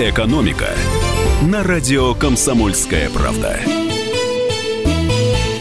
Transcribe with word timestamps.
«Экономика» 0.00 0.70
на 1.42 1.62
радио 1.62 2.14
«Комсомольская 2.14 3.10
правда». 3.10 3.60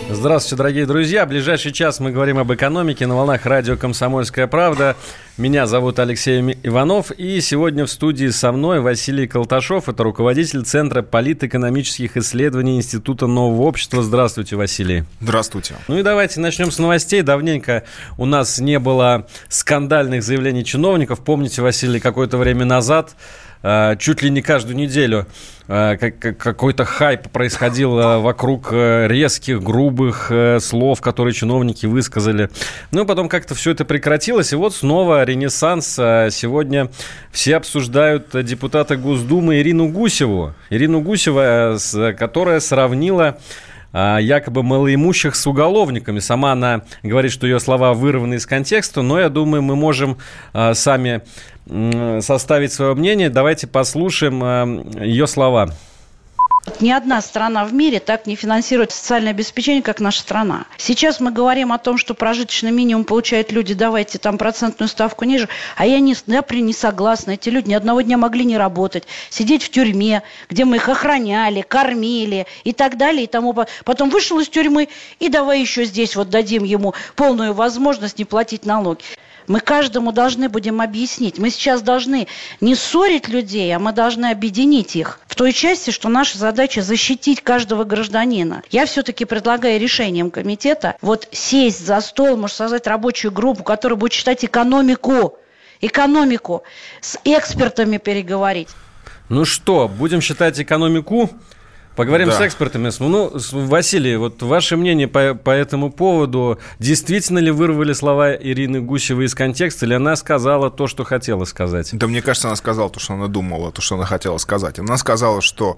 Здравствуйте, 0.09 0.55
дорогие 0.55 0.85
друзья. 0.85 1.25
В 1.25 1.29
ближайший 1.29 1.73
час 1.73 1.99
мы 1.99 2.11
говорим 2.11 2.37
об 2.37 2.53
экономике 2.53 3.05
на 3.05 3.17
волнах 3.17 3.45
радио 3.45 3.75
«Комсомольская 3.75 4.47
правда». 4.47 4.95
Меня 5.37 5.67
зовут 5.67 5.99
Алексей 5.99 6.57
Иванов. 6.63 7.11
И 7.11 7.39
сегодня 7.41 7.85
в 7.85 7.91
студии 7.91 8.27
со 8.27 8.53
мной 8.53 8.79
Василий 8.79 9.27
Колташов. 9.27 9.89
Это 9.89 10.03
руководитель 10.03 10.63
Центра 10.63 11.01
политэкономических 11.01 12.15
исследований 12.15 12.77
Института 12.77 13.27
нового 13.27 13.63
общества. 13.63 14.03
Здравствуйте, 14.03 14.55
Василий. 14.55 15.03
Здравствуйте. 15.19 15.75
Ну 15.89 15.97
и 15.97 16.03
давайте 16.03 16.39
начнем 16.39 16.71
с 16.71 16.79
новостей. 16.79 17.21
Давненько 17.21 17.83
у 18.17 18.25
нас 18.25 18.59
не 18.59 18.79
было 18.79 19.27
скандальных 19.49 20.23
заявлений 20.23 20.63
чиновников. 20.63 21.19
Помните, 21.19 21.61
Василий, 21.61 21.99
какое-то 21.99 22.37
время 22.37 22.65
назад 22.65 23.15
чуть 23.61 24.21
ли 24.21 24.29
не 24.29 24.41
каждую 24.41 24.77
неделю 24.77 25.25
э, 25.67 25.97
какой-то 25.97 26.85
хайп 26.85 27.29
происходил 27.29 27.99
э, 27.99 28.17
вокруг 28.19 28.71
резких, 28.71 29.61
грубых 29.61 30.31
слов, 30.59 31.01
которые 31.01 31.33
чиновники 31.33 31.85
высказали. 31.85 32.49
Ну, 32.91 33.05
потом 33.05 33.27
как-то 33.27 33.55
все 33.55 33.71
это 33.71 33.85
прекратилось, 33.85 34.53
и 34.53 34.55
вот 34.55 34.73
снова 34.73 35.23
ренессанс. 35.23 35.95
Сегодня 35.95 36.89
все 37.31 37.57
обсуждают 37.57 38.27
депутата 38.45 38.95
Госдумы 38.95 39.59
Ирину 39.59 39.89
Гусеву. 39.89 40.53
Ирину 40.69 41.01
Гусева, 41.01 41.77
которая 42.17 42.59
сравнила 42.59 43.39
якобы 43.93 44.63
малоимущих 44.63 45.35
с 45.35 45.47
уголовниками. 45.47 46.19
Сама 46.19 46.51
она 46.51 46.83
говорит, 47.03 47.31
что 47.31 47.47
ее 47.47 47.59
слова 47.59 47.93
вырваны 47.93 48.35
из 48.35 48.45
контекста, 48.45 49.01
но 49.01 49.19
я 49.19 49.29
думаю, 49.29 49.61
мы 49.63 49.75
можем 49.75 50.17
сами 50.53 51.21
составить 52.21 52.73
свое 52.73 52.95
мнение. 52.95 53.29
Давайте 53.29 53.67
послушаем 53.67 54.43
э, 54.43 55.05
ее 55.05 55.27
слова. 55.27 55.69
Ни 56.79 56.91
одна 56.91 57.21
страна 57.21 57.65
в 57.65 57.73
мире 57.73 57.99
так 57.99 58.25
не 58.25 58.35
финансирует 58.35 58.91
социальное 58.91 59.31
обеспечение, 59.31 59.81
как 59.81 59.99
наша 59.99 60.21
страна. 60.21 60.65
Сейчас 60.77 61.19
мы 61.19 61.31
говорим 61.31 61.71
о 61.71 61.77
том, 61.77 61.97
что 61.97 62.13
прожиточный 62.13 62.71
минимум 62.71 63.05
получают 63.05 63.51
люди, 63.51 63.73
давайте 63.73 64.17
там 64.17 64.37
процентную 64.37 64.87
ставку 64.87 65.25
ниже. 65.25 65.49
А 65.75 65.85
я 65.85 65.99
не, 65.99 66.15
я 66.27 66.43
не 66.61 66.73
согласна. 66.73 67.31
Эти 67.31 67.49
люди 67.49 67.69
ни 67.69 67.73
одного 67.73 68.01
дня 68.01 68.17
могли 68.17 68.45
не 68.45 68.57
работать, 68.57 69.05
сидеть 69.29 69.63
в 69.63 69.69
тюрьме, 69.69 70.23
где 70.49 70.65
мы 70.65 70.77
их 70.77 70.89
охраняли, 70.89 71.61
кормили 71.61 72.45
и 72.63 72.73
так 72.73 72.97
далее. 72.97 73.23
И 73.23 73.27
тому. 73.27 73.55
Потом 73.83 74.09
вышел 74.09 74.39
из 74.39 74.49
тюрьмы 74.49 74.89
и 75.19 75.29
давай 75.29 75.61
еще 75.61 75.85
здесь 75.85 76.15
вот 76.15 76.29
дадим 76.29 76.63
ему 76.63 76.93
полную 77.15 77.53
возможность 77.53 78.19
не 78.19 78.25
платить 78.25 78.65
налоги. 78.65 79.03
Мы 79.49 79.61
каждому 79.61 80.11
должны 80.11 80.47
будем 80.47 80.79
объяснить. 80.79 81.39
Мы 81.39 81.49
сейчас 81.49 81.81
должны 81.81 82.27
не 82.61 82.75
ссорить 82.75 83.27
людей, 83.27 83.75
а 83.75 83.79
мы 83.79 83.93
должны 83.93 84.27
объединить 84.27 84.95
их 84.95 85.19
в 85.25 85.33
той 85.33 85.53
части, 85.53 85.89
что 85.89 86.07
наша 86.07 86.37
задача 86.37 86.83
защитить 86.83 87.41
каждого 87.41 87.83
гражданина. 87.83 88.61
Я 88.69 88.85
все-таки 88.85 89.25
предлагаю 89.25 89.79
решением 89.79 90.29
комитета 90.29 90.95
вот 91.01 91.27
сесть 91.31 91.83
за 91.83 91.99
стол, 91.99 92.37
можно 92.37 92.55
создать 92.55 92.85
рабочую 92.85 93.31
группу, 93.31 93.63
которая 93.63 93.97
будет 93.97 94.11
читать 94.11 94.45
экономику, 94.45 95.39
экономику, 95.81 96.61
с 97.01 97.17
экспертами 97.23 97.97
переговорить. 97.97 98.69
Ну 99.29 99.45
что, 99.45 99.87
будем 99.87 100.21
считать 100.21 100.59
экономику 100.59 101.31
Поговорим 101.99 102.29
да. 102.29 102.37
с 102.37 102.41
экспертами. 102.41 102.89
Ну, 102.99 103.29
Василий, 103.51 104.15
вот 104.15 104.41
ваше 104.41 104.77
мнение 104.77 105.09
по, 105.09 105.33
по 105.33 105.49
этому 105.49 105.91
поводу. 105.91 106.57
Действительно 106.79 107.39
ли 107.39 107.51
вырвали 107.51 107.91
слова 107.91 108.33
Ирины 108.33 108.79
Гусевой 108.79 109.25
из 109.25 109.35
контекста, 109.35 109.85
или 109.85 109.95
она 109.95 110.15
сказала 110.15 110.71
то, 110.71 110.87
что 110.87 111.03
хотела 111.03 111.43
сказать? 111.43 111.89
Да 111.91 112.07
мне 112.07 112.21
кажется, 112.21 112.47
она 112.47 112.55
сказала 112.55 112.89
то, 112.89 113.01
что 113.01 113.15
она 113.15 113.27
думала, 113.27 113.73
то, 113.73 113.81
что 113.81 113.95
она 113.95 114.05
хотела 114.05 114.37
сказать. 114.37 114.79
Она 114.79 114.95
сказала, 114.95 115.41
что 115.41 115.77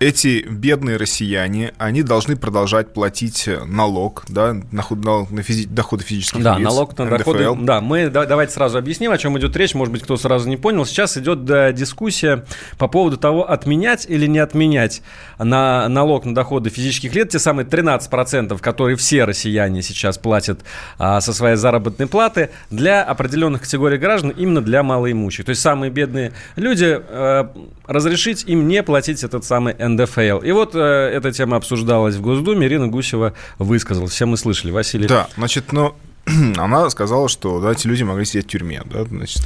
эти 0.00 0.46
бедные 0.48 0.96
россияне, 0.96 1.72
они 1.78 2.02
должны 2.02 2.36
продолжать 2.36 2.92
платить 2.92 3.48
налог, 3.66 4.24
да, 4.28 4.54
на, 4.70 4.84
на, 5.30 5.42
физи, 5.42 5.66
доходы 5.66 6.04
физических 6.04 6.42
да, 6.42 6.56
лиц. 6.56 6.64
Да, 6.64 6.70
налог 6.70 6.96
на 6.98 7.04
НДФЛ. 7.04 7.16
доходы. 7.18 7.64
Да, 7.64 7.80
мы 7.80 8.08
да, 8.08 8.24
давайте 8.24 8.52
сразу 8.52 8.78
объясним, 8.78 9.10
о 9.10 9.18
чем 9.18 9.38
идет 9.38 9.56
речь. 9.56 9.74
Может 9.74 9.92
быть, 9.92 10.02
кто 10.02 10.16
сразу 10.16 10.48
не 10.48 10.56
понял. 10.56 10.86
Сейчас 10.86 11.16
идет 11.16 11.44
да, 11.44 11.72
дискуссия 11.72 12.44
по 12.78 12.86
поводу 12.86 13.16
того, 13.16 13.50
отменять 13.50 14.06
или 14.08 14.26
не 14.26 14.38
отменять 14.38 15.02
на 15.38 15.88
налог 15.88 16.24
на 16.24 16.34
доходы 16.34 16.70
физических 16.70 17.14
лиц, 17.14 17.32
те 17.32 17.38
самые 17.38 17.66
13%, 17.66 18.58
которые 18.60 18.96
все 18.96 19.24
россияне 19.24 19.82
сейчас 19.82 20.18
платят 20.18 20.60
а, 20.98 21.20
со 21.20 21.32
своей 21.32 21.56
заработной 21.56 22.06
платы, 22.06 22.50
для 22.70 23.02
определенных 23.02 23.62
категорий 23.62 23.98
граждан, 23.98 24.30
именно 24.30 24.60
для 24.60 24.82
малоимущих. 24.82 25.44
То 25.44 25.50
есть 25.50 25.62
самые 25.62 25.90
бедные 25.90 26.32
люди, 26.56 26.86
а, 26.88 27.52
разрешить 27.88 28.44
им 28.46 28.68
не 28.68 28.82
платить 28.82 29.24
этот 29.24 29.44
самый 29.44 29.74
НДФЛ. 29.74 30.38
И 30.38 30.52
вот 30.52 30.74
э, 30.74 30.78
эта 30.78 31.32
тема 31.32 31.56
обсуждалась 31.56 32.14
в 32.14 32.20
Госдуме. 32.20 32.66
Ирина 32.66 32.86
Гусева 32.86 33.32
высказалась. 33.58 34.12
Все 34.12 34.26
мы 34.26 34.36
слышали. 34.36 34.70
Василий. 34.70 35.08
Да, 35.08 35.28
значит, 35.36 35.72
но 35.72 35.96
она 36.58 36.90
сказала, 36.90 37.28
что 37.28 37.60
да, 37.60 37.72
эти 37.72 37.86
люди 37.86 38.02
могли 38.02 38.24
сидеть 38.24 38.46
в 38.46 38.48
тюрьме. 38.48 38.82
Да, 38.84 39.04
значит, 39.04 39.42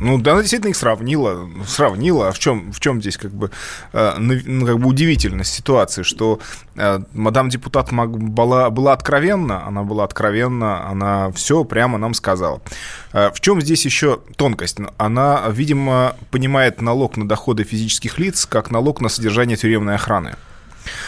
ну, 0.00 0.18
да, 0.18 0.32
она 0.32 0.40
действительно 0.40 0.70
их 0.70 0.76
сравнила. 0.76 1.48
Сравнила. 1.66 2.28
А 2.28 2.32
в 2.32 2.38
чем, 2.38 2.72
в 2.72 2.80
чем 2.80 3.00
здесь 3.00 3.16
как 3.16 3.32
бы, 3.32 3.50
э, 3.92 4.14
ну, 4.18 4.66
как 4.66 4.78
бы 4.78 4.88
удивительность 4.88 5.52
ситуации, 5.52 6.02
что 6.02 6.40
э, 6.76 7.00
мадам 7.12 7.48
депутат 7.48 7.92
была, 7.92 8.70
была 8.70 8.92
откровенна, 8.92 9.66
она 9.66 9.82
была 9.82 10.04
откровенна, 10.04 10.88
она 10.88 11.30
все 11.32 11.64
прямо 11.64 11.98
нам 11.98 12.14
сказала. 12.14 12.60
Э, 13.12 13.30
в 13.30 13.40
чем 13.40 13.60
здесь 13.60 13.84
еще 13.84 14.20
тонкость? 14.36 14.78
Она, 14.96 15.44
видимо, 15.50 16.16
понимает 16.30 16.80
налог 16.80 17.16
на 17.16 17.26
доходы 17.28 17.64
физических 17.64 18.18
лиц 18.18 18.46
как 18.46 18.70
налог 18.70 19.00
на 19.00 19.08
содержание 19.08 19.56
тюремной 19.56 19.96
охраны. 19.96 20.36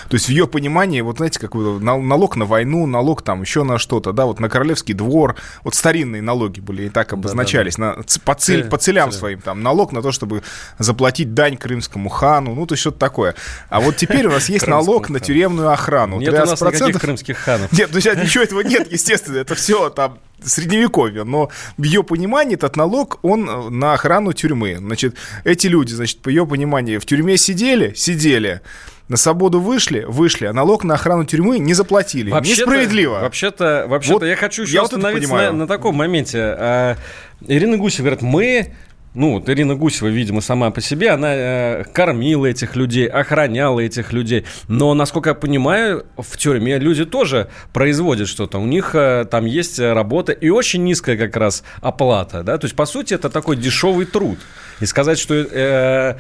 То 0.09 0.15
есть 0.15 0.27
в 0.27 0.29
ее 0.31 0.47
понимании, 0.47 1.01
вот 1.01 1.19
знаете, 1.19 1.39
как 1.39 1.55
налог 1.55 2.37
на 2.37 2.45
войну, 2.45 2.87
налог 2.87 3.23
там 3.23 3.43
еще 3.43 3.63
на 3.63 3.79
что-то, 3.79 4.13
да, 4.13 4.27
вот 4.27 4.41
на 4.41 4.49
королевский 4.49 4.95
двор, 4.95 5.37
вот 5.65 5.75
старинные 5.75 6.23
налоги 6.23 6.61
были 6.61 6.85
и 6.85 6.89
так 6.89 7.13
обозначались, 7.13 7.77
да, 7.77 7.95
да. 7.95 7.97
На, 7.99 8.05
по, 8.25 8.35
цель, 8.35 8.65
по 8.65 8.79
целям 8.79 9.13
своим, 9.13 9.41
там, 9.41 9.63
налог 9.63 9.93
на 9.93 10.03
то, 10.03 10.13
чтобы 10.13 10.43
заплатить 10.79 11.35
дань 11.35 11.57
крымскому 11.57 12.09
хану, 12.09 12.55
ну, 12.55 12.67
то 12.67 12.75
есть 12.75 12.81
что-то 12.81 12.99
такое. 12.99 13.35
А 13.69 13.81
вот 13.81 13.97
теперь 13.97 14.27
у 14.27 14.31
нас 14.31 14.49
есть 14.49 14.67
налог 14.67 15.11
на 15.11 15.21
тюремную 15.21 15.71
охрану. 15.71 16.21
Нет 16.21 16.35
у 16.35 16.37
нас 16.37 16.61
никаких 16.61 17.01
крымских 17.01 17.39
ханов. 17.39 17.73
Нет, 17.73 17.91
ну 17.93 18.01
сейчас 18.01 18.17
ничего 18.17 18.45
этого 18.45 18.61
нет, 18.61 18.91
естественно, 18.91 19.39
это 19.39 19.55
все 19.55 19.91
там 19.91 20.19
средневековье, 20.45 21.25
но 21.25 21.51
в 21.77 21.83
ее 21.83 22.03
понимании 22.03 22.55
этот 22.55 22.77
налог, 22.77 23.19
он 23.23 23.79
на 23.79 23.93
охрану 23.95 24.33
тюрьмы. 24.33 24.77
Значит, 24.79 25.17
эти 25.45 25.67
люди, 25.67 25.93
значит, 25.93 26.21
по 26.21 26.29
ее 26.29 26.47
пониманию, 26.47 27.01
в 27.01 27.07
тюрьме 27.07 27.37
сидели, 27.37 27.93
сидели, 27.95 28.61
на 29.11 29.17
свободу 29.17 29.61
вышли, 29.61 30.05
вышли, 30.07 30.47
а 30.47 30.53
налог 30.53 30.85
на 30.85 30.95
охрану 30.95 31.25
тюрьмы 31.25 31.59
не 31.59 31.75
заплатили. 31.75 32.31
Вообще-то, 32.31 32.61
Несправедливо. 32.61 33.19
Вообще-то, 33.19 33.87
вообще-то 33.89 34.21
вот 34.21 34.25
я 34.25 34.37
хочу 34.37 34.63
еще 34.63 34.75
я 34.75 34.83
остановиться 34.83 35.29
вот 35.29 35.37
на, 35.37 35.53
на 35.53 35.67
таком 35.67 35.97
моменте. 35.97 36.39
А, 36.39 36.97
Ирина 37.45 37.77
Гусева 37.77 38.07
говорит, 38.07 38.23
мы 38.23 38.73
ну, 39.13 39.33
вот 39.33 39.49
Ирина 39.49 39.75
Гусева, 39.75 40.07
видимо, 40.07 40.41
сама 40.41 40.71
по 40.71 40.81
себе, 40.81 41.11
она 41.11 41.35
э, 41.35 41.85
кормила 41.93 42.47
этих 42.47 42.77
людей, 42.77 43.09
охраняла 43.09 43.81
этих 43.81 44.13
людей. 44.13 44.45
Но, 44.69 44.95
насколько 44.95 45.31
я 45.31 45.35
понимаю, 45.35 46.07
в 46.17 46.37
тюрьме 46.37 46.79
люди 46.79 47.05
тоже 47.05 47.49
производят 47.73 48.29
что-то. 48.29 48.59
У 48.59 48.67
них 48.67 48.95
э, 48.95 49.27
там 49.29 49.47
есть 49.47 49.81
работа 49.81 50.31
и 50.31 50.51
очень 50.51 50.85
низкая 50.85 51.17
как 51.17 51.37
раз 51.37 51.65
оплата. 51.81 52.45
Да? 52.45 52.57
То 52.59 52.67
есть, 52.67 52.77
по 52.77 52.87
сути, 52.87 53.15
это 53.15 53.29
такой 53.29 53.57
дешевый 53.57 54.07
труд. 54.07 54.39
И 54.79 54.87
сказать, 54.87 55.19
что... 55.19 55.35
Э, 55.35 56.15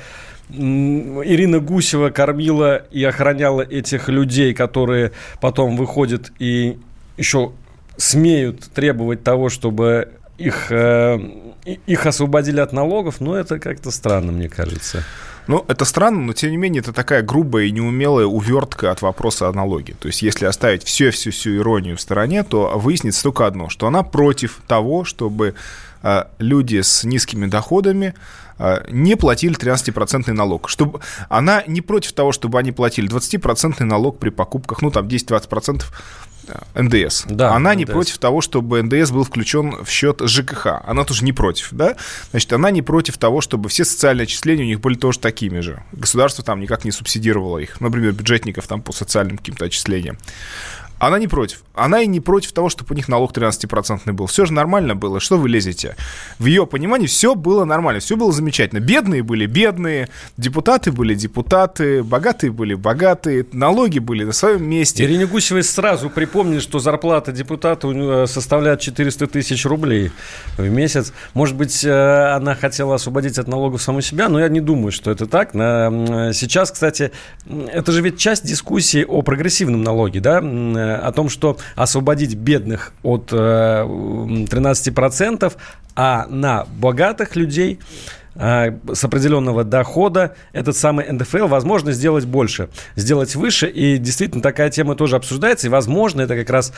Ирина 0.52 1.60
Гусева 1.60 2.10
кормила 2.10 2.76
и 2.76 3.02
охраняла 3.04 3.62
этих 3.62 4.08
людей, 4.08 4.54
которые 4.54 5.12
потом 5.40 5.76
выходят 5.76 6.32
и 6.38 6.78
еще 7.16 7.52
смеют 7.96 8.70
требовать 8.72 9.22
того, 9.22 9.48
чтобы 9.48 10.08
их, 10.38 10.72
э, 10.72 11.18
их 11.64 12.06
освободили 12.06 12.60
от 12.60 12.72
налогов, 12.72 13.20
но 13.20 13.36
это 13.36 13.58
как-то 13.58 13.90
странно, 13.90 14.32
мне 14.32 14.48
кажется. 14.48 15.04
Ну, 15.46 15.64
это 15.68 15.84
странно, 15.84 16.20
но 16.20 16.32
тем 16.32 16.50
не 16.50 16.56
менее 16.56 16.80
это 16.80 16.92
такая 16.92 17.22
грубая 17.22 17.64
и 17.64 17.72
неумелая 17.72 18.26
увертка 18.26 18.90
от 18.90 19.02
вопроса 19.02 19.48
о 19.48 19.52
налоге. 19.52 19.94
То 19.98 20.06
есть, 20.06 20.22
если 20.22 20.46
оставить 20.46 20.84
всю-всю-всю 20.84 21.56
иронию 21.56 21.96
в 21.96 22.00
стороне, 22.00 22.44
то 22.44 22.78
выяснится 22.78 23.22
только 23.22 23.46
одно, 23.46 23.68
что 23.68 23.86
она 23.86 24.02
против 24.02 24.60
того, 24.66 25.04
чтобы 25.04 25.54
э, 26.02 26.24
люди 26.38 26.80
с 26.80 27.04
низкими 27.04 27.46
доходами 27.46 28.14
не 28.88 29.16
платили 29.16 29.56
13% 29.56 30.32
налог. 30.32 30.68
Чтобы, 30.68 31.00
она 31.28 31.62
не 31.66 31.80
против 31.80 32.12
того, 32.12 32.32
чтобы 32.32 32.58
они 32.58 32.72
платили 32.72 33.08
20% 33.10 33.82
налог 33.84 34.18
при 34.18 34.30
покупках, 34.30 34.82
ну, 34.82 34.90
там, 34.90 35.06
10-20% 35.06 35.84
э, 36.48 36.82
НДС. 36.82 37.24
Да, 37.26 37.54
она 37.54 37.72
НДС. 37.72 37.78
не 37.78 37.86
против 37.86 38.18
того, 38.18 38.40
чтобы 38.40 38.82
НДС 38.82 39.10
был 39.10 39.24
включен 39.24 39.82
в 39.84 39.88
счет 39.88 40.20
ЖКХ. 40.22 40.82
Она 40.84 41.04
тоже 41.04 41.24
не 41.24 41.32
против, 41.32 41.68
да? 41.72 41.96
Значит, 42.30 42.52
она 42.52 42.70
не 42.70 42.82
против 42.82 43.18
того, 43.18 43.40
чтобы 43.40 43.68
все 43.68 43.84
социальные 43.84 44.24
отчисления 44.24 44.64
у 44.64 44.68
них 44.68 44.80
были 44.80 44.96
тоже 44.96 45.18
такими 45.18 45.60
же. 45.60 45.82
Государство 45.92 46.44
там 46.44 46.60
никак 46.60 46.84
не 46.84 46.92
субсидировало 46.92 47.58
их. 47.58 47.80
Например, 47.80 48.12
бюджетников 48.12 48.66
там 48.66 48.82
по 48.82 48.92
социальным 48.92 49.38
каким-то 49.38 49.64
отчислениям. 49.64 50.18
Она 51.00 51.18
не 51.18 51.28
против. 51.28 51.64
Она 51.74 52.02
и 52.02 52.06
не 52.06 52.20
против 52.20 52.52
того, 52.52 52.68
чтобы 52.68 52.92
у 52.92 52.94
них 52.94 53.08
налог 53.08 53.32
13% 53.32 54.12
был. 54.12 54.26
Все 54.26 54.44
же 54.44 54.52
нормально 54.52 54.94
было. 54.94 55.18
Что 55.18 55.38
вы 55.38 55.48
лезете? 55.48 55.96
В 56.38 56.44
ее 56.44 56.66
понимании 56.66 57.06
все 57.06 57.34
было 57.34 57.64
нормально, 57.64 58.00
все 58.00 58.18
было 58.18 58.32
замечательно. 58.32 58.80
Бедные 58.80 59.22
были 59.22 59.46
бедные, 59.46 60.10
депутаты 60.36 60.92
были 60.92 61.14
депутаты, 61.14 62.02
богатые 62.02 62.50
были 62.50 62.74
богатые, 62.74 63.46
налоги 63.52 63.98
были 63.98 64.24
на 64.24 64.32
своем 64.32 64.68
месте. 64.68 65.02
Ирине 65.04 65.26
Гусевой 65.26 65.62
сразу 65.62 66.10
припомнили, 66.10 66.60
что 66.60 66.80
зарплата 66.80 67.32
депутата 67.32 68.26
составляет 68.26 68.80
400 68.80 69.26
тысяч 69.28 69.64
рублей 69.64 70.12
в 70.58 70.68
месяц. 70.68 71.14
Может 71.32 71.56
быть, 71.56 71.82
э, 71.82 72.34
она 72.34 72.54
хотела 72.54 72.96
освободить 72.96 73.38
от 73.38 73.48
налогов 73.48 73.80
саму 73.80 74.02
себя, 74.02 74.28
но 74.28 74.38
я 74.38 74.50
не 74.50 74.60
думаю, 74.60 74.92
что 74.92 75.10
это 75.10 75.24
так. 75.24 75.52
Сейчас, 75.54 76.70
кстати, 76.70 77.10
это 77.72 77.90
же 77.90 78.02
ведь 78.02 78.18
часть 78.18 78.44
дискуссии 78.44 79.02
о 79.02 79.22
прогрессивном 79.22 79.82
налоге, 79.82 80.20
да? 80.20 80.42
О 80.96 81.12
том, 81.12 81.28
что 81.28 81.58
освободить 81.76 82.34
бедных 82.34 82.92
от 83.02 83.32
13%, 83.32 85.44
э, 85.44 85.50
а 85.96 86.26
на 86.28 86.66
богатых 86.78 87.36
людей 87.36 87.78
э, 88.34 88.76
с 88.92 89.04
определенного 89.04 89.64
дохода 89.64 90.34
этот 90.52 90.76
самый 90.76 91.10
НДФЛ 91.10 91.46
возможно 91.46 91.92
сделать 91.92 92.24
больше, 92.24 92.68
сделать 92.96 93.34
выше. 93.34 93.68
И 93.68 93.98
действительно 93.98 94.42
такая 94.42 94.70
тема 94.70 94.94
тоже 94.94 95.16
обсуждается. 95.16 95.66
И 95.66 95.70
возможно 95.70 96.22
это 96.22 96.36
как 96.36 96.50
раз 96.50 96.72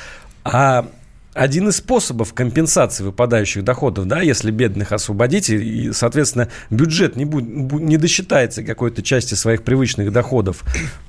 а, 0.44 0.86
один 1.34 1.68
из 1.68 1.76
способов 1.76 2.34
компенсации 2.34 3.04
выпадающих 3.04 3.64
доходов, 3.64 4.06
да, 4.06 4.20
если 4.20 4.50
бедных 4.50 4.92
освободить, 4.92 5.48
и, 5.48 5.92
соответственно, 5.92 6.48
бюджет 6.70 7.16
не, 7.16 7.24
будет, 7.24 7.48
не 7.48 7.96
досчитается 7.96 8.62
какой-то 8.62 9.02
части 9.02 9.34
своих 9.34 9.62
привычных 9.62 10.12
доходов 10.12 10.62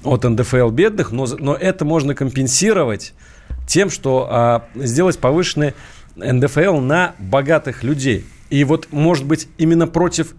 от 0.04 0.24
НДФЛ 0.24 0.70
бедных, 0.70 1.12
но, 1.12 1.28
но 1.38 1.56
это 1.56 1.84
можно 1.84 2.16
компенсировать 2.16 3.14
тем, 3.68 3.90
что 3.90 4.28
а, 4.30 4.68
сделать 4.76 5.20
повышенный 5.20 5.74
НДФЛ 6.16 6.78
на 6.78 7.16
богатых 7.20 7.84
людей. 7.84 8.26
И 8.50 8.64
вот, 8.64 8.88
может 8.92 9.26
быть, 9.26 9.48
именно 9.58 9.88
против 9.88 10.36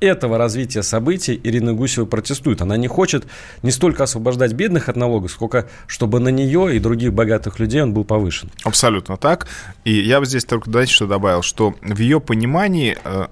этого 0.00 0.38
развития 0.38 0.82
событий 0.82 1.40
Ирина 1.42 1.72
Гусева 1.72 2.06
протестует. 2.06 2.62
Она 2.62 2.76
не 2.76 2.88
хочет 2.88 3.26
не 3.62 3.70
столько 3.70 4.04
освобождать 4.04 4.52
бедных 4.52 4.88
от 4.88 4.96
налогов, 4.96 5.32
сколько 5.32 5.68
чтобы 5.86 6.20
на 6.20 6.28
нее 6.28 6.76
и 6.76 6.78
других 6.78 7.12
богатых 7.12 7.58
людей 7.58 7.82
он 7.82 7.92
был 7.92 8.04
повышен. 8.04 8.50
Абсолютно 8.64 9.16
так. 9.16 9.48
И 9.84 9.92
я 9.92 10.20
бы 10.20 10.26
здесь 10.26 10.44
только, 10.44 10.70
знаете, 10.70 10.92
что 10.92 11.06
добавил, 11.06 11.42
что 11.42 11.74
в 11.82 11.98
ее 11.98 12.20
понимании 12.20 12.96
э, 13.04 13.26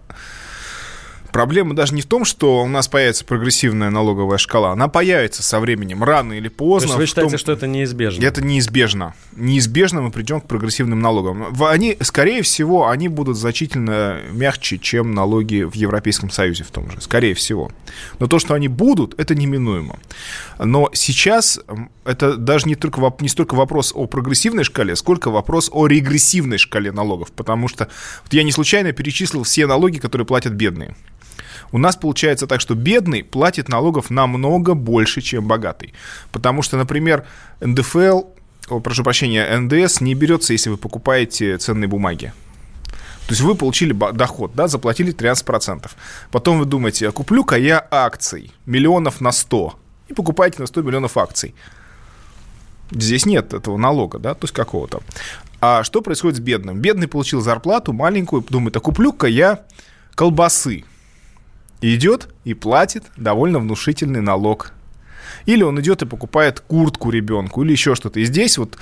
Проблема 1.33 1.75
даже 1.75 1.95
не 1.95 2.03
в 2.03 2.07
том, 2.07 2.25
что 2.25 2.63
у 2.63 2.69
нас 2.69 2.89
появится 2.89 3.25
прогрессивная 3.25 3.91
налоговая 3.91 4.39
шкала. 4.39 4.73
Она 4.73 4.89
появится 4.89 5.43
со 5.43 5.61
временем, 5.61 6.03
рано 6.03 6.33
или 6.35 6.49
поздно. 6.49 6.89
То 6.89 6.93
есть 6.95 6.99
вы 6.99 7.07
считаете, 7.07 7.31
том... 7.33 7.39
что 7.39 7.53
это 7.53 7.67
неизбежно? 7.67 8.25
Это 8.25 8.43
неизбежно. 8.43 9.15
Неизбежно 9.35 10.03
мы 10.03 10.11
придем 10.11 10.41
к 10.41 10.47
прогрессивным 10.47 11.01
налогам. 11.01 11.55
Они, 11.65 11.97
скорее 12.01 12.43
всего, 12.43 12.89
они 12.89 13.09
будут 13.09 13.37
значительно 13.37 14.21
мягче, 14.31 14.79
чем 14.79 15.15
налоги 15.15 15.63
в 15.63 15.75
Европейском 15.75 16.31
Союзе 16.31 16.65
в 16.65 16.71
том 16.71 16.91
же. 16.91 17.01
Скорее 17.01 17.35
всего. 17.35 17.71
Но 18.19 18.27
то, 18.27 18.39
что 18.39 18.55
они 18.55 18.69
будут, 18.69 19.19
это 19.19 19.35
неминуемо. 19.35 19.99
Но 20.59 20.91
сейчас 20.93 21.61
это 22.05 22.37
даже 22.37 22.69
не, 22.69 22.75
только, 22.75 23.15
не 23.21 23.29
столько 23.29 23.55
вопрос 23.55 23.93
о 23.95 24.07
прогрессивной 24.07 24.65
шкале, 24.65 24.97
сколько 24.97 25.31
вопрос 25.31 25.71
о 25.73 25.87
регрессивной 25.87 26.59
шкале 26.59 26.93
налогов. 26.93 27.33
Потому 27.33 27.69
что 27.69 27.89
вот 28.23 28.33
я 28.33 28.43
не 28.43 28.53
случайно 28.53 28.93
перечислил 28.93 29.43
все 29.43 29.67
налоги, 29.67 29.99
которые 29.99 30.27
платят 30.27 30.53
бедные. 30.53 30.95
У 31.73 31.79
нас 31.79 31.97
получается 31.97 32.47
так, 32.47 32.61
что 32.61 32.75
бедный 32.75 33.25
платит 33.25 33.69
налогов 33.69 34.11
намного 34.11 34.75
больше, 34.75 35.21
чем 35.21 35.47
богатый. 35.47 35.95
Потому 36.33 36.63
что, 36.63 36.77
например, 36.77 37.27
НДФЛ, 37.61 38.23
о, 38.69 38.81
прошу 38.81 39.05
прощения, 39.05 39.59
НДС 39.59 40.01
не 40.01 40.15
берется, 40.15 40.53
если 40.53 40.71
вы 40.71 40.77
покупаете 40.77 41.57
ценные 41.59 41.89
бумаги. 41.89 42.33
То 43.27 43.33
есть 43.33 43.41
вы 43.41 43.57
получили 43.57 43.93
доход, 43.93 44.53
да, 44.55 44.69
заплатили 44.69 45.13
13%. 45.13 45.91
Потом 46.31 46.61
вы 46.61 46.65
думаете, 46.65 47.09
а 47.09 47.13
куплю-ка 47.13 47.57
я 47.57 47.85
акций 47.91 48.53
миллионов 48.67 49.21
на 49.21 49.33
100 49.33 49.75
и 50.09 50.15
покупаете 50.15 50.61
на 50.61 50.67
100 50.67 50.83
миллионов 50.83 51.17
акций. 51.17 51.55
Здесь 52.93 53.27
нет 53.27 53.53
этого 53.53 53.77
налога, 53.77 54.21
да, 54.21 54.35
то 54.35 54.45
есть 54.45 54.55
какого-то. 54.55 55.03
А 55.61 55.83
что 55.83 56.03
происходит 56.03 56.37
с 56.37 56.41
бедным? 56.41 56.81
Бедный 56.81 57.09
получил 57.09 57.41
зарплату 57.41 57.93
маленькую, 57.93 58.45
думает, 58.49 58.77
а 58.77 58.81
куплю-ка 58.81 59.27
я 59.27 59.65
колбасы 60.15 60.85
идет 61.81 62.29
и 62.45 62.55
платит 62.55 63.05
довольно 63.17 63.59
внушительный 63.59 64.21
налог. 64.21 64.73
Или 65.45 65.63
он 65.63 65.81
идет 65.81 66.03
и 66.03 66.07
покупает 66.07 66.61
куртку 66.61 67.11
ребенку, 67.11 67.63
или 67.63 67.73
еще 67.73 67.95
что-то. 67.95 68.21
И 68.21 68.25
здесь 68.25 68.59
вот 68.59 68.77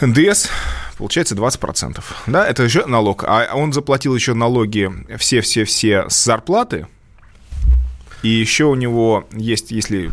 НДС 0.00 0.48
получается 0.96 1.34
20%. 1.34 2.02
Да, 2.26 2.46
это 2.46 2.62
еще 2.62 2.86
налог. 2.86 3.24
А 3.24 3.50
он 3.54 3.72
заплатил 3.72 4.14
еще 4.14 4.34
налоги 4.34 4.90
все-все-все 5.18 6.08
с 6.08 6.24
зарплаты. 6.24 6.86
И 8.22 8.28
еще 8.28 8.64
у 8.64 8.74
него 8.74 9.28
есть, 9.32 9.70
если 9.70 10.10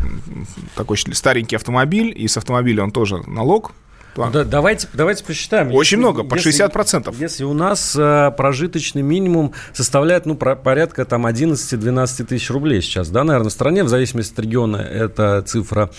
такой 0.76 0.96
старенький 0.96 1.56
автомобиль, 1.56 2.12
и 2.16 2.28
с 2.28 2.36
автомобиля 2.36 2.84
он 2.84 2.92
тоже 2.92 3.18
налог 3.28 3.72
план. 4.16 4.32
Да, 4.32 4.44
давайте, 4.44 4.88
давайте 4.94 5.22
посчитаем. 5.22 5.68
Очень 5.72 5.98
если, 5.98 6.12
много, 6.20 6.34
если, 6.34 6.66
60%. 6.66 7.14
Если 7.20 7.44
у 7.44 7.52
нас 7.52 7.94
а, 7.96 8.30
прожиточный 8.32 9.02
минимум 9.02 9.52
составляет 9.72 10.26
ну, 10.26 10.34
про, 10.34 10.56
порядка 10.56 11.04
там 11.04 11.26
11-12 11.26 12.24
тысяч 12.24 12.50
рублей 12.50 12.80
сейчас, 12.80 13.10
да, 13.10 13.22
наверное, 13.22 13.50
в 13.50 13.52
стране, 13.52 13.84
в 13.84 13.88
зависимости 13.88 14.32
от 14.32 14.40
региона 14.40 14.78
эта 14.78 15.42
цифра 15.42 15.90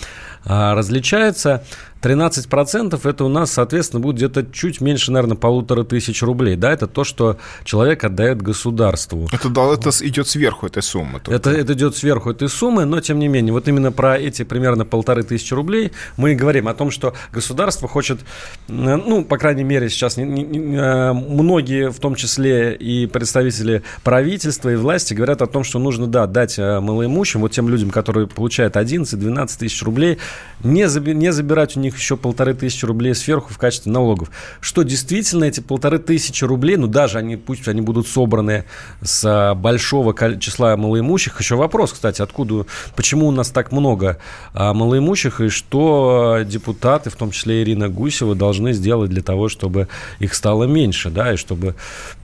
а, 0.44 0.74
различается. 0.74 1.64
13% 2.02 3.08
это 3.08 3.24
у 3.24 3.28
нас, 3.28 3.52
соответственно, 3.52 4.00
будет 4.00 4.16
где-то 4.16 4.46
чуть 4.52 4.80
меньше, 4.80 5.12
наверное, 5.12 5.36
полутора 5.36 5.84
тысяч 5.84 6.22
рублей. 6.22 6.56
Да, 6.56 6.72
это 6.72 6.86
то, 6.86 7.04
что 7.04 7.38
человек 7.64 8.04
отдает 8.04 8.40
государству. 8.42 9.28
Это, 9.32 9.48
это 9.48 10.06
идет 10.06 10.28
сверху 10.28 10.66
этой 10.66 10.82
суммы. 10.82 11.20
Это, 11.26 11.50
это 11.50 11.72
идет 11.72 11.96
сверху 11.96 12.30
этой 12.30 12.48
суммы, 12.48 12.84
но 12.84 13.00
тем 13.00 13.18
не 13.18 13.28
менее, 13.28 13.52
вот 13.52 13.68
именно 13.68 13.92
про 13.92 14.18
эти 14.18 14.44
примерно 14.44 14.84
полторы 14.84 15.22
тысячи 15.22 15.54
рублей 15.54 15.92
мы 16.16 16.32
и 16.32 16.34
говорим 16.34 16.68
о 16.68 16.74
том, 16.74 16.90
что 16.90 17.14
государство 17.32 17.88
хочет, 17.88 18.20
ну, 18.68 19.24
по 19.24 19.38
крайней 19.38 19.64
мере, 19.64 19.88
сейчас 19.88 20.16
не, 20.16 20.24
не, 20.24 20.42
не, 20.44 20.76
э, 20.76 21.12
многие, 21.12 21.90
в 21.90 21.98
том 21.98 22.14
числе 22.14 22.74
и 22.74 23.06
представители 23.06 23.82
правительства 24.02 24.68
и 24.70 24.76
власти, 24.76 25.14
говорят 25.14 25.42
о 25.42 25.46
том, 25.46 25.64
что 25.64 25.78
нужно, 25.78 26.06
да, 26.06 26.26
дать 26.26 26.58
э, 26.58 26.80
малоимущим, 26.80 27.40
вот 27.40 27.52
тем 27.52 27.68
людям, 27.68 27.90
которые 27.90 28.26
получают 28.26 28.76
11-12 28.76 29.58
тысяч 29.58 29.82
рублей, 29.82 30.18
не, 30.62 30.88
заби, 30.88 31.14
не 31.14 31.32
забирать 31.32 31.76
у 31.76 31.80
них 31.80 31.87
них 31.88 31.98
еще 31.98 32.16
полторы 32.16 32.54
тысячи 32.54 32.84
рублей 32.84 33.14
сверху 33.14 33.52
в 33.52 33.58
качестве 33.58 33.90
налогов. 33.92 34.30
Что 34.60 34.82
действительно 34.82 35.44
эти 35.44 35.60
полторы 35.60 35.98
тысячи 35.98 36.44
рублей, 36.44 36.76
ну 36.76 36.86
даже 36.86 37.18
они, 37.18 37.36
пусть 37.36 37.66
они 37.68 37.80
будут 37.80 38.06
собраны 38.06 38.64
с 39.02 39.24
а, 39.24 39.54
большого 39.54 40.14
числа 40.38 40.76
малоимущих, 40.76 41.40
еще 41.40 41.56
вопрос, 41.56 41.92
кстати, 41.92 42.22
откуда, 42.22 42.66
почему 42.94 43.26
у 43.26 43.30
нас 43.30 43.50
так 43.50 43.72
много 43.72 44.18
а, 44.54 44.74
малоимущих 44.74 45.40
и 45.40 45.48
что 45.48 46.40
депутаты, 46.44 47.10
в 47.10 47.16
том 47.16 47.30
числе 47.30 47.62
Ирина 47.62 47.88
Гусева, 47.88 48.34
должны 48.34 48.72
сделать 48.72 49.10
для 49.10 49.22
того, 49.22 49.48
чтобы 49.48 49.88
их 50.18 50.34
стало 50.34 50.64
меньше, 50.64 51.10
да, 51.10 51.32
и 51.32 51.36
чтобы... 51.36 51.74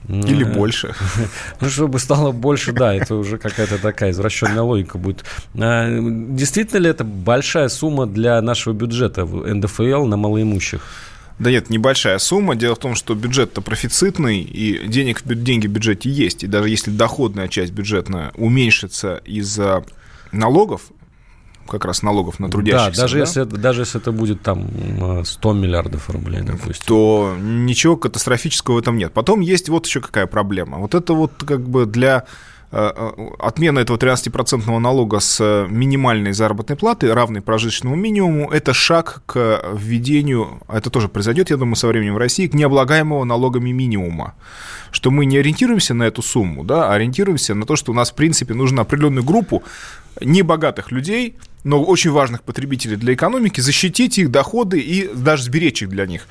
Или 0.07 0.43
больше. 0.43 0.93
Ну, 1.61 1.69
чтобы 1.69 1.99
стало 1.99 2.31
больше, 2.31 2.71
да, 2.71 2.93
это 2.93 3.15
уже 3.15 3.37
какая-то 3.37 3.81
такая 3.81 4.11
извращенная 4.11 4.61
логика 4.61 4.97
будет. 4.97 5.23
А, 5.55 5.87
действительно 5.89 6.79
ли 6.79 6.89
это 6.89 7.03
большая 7.03 7.69
сумма 7.69 8.05
для 8.05 8.41
нашего 8.41 8.73
бюджета? 8.73 9.25
НДФЛ 9.55 10.05
на 10.05 10.17
малоимущих? 10.17 10.81
Да 11.39 11.51
нет, 11.51 11.69
небольшая 11.69 12.17
сумма. 12.17 12.55
Дело 12.55 12.75
в 12.75 12.79
том, 12.79 12.95
что 12.95 13.13
бюджет-то 13.13 13.61
профицитный, 13.61 14.39
и 14.39 14.87
денег, 14.87 15.21
деньги 15.25 15.67
в 15.67 15.71
бюджете 15.71 16.09
есть. 16.09 16.43
И 16.43 16.47
даже 16.47 16.69
если 16.69 16.91
доходная 16.91 17.47
часть 17.47 17.73
бюджетная 17.73 18.31
уменьшится 18.35 19.21
из-за 19.25 19.83
налогов, 20.31 20.83
как 21.67 21.83
раз 21.83 22.03
налогов 22.03 22.39
на 22.39 22.49
трудящихся. 22.49 22.91
Да, 22.95 23.01
даже, 23.01 23.15
да? 23.15 23.19
Если, 23.21 23.43
даже 23.43 23.81
если 23.81 23.99
это 23.99 24.11
будет 24.11 24.43
там 24.43 25.25
100 25.25 25.53
миллиардов 25.53 26.09
рублей, 26.09 26.41
допустим. 26.41 26.85
То 26.85 27.35
ничего 27.41 27.97
катастрофического 27.97 28.75
в 28.75 28.77
этом 28.77 28.97
нет. 28.97 29.13
Потом 29.13 29.41
есть 29.41 29.67
вот 29.67 29.87
еще 29.87 29.99
какая 29.99 30.27
проблема. 30.27 30.77
Вот 30.77 30.93
это 30.93 31.13
вот 31.13 31.31
как 31.43 31.67
бы 31.67 31.85
для 31.85 32.19
Э, 32.19 32.23
э, 32.23 32.54
отмена 32.71 33.79
этого 33.79 33.97
13% 33.97 34.79
налога 34.79 35.19
с 35.19 35.67
минимальной 35.69 36.33
заработной 36.33 36.75
платы, 36.75 37.13
равной 37.13 37.41
прожиточному 37.41 37.95
минимуму, 37.95 38.51
это 38.51 38.73
шаг 38.73 39.21
к 39.25 39.61
введению, 39.73 40.61
это 40.67 40.89
тоже 40.89 41.07
произойдет, 41.07 41.49
я 41.49 41.57
думаю, 41.57 41.75
со 41.75 41.87
временем 41.87 42.15
в 42.15 42.17
России, 42.17 42.47
к 42.47 42.53
необлагаемого 42.53 43.23
налогами 43.23 43.71
минимума. 43.71 44.35
Что 44.91 45.11
мы 45.11 45.25
не 45.25 45.37
ориентируемся 45.37 45.93
на 45.93 46.03
эту 46.03 46.21
сумму, 46.21 46.63
да, 46.63 46.89
а 46.89 46.93
ориентируемся 46.93 47.53
на 47.55 47.65
то, 47.65 47.75
что 47.75 47.91
у 47.91 47.95
нас, 47.95 48.11
в 48.11 48.15
принципе, 48.15 48.53
нужно 48.53 48.81
определенную 48.81 49.23
группу 49.23 49.63
небогатых 50.21 50.91
людей, 50.91 51.35
но 51.65 51.83
очень 51.83 52.11
важных 52.11 52.43
потребителей 52.43 52.95
для 52.95 53.15
экономики, 53.15 53.59
защитить 53.59 54.17
их 54.19 54.31
доходы 54.31 54.79
и 54.79 55.09
даже 55.13 55.43
сберечь 55.43 55.81
их 55.81 55.89
для 55.89 56.05
них. 56.05 56.27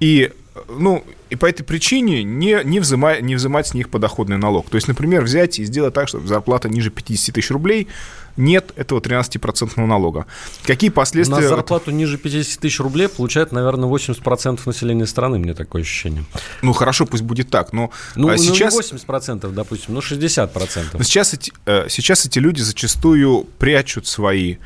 И 0.00 0.32
ну, 0.70 1.04
и 1.28 1.36
по 1.36 1.46
этой 1.46 1.64
причине 1.64 2.22
не, 2.22 2.60
не, 2.64 2.80
взимать, 2.80 3.20
не 3.20 3.34
взимать 3.34 3.66
с 3.66 3.74
них 3.74 3.90
подоходный 3.90 4.38
налог. 4.38 4.70
То 4.70 4.76
есть, 4.76 4.88
например, 4.88 5.22
взять 5.22 5.58
и 5.58 5.64
сделать 5.64 5.92
так, 5.92 6.08
чтобы 6.08 6.26
зарплата 6.28 6.68
ниже 6.68 6.90
50 6.90 7.34
тысяч 7.34 7.50
рублей 7.50 7.88
нет 8.36 8.72
этого 8.76 9.00
13% 9.00 9.84
налога. 9.86 10.26
Какие 10.64 10.90
последствия... 10.90 11.36
На 11.36 11.48
зарплату 11.48 11.90
ниже 11.90 12.18
50 12.18 12.60
тысяч 12.60 12.80
рублей 12.80 13.08
получает, 13.08 13.52
наверное, 13.52 13.88
80% 13.88 14.60
населения 14.64 15.06
страны, 15.06 15.38
мне 15.38 15.54
такое 15.54 15.82
ощущение. 15.82 16.24
Ну, 16.62 16.72
хорошо, 16.72 17.06
пусть 17.06 17.22
будет 17.22 17.50
так, 17.50 17.72
но 17.72 17.90
ну, 18.14 18.28
а 18.28 18.38
сейчас... 18.38 18.74
Ну, 18.74 18.80
не 18.80 18.88
80%, 18.88 19.52
допустим, 19.52 19.94
ну, 19.94 20.00
60%. 20.00 20.84
Но 20.92 21.02
сейчас 21.02 21.34
эти, 21.34 21.52
э, 21.66 21.86
сейчас 21.88 22.26
эти 22.26 22.38
люди 22.38 22.60
зачастую 22.60 23.46
прячут 23.58 24.06
свои 24.06 24.56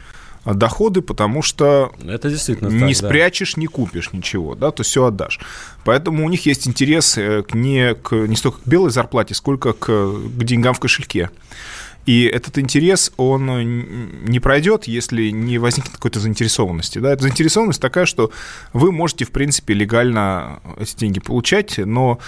э, 0.45 0.55
доходы, 0.55 1.03
потому 1.03 1.43
что 1.43 1.93
это 2.07 2.31
действительно 2.31 2.69
не 2.69 2.95
так, 2.95 3.07
спрячешь, 3.07 3.55
да. 3.55 3.61
не 3.61 3.67
купишь 3.67 4.13
ничего, 4.13 4.55
да, 4.55 4.71
то 4.71 4.83
все 4.83 5.05
отдашь. 5.05 5.41
Поэтому 5.85 6.25
у 6.25 6.29
них 6.29 6.47
есть 6.47 6.67
интерес 6.67 7.17
э, 7.19 7.43
к 7.43 7.55
не, 7.55 7.95
к, 7.95 8.15
не 8.15 8.37
столько 8.37 8.59
к 8.59 8.67
белой 8.67 8.91
зарплате, 8.91 9.35
сколько 9.35 9.73
к, 9.73 9.87
к 9.87 10.45
деньгам 10.45 10.75
в 10.75 10.81
кошельке. 10.81 11.31
И 12.07 12.25
этот 12.25 12.59
интерес, 12.59 13.13
он 13.17 14.25
не 14.25 14.41
пройдет, 14.41 14.85
если 14.85 15.31
не 15.31 15.59
возникнет 15.59 15.95
какой-то 15.95 16.21
заинтересованности. 16.21 16.99
Да? 16.99 17.13
Эта 17.13 17.23
заинтересованность 17.23 17.81
такая, 17.81 18.07
что 18.07 18.31
вы 18.73 18.93
можете, 18.93 19.25
в 19.25 19.31
принципе, 19.31 19.75
легально 19.75 20.61
эти 20.79 20.97
деньги 20.97 21.21
получать, 21.21 21.79
но 21.79 22.19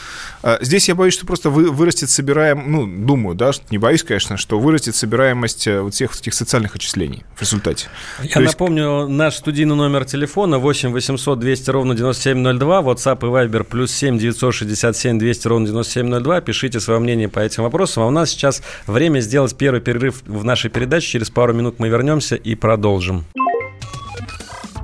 э, 0.43 0.59
здесь 0.61 0.88
я 0.88 0.95
боюсь, 0.95 1.14
что 1.14 1.26
просто 1.26 1.50
вы, 1.50 1.71
вырастет 1.71 2.11
собираем, 2.11 2.71
ну, 2.71 2.87
думаю, 2.87 3.35
да, 3.35 3.52
не 3.71 3.79
боюсь, 3.79 4.02
конечно, 4.02 4.37
что 4.37 4.59
вырастет 4.59 4.95
собираемость 4.95 5.67
э, 5.67 5.81
вот 5.81 5.95
всех 5.95 6.14
этих 6.14 6.35
социальных 6.35 6.75
отчислений 6.76 7.25
в 7.35 7.41
результате. 7.41 7.88
Я 8.23 8.35
То 8.35 8.41
напомню, 8.41 9.00
есть... 9.00 9.11
наш 9.11 9.35
студийный 9.37 9.75
номер 9.75 10.05
телефона 10.05 10.59
8 10.59 10.91
800 10.93 11.38
200 11.38 11.71
ровно 11.71 11.95
9702, 11.95 12.81
WhatsApp 12.81 13.19
и 13.19 13.49
Viber 13.49 13.64
плюс 13.64 13.93
7 13.93 14.19
967 14.19 15.19
200 15.19 15.49
ровно 15.49 15.67
9702. 15.67 16.41
Пишите 16.41 16.81
свое 16.81 17.00
мнение 17.00 17.29
по 17.29 17.41
этим 17.41 17.62
вопросам. 17.64 18.05
А 18.05 18.07
у 18.07 18.11
нас 18.11 18.31
сейчас 18.31 18.62
время 18.87 19.21
сделать 19.21 19.57
первый 19.62 19.81
перерыв 19.81 20.25
в 20.26 20.45
нашей 20.45 20.71
передаче. 20.71 21.07
Через 21.07 21.31
пару 21.31 21.52
минут 21.52 21.78
мы 21.78 21.88
вернемся 21.88 22.35
и 22.35 22.57
продолжим. 22.57 23.25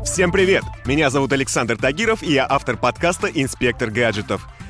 Всем 0.05 0.31
привет! 0.31 0.63
Меня 0.87 1.11
зовут 1.11 1.33
Александр 1.33 1.77
Тагиров, 1.77 2.23
и 2.23 2.35
я 2.35 2.47
автор 2.49 2.77
подкаста 2.77 3.27
«Инспектор 3.27 3.91
гаджетов». 3.91 4.47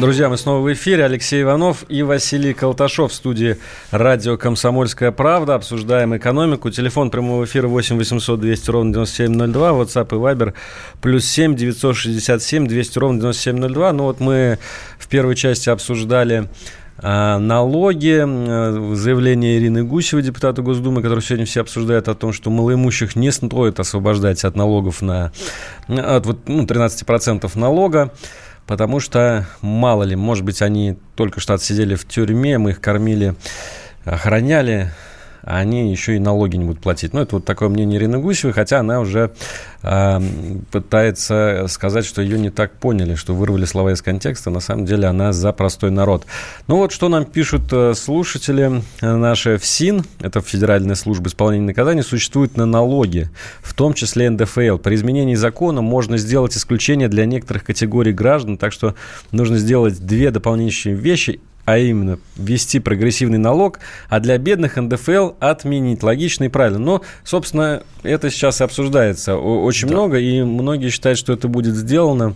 Друзья, 0.00 0.28
мы 0.28 0.36
снова 0.36 0.60
в 0.60 0.72
эфире. 0.72 1.04
Алексей 1.04 1.42
Иванов 1.42 1.84
и 1.88 2.02
Василий 2.02 2.52
Колташов 2.52 3.12
в 3.12 3.14
студии 3.14 3.58
радио 3.92 4.36
«Комсомольская 4.36 5.12
правда». 5.12 5.54
Обсуждаем 5.54 6.16
экономику. 6.16 6.70
Телефон 6.70 7.10
прямого 7.10 7.44
эфира 7.44 7.68
8 7.68 7.96
800 7.96 8.40
200 8.40 8.70
ровно 8.70 8.92
9702. 8.92 9.70
WhatsApp 9.70 10.08
и 10.08 10.18
Viber 10.18 10.54
плюс 11.00 11.24
7 11.26 11.54
967 11.54 12.66
200 12.66 12.98
ровно 12.98 13.20
9702. 13.20 13.92
Ну 13.92 14.04
вот 14.04 14.18
мы 14.18 14.58
в 14.98 15.06
первой 15.06 15.36
части 15.36 15.70
обсуждали 15.70 16.48
а, 16.98 17.38
налоги, 17.38 18.24
заявление 18.94 19.58
Ирины 19.58 19.84
Гусевой, 19.84 20.22
депутата 20.22 20.60
Госдумы, 20.62 21.02
который 21.02 21.20
сегодня 21.20 21.46
все 21.46 21.60
обсуждают 21.60 22.08
о 22.08 22.14
том, 22.14 22.32
что 22.32 22.50
малоимущих 22.50 23.14
не 23.14 23.30
стоит 23.30 23.78
освобождать 23.78 24.44
от 24.44 24.56
налогов 24.56 25.02
на 25.02 25.30
от 25.86 26.26
вот, 26.26 26.48
ну, 26.48 26.64
13% 26.64 27.48
налога 27.56 28.12
потому 28.66 29.00
что, 29.00 29.46
мало 29.60 30.04
ли, 30.04 30.16
может 30.16 30.44
быть, 30.44 30.62
они 30.62 30.96
только 31.16 31.40
что 31.40 31.54
отсидели 31.54 31.94
в 31.94 32.06
тюрьме, 32.06 32.58
мы 32.58 32.70
их 32.70 32.80
кормили, 32.80 33.34
охраняли, 34.04 34.90
они 35.44 35.90
еще 35.90 36.16
и 36.16 36.18
налоги 36.18 36.56
не 36.56 36.64
будут 36.64 36.80
платить. 36.80 37.12
Ну, 37.12 37.20
это 37.20 37.36
вот 37.36 37.44
такое 37.44 37.68
мнение 37.68 37.98
Ирины 37.98 38.18
Гусевой, 38.18 38.52
хотя 38.52 38.80
она 38.80 39.00
уже 39.00 39.32
э, 39.82 40.20
пытается 40.70 41.66
сказать, 41.68 42.04
что 42.04 42.22
ее 42.22 42.38
не 42.38 42.50
так 42.50 42.72
поняли, 42.72 43.14
что 43.14 43.34
вырвали 43.34 43.64
слова 43.64 43.92
из 43.92 44.02
контекста. 44.02 44.50
На 44.50 44.60
самом 44.60 44.86
деле 44.86 45.06
она 45.06 45.32
за 45.32 45.52
простой 45.52 45.90
народ. 45.90 46.26
Ну 46.66 46.76
вот 46.76 46.92
что 46.92 47.08
нам 47.08 47.24
пишут 47.24 47.72
э, 47.72 47.94
слушатели 47.94 48.82
наши. 49.00 49.58
ФСИН, 49.58 50.04
это 50.20 50.40
Федеральная 50.40 50.94
служба 50.94 51.28
исполнения 51.28 51.66
наказаний, 51.66 52.02
существует 52.02 52.56
на 52.56 52.66
налоги, 52.66 53.30
в 53.62 53.74
том 53.74 53.94
числе 53.94 54.30
НДФЛ. 54.30 54.78
При 54.78 54.94
изменении 54.94 55.34
закона 55.34 55.80
можно 55.82 56.18
сделать 56.18 56.56
исключение 56.56 57.08
для 57.08 57.26
некоторых 57.26 57.64
категорий 57.64 58.12
граждан, 58.12 58.56
так 58.56 58.72
что 58.72 58.94
нужно 59.32 59.58
сделать 59.58 60.04
две 60.04 60.30
дополнительные 60.30 60.96
вещи 60.98 61.40
а 61.64 61.78
именно 61.78 62.18
ввести 62.36 62.78
прогрессивный 62.78 63.38
налог, 63.38 63.80
а 64.08 64.20
для 64.20 64.38
бедных 64.38 64.76
НДФЛ 64.76 65.32
отменить. 65.40 66.02
Логично 66.02 66.44
и 66.44 66.48
правильно. 66.48 66.78
Но, 66.78 67.02
собственно, 67.24 67.82
это 68.02 68.30
сейчас 68.30 68.60
и 68.60 68.64
обсуждается 68.64 69.36
очень 69.36 69.88
да. 69.88 69.94
много, 69.94 70.18
и 70.18 70.42
многие 70.42 70.90
считают, 70.90 71.18
что 71.18 71.32
это 71.32 71.48
будет 71.48 71.74
сделано, 71.74 72.34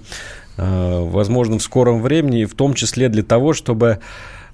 э, 0.56 1.08
возможно, 1.10 1.58
в 1.58 1.62
скором 1.62 2.02
времени, 2.02 2.44
в 2.44 2.54
том 2.54 2.74
числе 2.74 3.08
для 3.08 3.22
того, 3.22 3.52
чтобы 3.52 4.00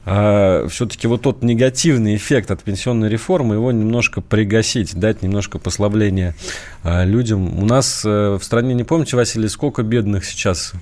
а, 0.07 0.67
все-таки 0.69 1.07
вот 1.07 1.23
тот 1.23 1.43
негативный 1.43 2.17
эффект 2.17 2.51
от 2.51 2.63
пенсионной 2.63 3.09
реформы, 3.09 3.55
его 3.55 3.73
немножко 3.73 4.21
пригасить, 4.21 4.95
дать 4.95 5.23
немножко 5.23 5.59
послабления 5.59 6.35
а, 6.83 7.05
людям. 7.05 7.59
У 7.59 7.65
нас 7.65 8.03
э, 8.05 8.39
в 8.39 8.45
стране, 8.45 8.75
не 8.75 8.85
помните, 8.85 9.17
Василий, 9.17 9.49
сколько 9.49 9.83
бедных 9.83 10.27
сейчас 10.27 10.75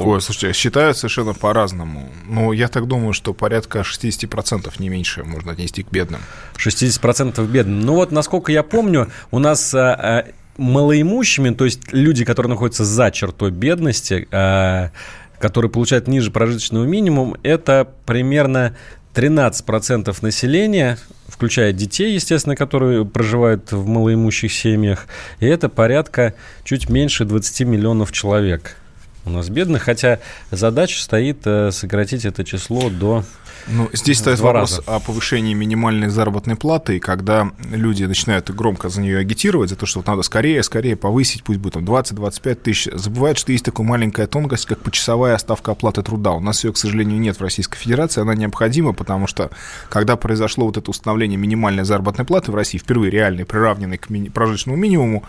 Ой, 0.00 0.20
слушайте, 0.20 0.52
считают 0.58 0.96
совершенно 0.96 1.34
по-разному. 1.34 2.08
Но 2.26 2.52
я 2.52 2.68
так 2.68 2.88
думаю, 2.88 3.12
что 3.12 3.32
порядка 3.32 3.80
60% 3.80 4.72
не 4.78 4.88
меньше 4.88 5.24
можно 5.24 5.52
отнести 5.52 5.82
к 5.82 5.90
бедным. 5.90 6.20
60% 6.56 7.46
к 7.46 7.48
бедным. 7.48 7.80
Ну 7.80 7.94
вот, 7.94 8.10
насколько 8.10 8.50
я 8.50 8.62
помню, 8.62 9.10
у 9.30 9.38
нас 9.38 9.74
а, 9.74 9.94
а, 9.94 10.26
малоимущими, 10.56 11.50
то 11.50 11.64
есть 11.64 11.92
люди, 11.92 12.24
которые 12.24 12.50
находятся 12.50 12.84
за 12.84 13.10
чертой 13.10 13.50
бедности, 13.50 14.26
а, 14.32 14.90
которые 15.38 15.70
получают 15.70 16.08
ниже 16.08 16.30
прожиточного 16.30 16.84
минимума, 16.84 17.36
это 17.42 17.86
примерно 18.06 18.76
13% 19.14 20.16
населения, 20.22 20.98
включая 21.28 21.72
детей, 21.72 22.14
естественно, 22.14 22.56
которые 22.56 23.04
проживают 23.04 23.70
в 23.70 23.86
малоимущих 23.86 24.52
семьях, 24.52 25.06
и 25.38 25.46
это 25.46 25.68
порядка 25.68 26.34
чуть 26.64 26.88
меньше 26.88 27.24
20 27.24 27.60
миллионов 27.60 28.10
человек 28.10 28.76
у 29.24 29.30
нас 29.30 29.48
бедных, 29.48 29.82
хотя 29.82 30.20
задача 30.50 31.00
стоит 31.00 31.38
э, 31.44 31.70
сократить 31.70 32.24
это 32.24 32.44
число 32.44 32.90
до 32.90 33.24
ну, 33.66 33.88
здесь 33.94 34.18
стоит 34.18 34.40
вопрос 34.40 34.78
раза. 34.78 34.96
о 34.96 35.00
повышении 35.00 35.54
минимальной 35.54 36.08
заработной 36.08 36.54
платы, 36.54 36.96
и 36.96 37.00
когда 37.00 37.50
люди 37.70 38.04
начинают 38.04 38.50
громко 38.50 38.90
за 38.90 39.00
нее 39.00 39.18
агитировать, 39.18 39.70
за 39.70 39.76
то, 39.76 39.86
что 39.86 40.00
вот 40.00 40.06
надо 40.06 40.22
скорее, 40.22 40.62
скорее 40.62 40.96
повысить, 40.96 41.44
пусть 41.44 41.60
будет 41.60 41.74
там 41.74 41.84
20-25 41.84 42.54
тысяч, 42.56 42.88
забывают, 42.92 43.38
что 43.38 43.52
есть 43.52 43.64
такая 43.64 43.86
маленькая 43.86 44.26
тонкость, 44.26 44.66
как 44.66 44.80
почасовая 44.80 45.38
ставка 45.38 45.72
оплаты 45.72 46.02
труда. 46.02 46.32
У 46.32 46.40
нас 46.40 46.62
ее, 46.64 46.72
к 46.72 46.76
сожалению, 46.76 47.18
нет 47.18 47.38
в 47.38 47.42
Российской 47.42 47.78
Федерации, 47.78 48.20
она 48.20 48.34
необходима, 48.34 48.92
потому 48.92 49.26
что 49.26 49.50
когда 49.88 50.16
произошло 50.16 50.66
вот 50.66 50.76
это 50.76 50.90
установление 50.90 51.38
минимальной 51.38 51.84
заработной 51.84 52.26
платы 52.26 52.52
в 52.52 52.54
России, 52.54 52.78
впервые 52.78 53.10
реальной, 53.10 53.46
приравненной 53.46 53.96
к 53.96 54.10
мини- 54.10 54.30
прожиточному 54.30 54.76
минимуму, 54.76 55.24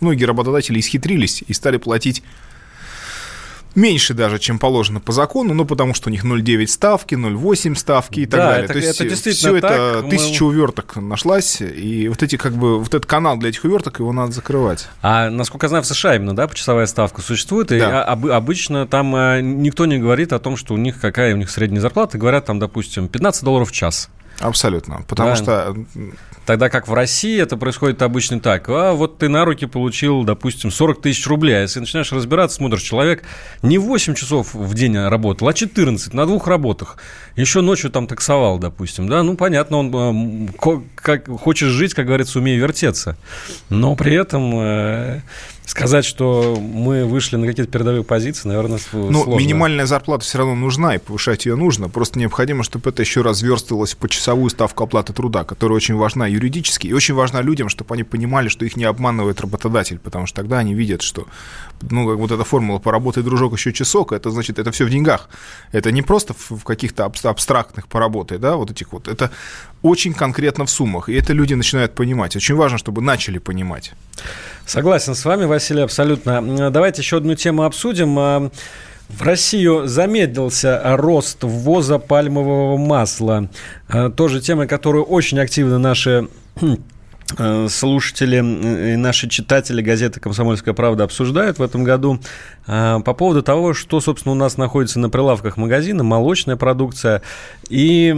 многие 0.00 0.24
работодатели 0.24 0.78
исхитрились 0.78 1.42
и 1.46 1.54
стали 1.54 1.78
платить 1.78 2.22
меньше 3.78 4.12
даже, 4.12 4.38
чем 4.38 4.58
положено 4.58 5.00
по 5.00 5.12
закону, 5.12 5.54
ну, 5.54 5.64
потому 5.64 5.94
что 5.94 6.10
у 6.10 6.12
них 6.12 6.24
0,9 6.24 6.66
ставки, 6.66 7.14
0,8 7.14 7.74
ставки 7.76 8.20
и 8.20 8.26
так 8.26 8.40
да, 8.40 8.46
далее. 8.50 8.64
Это, 8.64 8.72
То 8.74 8.78
есть 8.78 9.00
это 9.00 9.08
действительно 9.08 9.52
все 9.52 9.60
так. 9.60 9.72
это, 9.72 10.00
мы... 10.02 10.10
тысяча 10.10 10.42
уверток 10.42 10.96
нашлась, 10.96 11.60
и 11.60 12.08
вот 12.08 12.22
эти, 12.22 12.36
как 12.36 12.52
бы, 12.54 12.78
вот 12.78 12.88
этот 12.88 13.06
канал 13.06 13.38
для 13.38 13.48
этих 13.48 13.64
уверток, 13.64 14.00
его 14.00 14.12
надо 14.12 14.32
закрывать. 14.32 14.88
А, 15.00 15.30
насколько 15.30 15.64
я 15.66 15.68
знаю, 15.68 15.84
в 15.84 15.86
США 15.86 16.16
именно, 16.16 16.36
да, 16.36 16.46
почасовая 16.46 16.86
ставка 16.86 17.22
существует, 17.22 17.72
и 17.72 17.78
да. 17.78 18.04
об, 18.04 18.26
обычно 18.26 18.86
там 18.86 19.14
а, 19.14 19.40
никто 19.40 19.86
не 19.86 19.98
говорит 19.98 20.32
о 20.32 20.38
том, 20.38 20.56
что 20.56 20.74
у 20.74 20.76
них, 20.76 21.00
какая 21.00 21.34
у 21.34 21.38
них 21.38 21.50
средняя 21.50 21.80
зарплата, 21.80 22.18
говорят 22.18 22.46
там, 22.46 22.58
допустим, 22.58 23.08
15 23.08 23.44
долларов 23.44 23.70
в 23.70 23.72
час. 23.72 24.10
Абсолютно. 24.40 25.02
Потому 25.08 25.30
да. 25.30 25.36
что... 25.36 25.76
Тогда 26.48 26.70
как 26.70 26.88
в 26.88 26.94
России 26.94 27.38
это 27.38 27.58
происходит 27.58 28.00
обычно 28.00 28.40
так. 28.40 28.70
А 28.70 28.94
вот 28.94 29.18
ты 29.18 29.28
на 29.28 29.44
руки 29.44 29.66
получил, 29.66 30.24
допустим, 30.24 30.70
40 30.70 31.02
тысяч 31.02 31.26
рублей. 31.26 31.58
А 31.58 31.60
если 31.60 31.78
начинаешь 31.78 32.10
разбираться, 32.10 32.56
смотришь, 32.56 32.80
человек 32.80 33.22
не 33.60 33.76
8 33.76 34.14
часов 34.14 34.54
в 34.54 34.72
день 34.72 34.96
работал, 34.96 35.48
а 35.48 35.52
14 35.52 36.14
на 36.14 36.24
двух 36.24 36.46
работах. 36.46 36.96
Еще 37.36 37.60
ночью 37.60 37.90
там 37.90 38.06
таксовал, 38.06 38.58
допустим. 38.58 39.10
Да, 39.10 39.22
ну, 39.22 39.36
понятно, 39.36 39.76
он 39.76 40.48
как 40.94 41.28
хочешь 41.28 41.68
жить, 41.68 41.92
как 41.92 42.06
говорится, 42.06 42.38
умей 42.38 42.56
вертеться. 42.56 43.18
Но 43.68 43.94
при 43.94 44.14
этом 44.14 44.50
э, 44.54 45.20
Сказать, 45.68 46.06
что 46.06 46.56
мы 46.58 47.04
вышли 47.04 47.36
на 47.36 47.46
какие-то 47.46 47.70
передовые 47.70 48.02
позиции, 48.02 48.48
наверное, 48.48 48.80
Ну, 48.92 49.24
сложно. 49.24 49.38
минимальная 49.38 49.84
зарплата 49.84 50.24
все 50.24 50.38
равно 50.38 50.54
нужна, 50.54 50.94
и 50.94 50.98
повышать 50.98 51.44
ее 51.44 51.56
нужно. 51.56 51.90
Просто 51.90 52.18
необходимо, 52.18 52.62
чтобы 52.64 52.88
это 52.88 53.02
еще 53.02 53.20
разверстывалось 53.20 53.92
в 53.92 53.98
почасовую 53.98 54.48
ставку 54.48 54.84
оплаты 54.84 55.12
труда, 55.12 55.44
которая 55.44 55.76
очень 55.76 55.94
важна 55.96 56.26
юридически 56.26 56.86
и 56.86 56.94
очень 56.94 57.14
важна 57.14 57.42
людям, 57.42 57.68
чтобы 57.68 57.94
они 57.94 58.02
понимали, 58.02 58.48
что 58.48 58.64
их 58.64 58.76
не 58.76 58.84
обманывает 58.84 59.42
работодатель, 59.42 59.98
потому 59.98 60.26
что 60.26 60.36
тогда 60.36 60.58
они 60.58 60.74
видят, 60.74 61.02
что 61.02 61.26
ну, 61.82 62.08
как 62.08 62.16
вот 62.18 62.30
эта 62.30 62.44
формула 62.44 62.78
«поработай, 62.78 63.22
дружок, 63.22 63.52
еще 63.52 63.72
часок», 63.74 64.12
это 64.12 64.30
значит, 64.30 64.58
это 64.58 64.72
все 64.72 64.86
в 64.86 64.90
деньгах. 64.90 65.28
Это 65.72 65.92
не 65.92 66.00
просто 66.00 66.32
в, 66.32 66.50
в 66.50 66.64
каких-то 66.64 67.04
абстрактных 67.04 67.88
«поработай», 67.88 68.38
да, 68.38 68.56
вот 68.56 68.70
этих 68.70 68.92
вот. 68.92 69.06
Это 69.06 69.30
очень 69.82 70.14
конкретно 70.14 70.66
в 70.66 70.70
суммах, 70.70 71.08
и 71.08 71.14
это 71.14 71.32
люди 71.32 71.54
начинают 71.54 71.94
понимать. 71.94 72.36
Очень 72.36 72.54
важно, 72.56 72.78
чтобы 72.78 73.02
начали 73.02 73.38
понимать. 73.38 73.92
Согласен 74.66 75.14
с 75.14 75.24
вами, 75.24 75.44
Василий, 75.44 75.82
абсолютно. 75.82 76.70
Давайте 76.70 77.02
еще 77.02 77.18
одну 77.18 77.34
тему 77.34 77.62
обсудим. 77.62 78.18
А, 78.18 78.50
в 79.08 79.22
Россию 79.22 79.86
замедлился 79.86 80.80
рост 80.96 81.38
ввоза 81.42 81.98
пальмового 81.98 82.76
масла. 82.76 83.48
А, 83.88 84.10
тоже 84.10 84.40
тема, 84.40 84.66
которую 84.66 85.04
очень 85.04 85.38
активно 85.38 85.78
наши 85.78 86.28
слушатели 87.68 88.36
и 88.36 88.96
наши 88.96 89.28
читатели 89.28 89.82
газеты 89.82 90.18
«Комсомольская 90.18 90.72
правда» 90.72 91.04
обсуждают 91.04 91.58
в 91.58 91.62
этом 91.62 91.84
году 91.84 92.20
а, 92.66 93.00
по 93.00 93.12
поводу 93.12 93.42
того, 93.42 93.74
что, 93.74 94.00
собственно, 94.00 94.32
у 94.32 94.36
нас 94.36 94.56
находится 94.56 94.98
на 94.98 95.10
прилавках 95.10 95.56
магазина, 95.56 96.02
молочная 96.02 96.56
продукция. 96.56 97.22
И 97.68 98.14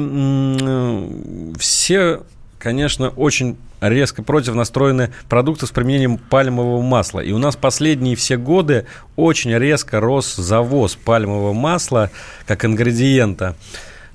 все, 1.58 2.20
конечно, 2.58 3.08
очень 3.10 3.56
резко 3.80 4.22
против 4.22 4.54
настроены 4.54 5.10
продукты 5.28 5.66
с 5.66 5.70
применением 5.70 6.18
пальмового 6.18 6.82
масла. 6.82 7.20
И 7.20 7.32
у 7.32 7.38
нас 7.38 7.56
последние 7.56 8.14
все 8.14 8.36
годы 8.36 8.86
очень 9.16 9.52
резко 9.52 10.00
рос 10.00 10.36
завоз 10.36 10.96
пальмового 10.96 11.52
масла 11.52 12.10
как 12.46 12.64
ингредиента 12.64 13.56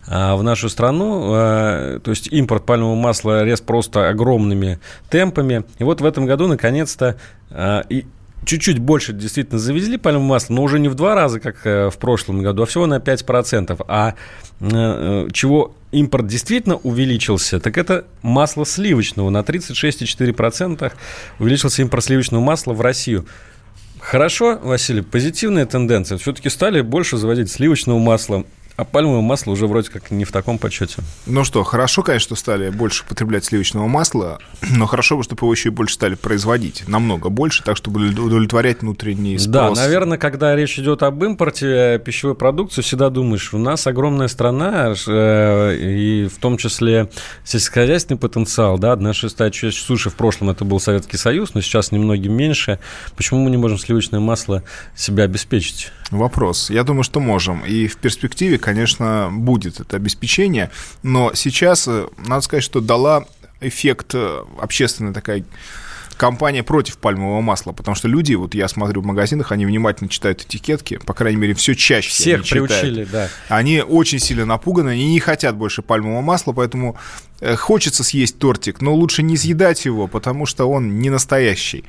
в 0.08 0.42
нашу 0.44 0.70
страну. 0.70 1.32
А, 1.34 2.00
то 2.00 2.12
есть 2.12 2.28
импорт 2.32 2.66
пальмового 2.66 2.96
масла 2.96 3.44
рез 3.44 3.62
просто 3.62 4.10
огромными 4.10 4.80
темпами. 5.10 5.64
И 5.80 5.84
вот 5.84 6.02
в 6.02 6.06
этом 6.06 6.26
году, 6.26 6.48
наконец-то, 6.48 7.18
а, 7.50 7.82
и 7.90 8.06
чуть-чуть 8.46 8.80
больше 8.80 9.14
действительно 9.14 9.60
завезли 9.60 9.98
пальмовое 9.98 10.28
масло, 10.28 10.54
но 10.54 10.64
уже 10.64 10.80
не 10.80 10.88
в 10.88 10.96
два 10.96 11.16
раза, 11.16 11.40
как 11.40 11.66
э, 11.66 11.90
в 11.90 11.98
прошлом 11.98 12.42
году, 12.42 12.64
а 12.64 12.66
всего 12.66 12.86
на 12.86 13.00
5%. 13.00 13.84
А 13.88 14.14
э, 14.60 15.28
чего 15.34 15.76
импорт 15.92 16.28
действительно 16.28 16.76
увеличился, 16.76 17.60
так 17.60 17.78
это 17.78 18.06
масло 18.22 18.66
сливочного. 18.66 19.30
На 19.30 19.40
36,4% 19.40 20.92
увеличился 21.40 21.82
импорт 21.82 22.06
сливочного 22.06 22.42
масла 22.42 22.74
в 22.74 22.82
Россию. 22.82 23.26
Хорошо, 24.00 24.60
Василий, 24.62 25.02
позитивная 25.02 25.66
тенденция. 25.66 26.18
Все-таки 26.18 26.50
стали 26.50 26.82
больше 26.82 27.18
заводить 27.18 27.50
сливочного 27.50 27.98
масла. 27.98 28.46
А 28.78 28.84
пальмовое 28.84 29.22
масло 29.22 29.52
уже 29.52 29.68
вроде 29.68 29.90
как 29.90 30.12
не 30.12 30.26
в 30.26 30.32
таком 30.34 30.58
почете. 30.58 30.98
Ну 31.26 31.46
что, 31.46 31.64
хорошо, 31.64 32.04
конечно, 32.04 32.26
что 32.26 32.36
стали 32.36 32.70
больше 32.70 33.06
потреблять 33.06 33.46
сливочного 33.46 33.88
масла, 33.88 34.40
но 34.70 34.86
хорошо 34.86 35.16
бы, 35.16 35.24
чтобы 35.24 35.46
его 35.46 35.54
еще 35.54 35.70
и 35.70 35.72
больше 35.72 35.96
стали 35.96 36.16
производить. 36.16 36.86
Намного 36.88 37.30
больше, 37.30 37.64
так, 37.64 37.78
чтобы 37.78 38.06
удовлетворять 38.08 38.82
внутренний 38.82 39.38
спрос. 39.38 39.78
Да, 39.78 39.82
наверное, 39.82 40.18
когда 40.18 40.56
речь 40.56 40.78
идет 40.78 41.04
об 41.04 41.24
импорте 41.24 42.02
пищевой 42.04 42.36
продукции, 42.36 42.82
всегда 42.82 43.10
думаешь, 43.10 43.54
у 43.54 43.58
нас 43.58 43.88
огромная 43.88 44.28
страна, 44.28 44.94
э, 45.08 45.78
и 45.78 46.28
в 46.28 46.38
том 46.40 46.58
числе 46.58 47.10
сельскохозяйственный 47.46 48.20
потенциал, 48.20 48.78
да, 48.78 48.92
одна 48.92 49.14
шестая 49.14 49.52
часть 49.52 49.78
суши 49.78 50.10
в 50.10 50.16
прошлом 50.16 50.50
это 50.50 50.66
был 50.66 50.82
Советский 50.82 51.18
Союз, 51.18 51.54
но 51.54 51.62
сейчас 51.62 51.94
немногим 51.94 52.34
меньше. 52.34 52.80
Почему 53.16 53.40
мы 53.40 53.52
не 53.52 53.58
можем 53.58 53.78
сливочное 53.78 54.20
масло 54.20 54.64
себя 54.96 55.24
обеспечить? 55.24 55.92
Вопрос. 56.12 56.70
Я 56.70 56.84
думаю, 56.84 57.04
что 57.04 57.20
можем. 57.20 57.66
И 57.66 57.88
в 57.88 57.98
перспективе, 57.98 58.60
конечно, 58.66 59.30
будет 59.32 59.80
это 59.80 59.98
обеспечение. 59.98 60.72
Но 61.04 61.36
сейчас, 61.36 61.88
э, 61.88 62.08
надо 62.18 62.42
сказать, 62.42 62.64
что 62.64 62.82
дала 62.82 63.26
эффект 63.62 64.16
э, 64.16 64.44
общественная 64.60 65.14
такая 65.14 65.46
компания 66.18 66.64
против 66.64 66.98
пальмового 66.98 67.42
масла, 67.42 67.74
потому 67.74 67.94
что 67.94 68.08
люди, 68.08 68.34
вот 68.34 68.56
я 68.56 68.68
смотрю 68.68 69.02
в 69.02 69.06
магазинах, 69.06 69.52
они 69.52 69.68
внимательно 69.68 70.10
читают 70.10 70.42
этикетки, 70.42 70.98
по 71.06 71.14
крайней 71.14 71.38
мере, 71.38 71.54
все 71.54 71.76
чаще 71.76 72.10
Всех 72.10 72.40
они 72.40 72.50
приучили, 72.50 73.06
читают. 73.06 73.12
да. 73.12 73.30
Они 73.50 73.82
очень 73.82 74.18
сильно 74.18 74.46
напуганы, 74.46 74.90
они 74.90 75.12
не 75.12 75.20
хотят 75.20 75.56
больше 75.56 75.84
пальмового 75.84 76.22
масла, 76.22 76.54
поэтому 76.54 76.98
э, 77.42 77.56
хочется 77.56 78.04
съесть 78.04 78.40
тортик, 78.40 78.82
но 78.82 78.96
лучше 78.96 79.22
не 79.22 79.38
съедать 79.38 79.86
его, 79.86 80.08
потому 80.08 80.48
что 80.48 80.66
он 80.66 80.98
не 80.98 81.12
настоящий. 81.12 81.84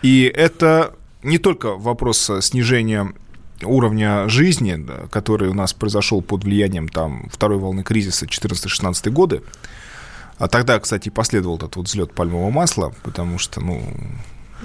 И 0.00 0.32
это 0.34 0.94
не 1.22 1.36
только 1.36 1.76
вопрос 1.76 2.30
снижения 2.40 3.12
уровня 3.64 4.28
жизни, 4.28 4.86
который 5.10 5.48
у 5.48 5.54
нас 5.54 5.72
произошел 5.72 6.22
под 6.22 6.44
влиянием 6.44 6.88
там, 6.88 7.28
второй 7.30 7.58
волны 7.58 7.82
кризиса 7.82 8.26
14-16 8.26 9.10
годы, 9.10 9.42
а 10.38 10.48
тогда, 10.48 10.78
кстати, 10.80 11.08
последовал 11.08 11.56
этот 11.56 11.76
вот 11.76 11.86
взлет 11.86 12.12
пальмового 12.12 12.50
масла, 12.50 12.92
потому 13.02 13.38
что, 13.38 13.60
ну, 13.60 13.82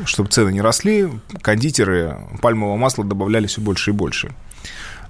чтобы 0.05 0.29
цены 0.29 0.51
не 0.51 0.61
росли, 0.61 1.09
кондитеры 1.41 2.17
пальмового 2.41 2.77
масла 2.77 3.03
добавляли 3.03 3.47
все 3.47 3.61
больше 3.61 3.91
и 3.91 3.93
больше. 3.93 4.33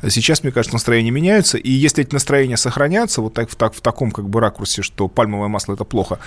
Сейчас, 0.07 0.43
мне 0.43 0.51
кажется, 0.51 0.75
настроения 0.75 1.09
меняются, 1.09 1.57
и 1.57 1.71
если 1.71 2.03
эти 2.03 2.13
настроения 2.13 2.57
сохранятся 2.57 3.21
вот 3.21 3.33
так, 3.33 3.49
в, 3.49 3.55
так, 3.55 3.73
в 3.73 3.81
таком 3.81 4.11
как 4.11 4.29
бы 4.29 4.39
ракурсе, 4.39 4.83
что 4.83 5.07
пальмовое 5.07 5.47
масло 5.47 5.73
это 5.73 5.85
плохо, 5.85 6.19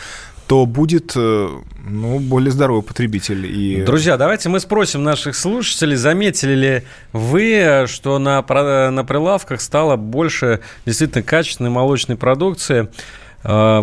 то 0.51 0.67
будет 0.67 1.13
э, 1.15 1.49
ну, 1.87 2.19
более 2.19 2.51
здоровый 2.51 2.83
потребитель. 2.83 3.47
И... 3.47 3.83
Друзья, 3.83 4.17
давайте 4.17 4.49
мы 4.49 4.59
спросим 4.59 5.05
наших 5.05 5.37
слушателей, 5.37 5.95
заметили 5.95 6.55
ли 6.55 6.83
вы, 7.13 7.85
что 7.87 8.19
на, 8.19 8.43
на 8.91 9.05
прилавках 9.05 9.61
стало 9.61 9.95
больше 9.95 10.59
действительно 10.87 11.23
качественной 11.23 11.71
молочной 11.71 12.17
продукции. 12.17 12.89
Э, 13.45 13.81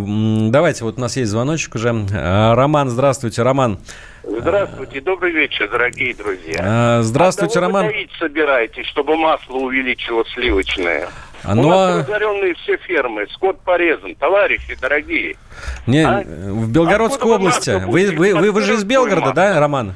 давайте, 0.49 0.83
вот 0.83 0.97
у 0.97 0.99
нас 0.99 1.15
есть 1.15 1.31
звоночек 1.31 1.75
уже. 1.75 2.05
Э, 2.11 2.53
Роман, 2.53 2.89
здравствуйте, 2.89 3.43
Роман. 3.43 3.79
Здравствуйте, 4.25 4.99
добрый 4.99 5.31
вечер, 5.31 5.69
дорогие 5.71 6.13
друзья. 6.13 6.99
Здравствуйте, 7.01 7.59
а 7.59 7.61
Роман. 7.61 7.85
Вы 7.85 8.09
собираетесь, 8.19 8.85
чтобы 8.87 9.15
масло 9.15 9.55
увеличилось 9.55 10.27
сливочное? 10.33 11.07
Оно... 11.47 11.61
У 11.61 11.71
нас 11.71 12.07
разоренные 12.07 12.53
все 12.55 12.75
фермы, 12.77 13.25
скот 13.31 13.61
порезан. 13.61 14.15
Товарищи 14.15 14.75
дорогие, 14.79 15.37
не, 15.85 16.01
а? 16.01 16.21
в 16.21 16.69
Белгородской 16.69 17.31
области. 17.31 17.69
Вы, 17.85 18.11
вы, 18.11 18.35
вы, 18.35 18.51
вы 18.51 18.61
же 18.61 18.73
из 18.73 18.83
Белгорода, 18.83 19.31
да, 19.31 19.57
Роман? 19.59 19.95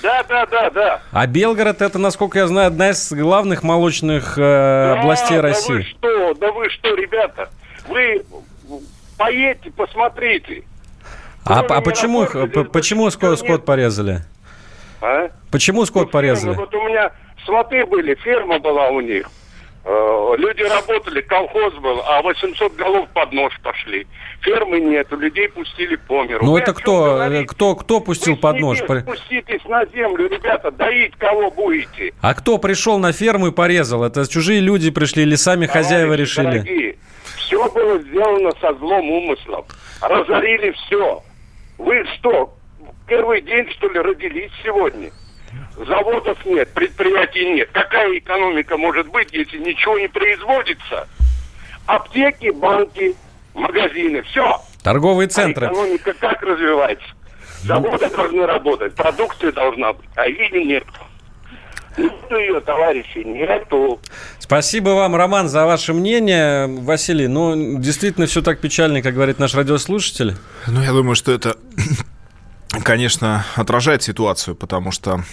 Да, 0.00 0.22
да, 0.28 0.46
да, 0.46 0.70
да. 0.70 1.02
А 1.10 1.26
Белгород 1.26 1.82
это, 1.82 1.98
насколько 1.98 2.38
я 2.38 2.46
знаю, 2.46 2.68
одна 2.68 2.90
из 2.90 3.12
главных 3.12 3.64
молочных 3.64 4.38
э, 4.38 4.40
да, 4.40 5.00
областей 5.00 5.36
да 5.36 5.42
России. 5.42 5.68
Да 5.68 5.74
вы 5.74 5.84
что, 5.84 6.34
да 6.34 6.52
вы 6.52 6.70
что, 6.70 6.94
ребята, 6.94 7.50
вы 7.88 8.24
поедьте, 9.18 9.70
посмотрите. 9.72 10.62
А, 11.44 11.60
а 11.60 11.80
почему, 11.80 12.26
почему 12.72 13.10
скот, 13.10 13.40
скот 13.40 13.64
порезали? 13.64 14.20
А? 15.00 15.30
Почему 15.50 15.84
скот 15.84 16.06
ну, 16.06 16.10
порезали? 16.10 16.54
Вот 16.54 16.72
у 16.72 16.82
меня 16.88 17.10
сваты 17.44 17.84
были, 17.86 18.14
ферма 18.14 18.60
была 18.60 18.90
у 18.90 19.00
них. 19.00 19.28
Э, 19.84 20.34
люди 20.38 20.62
работали, 20.62 21.20
колхоз 21.22 21.74
был, 21.74 22.00
а 22.06 22.22
800 22.22 22.74
голов 22.76 23.08
под 23.12 23.32
нож 23.32 23.52
пошли. 23.62 24.06
Фермы 24.42 24.80
нет, 24.80 25.10
людей 25.10 25.48
пустили 25.48 25.96
по 25.96 26.22
миру. 26.22 26.44
Ну 26.44 26.56
это 26.56 26.72
кто, 26.72 27.18
кто, 27.48 27.74
кто 27.74 28.00
пустил 28.00 28.34
Вы 28.34 28.40
под 28.40 28.60
нож? 28.60 28.78
Спуститесь 28.78 29.64
на 29.64 29.84
землю, 29.86 30.28
ребята, 30.28 30.70
доить 30.70 31.16
кого 31.16 31.50
будете. 31.50 32.14
А 32.20 32.34
кто 32.34 32.58
пришел 32.58 32.98
на 32.98 33.12
ферму 33.12 33.48
и 33.48 33.50
порезал? 33.50 34.04
Это 34.04 34.28
чужие 34.28 34.60
люди 34.60 34.90
пришли 34.90 35.24
или 35.24 35.34
сами 35.34 35.66
Товарищи 35.66 35.88
хозяева 35.88 36.14
решили? 36.14 36.58
Дорогие, 36.58 36.96
все 37.36 37.70
было 37.70 37.98
сделано 37.98 38.52
со 38.60 38.72
злом 38.74 39.10
умыслом. 39.10 39.64
Разорили 40.00 40.70
все. 40.72 41.22
Вы 41.78 42.04
что, 42.14 42.54
первый 43.08 43.42
день, 43.42 43.68
что 43.72 43.88
ли, 43.88 43.98
родились 43.98 44.52
сегодня? 44.62 45.10
Заводов 45.76 46.44
нет, 46.44 46.72
предприятий 46.72 47.46
нет. 47.54 47.70
Какая 47.72 48.18
экономика 48.18 48.76
может 48.76 49.08
быть, 49.08 49.32
если 49.32 49.58
ничего 49.58 49.98
не 49.98 50.08
производится? 50.08 51.08
Аптеки, 51.86 52.50
банки, 52.50 53.14
магазины, 53.54 54.22
все. 54.22 54.60
Торговые 54.82 55.28
центры. 55.28 55.66
А 55.66 55.72
экономика 55.72 56.12
как 56.14 56.42
развивается? 56.42 57.06
Заводы 57.64 58.08
должны 58.10 58.44
работать, 58.46 58.94
продукция 58.94 59.52
должна 59.52 59.92
быть, 59.92 60.08
а 60.16 60.26
ее 60.26 60.64
нет. 60.64 60.84
Нету 61.96 62.36
ее, 62.36 62.60
товарищи, 62.60 63.18
нету. 63.18 64.00
Спасибо 64.38 64.90
вам, 64.90 65.14
Роман, 65.14 65.48
за 65.48 65.66
ваше 65.66 65.92
мнение. 65.92 66.66
Василий, 66.66 67.28
ну, 67.28 67.78
действительно 67.78 68.26
все 68.26 68.40
так 68.40 68.60
печально, 68.60 69.02
как 69.02 69.14
говорит 69.14 69.38
наш 69.38 69.54
радиослушатель. 69.54 70.34
Ну, 70.66 70.82
я 70.82 70.90
думаю, 70.92 71.14
что 71.14 71.32
это, 71.32 71.56
конечно, 72.80 73.44
отражает 73.56 74.02
ситуацию, 74.02 74.54
потому 74.54 74.90
что 74.92 75.24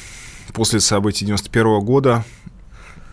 после 0.54 0.80
событий 0.80 1.26
91 1.26 1.80
года 1.82 2.26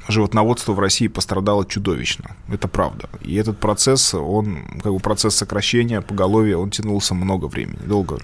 животноводство 0.08 0.72
в 0.72 0.80
России 0.80 1.08
пострадало 1.08 1.66
чудовищно. 1.66 2.36
Это 2.48 2.68
правда. 2.68 3.08
И 3.22 3.34
этот 3.34 3.58
процесс, 3.58 4.14
он, 4.14 4.64
как 4.82 4.92
бы 4.92 4.98
процесс 5.00 5.34
сокращения 5.34 6.00
поголовья, 6.00 6.56
он 6.56 6.70
тянулся 6.70 7.14
много 7.14 7.46
времени, 7.46 7.78
долго. 7.84 8.18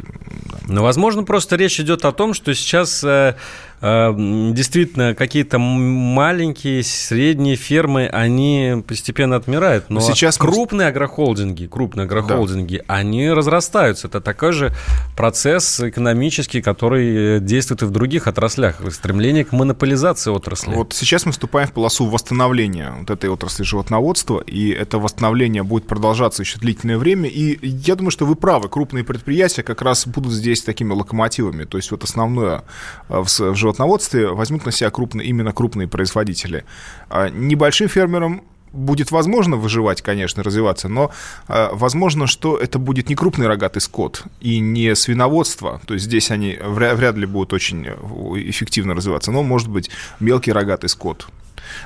Да. 0.45 0.59
Но, 0.67 0.83
возможно, 0.83 1.25
просто 1.25 1.57
речь 1.57 1.81
идет 1.81 2.05
о 2.05 2.13
том, 2.13 2.35
что 2.35 2.55
сейчас 2.55 3.03
э, 3.05 3.35
действительно 3.83 5.15
какие-то 5.17 5.59
маленькие, 5.59 6.85
средние 6.85 7.57
фермы, 7.57 8.07
они 8.07 8.83
постепенно 8.87 9.35
отмирают. 9.35 9.91
Но 9.91 10.01
сейчас 10.01 10.39
крупные 10.39 10.89
агрохолдинги, 10.89 11.67
крупные 11.67 12.05
агрохолдинги, 12.05 12.77
да. 12.87 12.95
они 12.95 13.29
разрастаются. 13.31 14.07
Это 14.07 14.21
такой 14.21 14.53
же 14.53 14.73
процесс 15.17 15.81
экономический, 15.81 16.63
который 16.63 17.41
действует 17.41 17.83
и 17.83 17.87
в 17.87 17.91
других 17.91 18.29
отраслях. 18.29 18.81
Стремление 18.93 19.45
к 19.45 19.51
монополизации 19.51 20.31
отрасли. 20.31 20.75
Вот 20.75 20.93
сейчас 20.93 21.27
мы 21.27 21.33
вступаем 21.33 21.67
в 21.67 21.73
полосу 21.73 22.07
восстановления 22.07 22.95
вот 23.01 23.11
этой 23.11 23.31
отрасли 23.31 23.65
животноводства, 23.65 24.39
и 24.47 24.71
это 24.71 24.99
восстановление 24.99 25.65
будет 25.65 25.89
продолжаться 25.89 26.43
еще 26.43 26.61
длительное 26.61 26.99
время. 26.99 27.29
И 27.29 27.59
я 27.67 27.97
думаю, 27.97 28.13
что 28.13 28.27
вы 28.27 28.37
правы, 28.37 28.69
крупные 28.69 29.03
предприятия 29.03 29.65
как 29.65 29.83
раз 29.83 30.07
будут 30.07 30.33
здесь 30.33 30.63
такими 30.63 30.93
локомотивами. 30.93 31.65
То 31.65 31.79
есть 31.79 31.91
вот 31.91 32.05
основное 32.05 32.63
э, 33.09 33.21
в 33.21 33.27
животноводстве 33.57 33.72
возьмут 33.79 34.67
на 34.67 34.73
себя 34.73 34.91
крупные, 34.91 35.27
именно 35.27 35.53
крупные 35.53 35.89
производители. 35.89 36.65
А 37.09 37.29
небольшим 37.29 37.89
фермерам 37.89 38.43
будет 38.73 39.11
возможно 39.11 39.57
выживать, 39.57 40.03
конечно, 40.03 40.43
развиваться, 40.43 40.89
но 40.89 41.11
э, 41.49 41.69
возможно, 41.73 42.27
что 42.27 42.57
это 42.57 42.79
будет 42.79 43.09
не 43.09 43.15
крупный 43.15 43.47
рогатый 43.47 43.81
скот 43.81 44.25
и 44.41 44.59
не 44.59 44.95
свиноводство, 44.97 45.81
то 45.87 45.95
есть 45.95 46.07
здесь 46.07 46.31
они 46.31 46.59
вряд, 46.63 46.97
вряд 46.97 47.17
ли 47.17 47.27
будут 47.27 47.53
очень 47.53 47.87
э, 47.87 47.95
эффективно 48.49 48.95
развиваться, 48.95 49.31
но 49.31 49.43
может 49.43 49.69
быть 49.69 49.91
мелкий 50.21 50.53
рогатый 50.53 50.89
скот, 50.89 51.29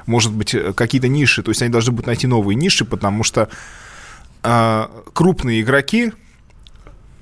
может 0.07 0.33
быть 0.33 0.55
э, 0.55 0.73
какие-то 0.73 1.09
ниши, 1.09 1.43
то 1.43 1.51
есть 1.51 1.63
они 1.63 1.73
должны 1.73 1.93
будут 1.93 2.07
найти 2.07 2.27
новые 2.27 2.55
ниши, 2.55 2.85
потому 2.85 3.25
что 3.25 3.49
э, 4.43 4.87
крупные 5.13 5.63
игроки 5.63 6.13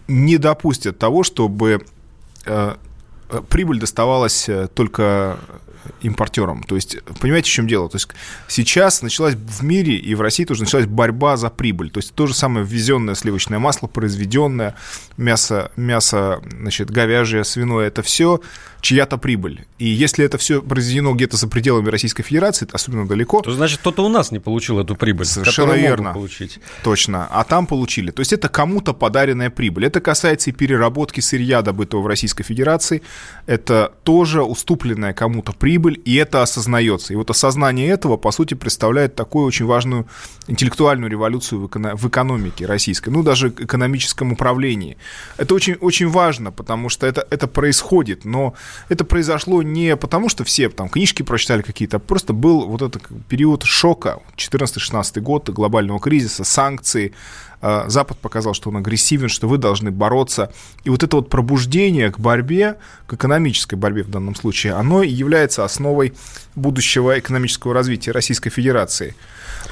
не 0.09 0.37
допустят 0.37 0.99
того, 0.99 1.23
чтобы 1.23 1.87
э, 2.45 2.75
прибыль 3.43 3.79
доставалась 3.79 4.49
только 4.75 5.39
импортерам. 6.03 6.63
То 6.63 6.75
есть, 6.75 6.99
понимаете, 7.21 7.51
в 7.51 7.53
чем 7.53 7.67
дело? 7.67 7.89
То 7.89 7.97
есть, 7.97 8.09
сейчас 8.49 9.03
началась 9.03 9.35
в 9.35 9.63
мире 9.63 9.97
и 9.97 10.15
в 10.15 10.21
России 10.21 10.45
тоже 10.45 10.63
началась 10.63 10.87
борьба 10.87 11.37
за 11.37 11.51
прибыль. 11.51 11.91
То 11.91 11.99
есть, 11.99 12.15
то 12.15 12.27
же 12.27 12.35
самое 12.35 12.65
ввезенное 12.65 13.15
сливочное 13.15 13.59
масло, 13.59 13.87
произведенное, 13.87 14.75
мясо, 15.17 15.71
мясо 15.77 16.41
значит, 16.51 16.91
говяжье, 16.91 17.45
свиное, 17.45 17.87
это 17.87 18.03
все 18.03 18.41
чья-то 18.85 19.17
прибыль. 19.17 19.65
И 19.79 19.87
если 19.87 20.27
это 20.27 20.37
все 20.37 20.61
произведено 20.61 21.15
где-то 21.15 21.39
за 21.39 21.49
пределами 21.49 21.89
Российской 21.89 22.23
Федерации, 22.23 22.69
особенно 22.71 23.09
далеко... 23.09 23.41
То 23.41 23.51
значит, 23.51 23.81
кто-то 23.81 24.05
у 24.05 24.11
нас 24.11 24.31
не 24.31 24.41
получил 24.41 24.79
эту 24.79 24.95
прибыль. 24.95 25.25
Совершенно 25.25 25.73
верно. 25.73 26.13
Получить. 26.13 26.61
Точно. 26.83 27.27
А 27.31 27.45
там 27.45 27.67
получили. 27.67 28.11
То 28.11 28.21
есть 28.21 28.35
это 28.35 28.51
кому-то 28.51 28.93
подаренная 28.93 29.49
прибыль. 29.49 29.87
Это 29.87 30.03
касается 30.03 30.51
и 30.51 30.53
переработки 30.53 31.21
сырья, 31.21 31.63
добытого 31.63 32.03
в 32.03 32.07
Российской 32.07 32.43
Федерации. 32.43 33.01
Это 33.47 33.95
тоже 34.03 34.43
уступленная 34.43 35.15
кому-то 35.15 35.53
прибыль, 35.53 35.74
и 35.77 36.15
это 36.17 36.43
осознается. 36.43 37.13
И 37.13 37.17
вот 37.17 37.31
осознание 37.31 37.89
этого, 37.89 38.17
по 38.17 38.33
сути, 38.33 38.55
представляет 38.55 39.15
такую 39.15 39.47
очень 39.47 39.67
важную 39.67 40.07
интеллектуальную 40.47 41.11
революцию 41.11 41.61
в, 41.61 41.67
эко- 41.67 41.97
в 41.97 42.09
экономике 42.09 42.67
российской, 42.67 43.11
ну, 43.11 43.23
даже 43.23 43.49
экономическом 43.49 44.33
управлении. 44.33 44.97
Это 45.37 45.55
очень, 45.55 45.75
очень 45.75 46.09
важно, 46.09 46.53
потому 46.53 46.89
что 46.89 47.07
это, 47.07 47.27
это 47.31 47.47
происходит, 47.47 48.25
но 48.25 48.55
это 48.89 49.05
произошло 49.05 49.63
не 49.63 49.97
потому, 49.97 50.29
что 50.29 50.45
все 50.45 50.69
там 50.69 50.89
книжки 50.89 51.23
прочитали 51.23 51.63
какие-то, 51.63 51.97
а 51.97 52.01
просто 52.01 52.33
был 52.33 52.67
вот 52.67 52.83
этот 52.83 53.03
период 53.29 53.63
шока, 53.65 54.21
14-16 54.37 55.21
год, 55.21 55.49
глобального 55.51 56.01
кризиса, 56.01 56.45
санкции, 56.45 57.13
Запад 57.87 58.19
показал, 58.19 58.55
что 58.55 58.71
он 58.71 58.77
агрессивен, 58.77 59.29
что 59.29 59.49
вы 59.49 59.59
должны 59.59 59.91
бороться. 59.91 60.53
И 60.85 60.91
вот 60.91 61.03
это 61.03 61.17
вот 61.17 61.31
пробуждение 61.31 62.11
к 62.11 62.19
борьбе, 62.19 62.77
к 63.07 63.15
экономической 63.15 63.77
борьбе 63.77 64.03
в 64.03 64.11
данном 64.11 64.35
случае, 64.35 64.75
оно 64.75 65.03
является 65.03 65.65
основой 65.65 66.13
будущего 66.55 67.19
экономического 67.19 67.73
развития 67.73 68.13
Российской 68.13 68.51
Федерации. 68.51 69.15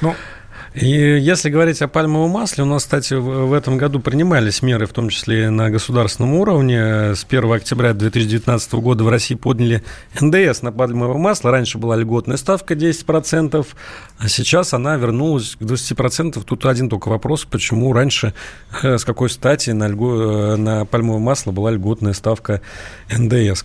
Ну, 0.01 0.15
и 0.73 0.87
если 0.87 1.51
говорить 1.51 1.83
о 1.83 1.87
пальмовом 1.87 2.31
масле, 2.31 2.63
у 2.63 2.65
нас, 2.65 2.83
кстати, 2.83 3.13
в 3.13 3.53
этом 3.53 3.77
году 3.77 3.99
принимались 3.99 4.63
меры, 4.63 4.87
в 4.87 4.93
том 4.93 5.09
числе 5.09 5.51
на 5.51 5.69
государственном 5.69 6.33
уровне. 6.33 7.13
С 7.13 7.25
1 7.29 7.51
октября 7.51 7.93
2019 7.93 8.73
года 8.75 9.03
в 9.03 9.09
России 9.09 9.35
подняли 9.35 9.83
НДС 10.19 10.63
на 10.63 10.71
пальмовое 10.71 11.17
масло. 11.17 11.51
Раньше 11.51 11.77
была 11.77 11.95
льготная 11.95 12.37
ставка 12.37 12.73
10%, 12.73 13.67
а 14.17 14.27
сейчас 14.27 14.73
она 14.73 14.95
вернулась 14.95 15.55
к 15.59 15.61
20%. 15.61 16.43
Тут 16.43 16.65
один 16.65 16.89
только 16.89 17.09
вопрос, 17.09 17.45
почему 17.45 17.93
раньше, 17.93 18.33
э, 18.81 18.97
с 18.97 19.05
какой 19.05 19.29
стати 19.29 19.69
на, 19.69 19.87
льго... 19.87 20.55
на 20.57 20.85
пальмовое 20.85 21.21
масло 21.21 21.51
была 21.51 21.69
льготная 21.69 22.13
ставка 22.13 22.61
НДС. 23.15 23.63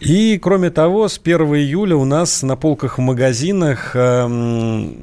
И, 0.00 0.38
кроме 0.38 0.68
того, 0.68 1.08
с 1.08 1.18
1 1.18 1.40
июля 1.54 1.96
у 1.96 2.04
нас 2.04 2.42
на 2.42 2.56
полках 2.56 2.98
в 2.98 3.00
магазинах 3.00 3.92
эм, 3.94 4.96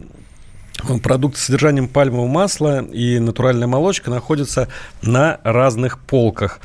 продукты 1.03 1.39
с 1.39 1.43
содержанием 1.43 1.87
пальмового 1.87 2.27
масла 2.27 2.85
и 2.85 3.19
натуральная 3.19 3.67
молочка 3.67 4.09
находятся 4.09 4.67
на 5.01 5.39
разных 5.43 5.99
полках. 5.99 6.59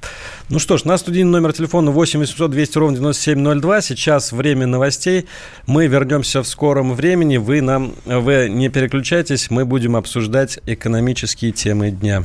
Ну 0.48 0.58
что 0.58 0.76
ж, 0.76 0.84
на 0.84 0.98
студийный 0.98 1.30
номер 1.30 1.52
телефона 1.52 1.90
8 1.90 2.20
800 2.20 2.50
200 2.50 2.78
ровно 2.78 2.96
9702. 2.96 3.80
Сейчас 3.80 4.32
время 4.32 4.66
новостей. 4.66 5.26
Мы 5.66 5.86
вернемся 5.86 6.42
в 6.42 6.48
скором 6.48 6.94
времени. 6.94 7.38
Вы 7.38 7.60
нам, 7.60 7.94
вы 8.04 8.48
не 8.50 8.68
переключайтесь, 8.68 9.50
мы 9.50 9.64
будем 9.64 9.96
обсуждать 9.96 10.58
экономические 10.66 11.52
темы 11.52 11.90
дня. 11.90 12.24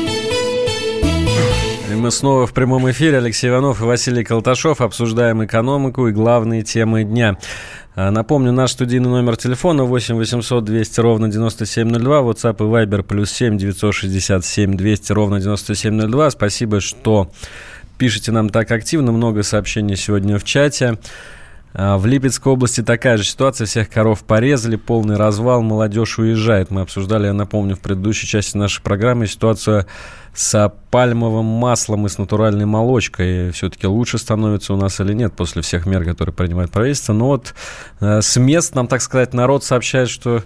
И 1.91 1.93
мы 1.93 2.09
снова 2.09 2.47
в 2.47 2.53
прямом 2.53 2.89
эфире. 2.91 3.17
Алексей 3.17 3.49
Иванов 3.49 3.81
и 3.81 3.83
Василий 3.83 4.23
Колташов 4.23 4.79
обсуждаем 4.79 5.43
экономику 5.43 6.07
и 6.07 6.13
главные 6.13 6.61
темы 6.61 7.03
дня. 7.03 7.37
А, 7.95 8.11
напомню, 8.11 8.53
наш 8.53 8.71
студийный 8.71 9.09
номер 9.09 9.35
телефона 9.35 9.83
8 9.83 10.15
800 10.15 10.63
200 10.63 10.99
ровно 11.01 11.27
9702, 11.27 12.19
WhatsApp 12.21 12.55
и 12.55 12.85
Viber 12.85 13.03
плюс 13.03 13.31
7 13.31 13.57
967 13.57 14.77
200 14.77 15.11
ровно 15.11 15.41
9702. 15.41 16.31
Спасибо, 16.31 16.79
что 16.79 17.29
пишете 17.97 18.31
нам 18.31 18.49
так 18.49 18.71
активно. 18.71 19.11
Много 19.11 19.43
сообщений 19.43 19.97
сегодня 19.97 20.39
в 20.39 20.45
чате. 20.45 20.97
А, 21.73 21.97
в 21.97 22.05
Липецкой 22.05 22.53
области 22.53 22.81
такая 22.81 23.17
же 23.17 23.23
ситуация. 23.23 23.65
Всех 23.65 23.89
коров 23.89 24.23
порезали, 24.23 24.75
полный 24.75 25.15
развал, 25.15 25.61
молодежь 25.61 26.19
уезжает. 26.19 26.71
Мы 26.71 26.81
обсуждали, 26.81 27.27
я 27.27 27.33
напомню, 27.33 27.75
в 27.75 27.79
предыдущей 27.79 28.27
части 28.27 28.57
нашей 28.57 28.81
программы 28.81 29.27
ситуацию 29.27 29.85
с 30.33 30.73
пальмовым 30.91 31.45
маслом 31.45 32.05
и 32.05 32.09
с 32.09 32.17
натуральной 32.17 32.65
молочкой 32.65 33.51
все-таки 33.51 33.85
лучше 33.85 34.17
становится 34.17 34.73
у 34.73 34.77
нас 34.77 34.99
или 35.01 35.13
нет 35.13 35.33
после 35.33 35.61
всех 35.61 35.85
мер, 35.85 36.05
которые 36.05 36.33
принимает 36.33 36.71
правительство. 36.71 37.11
Но 37.11 37.27
вот 37.27 37.53
э, 37.99 38.21
с 38.21 38.37
мест 38.37 38.73
нам, 38.73 38.87
так 38.87 39.01
сказать, 39.01 39.33
народ 39.33 39.65
сообщает, 39.65 40.09
что 40.09 40.43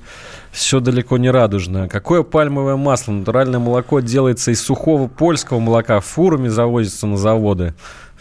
все 0.51 0.79
далеко 0.79 1.17
не 1.17 1.29
радужно. 1.29 1.87
Какое 1.87 2.23
пальмовое 2.23 2.77
масло? 2.77 3.11
Натуральное 3.11 3.59
молоко 3.59 3.99
делается 3.99 4.51
из 4.51 4.61
сухого 4.61 5.07
польского 5.07 5.59
молока, 5.59 5.99
фурами 5.99 6.47
завозится 6.47 7.05
на 7.05 7.17
заводы. 7.17 7.75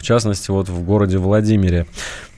Частности, 0.05 0.51
вот 0.51 0.69
в 0.69 0.83
городе 0.83 1.17
Владимире 1.17 1.87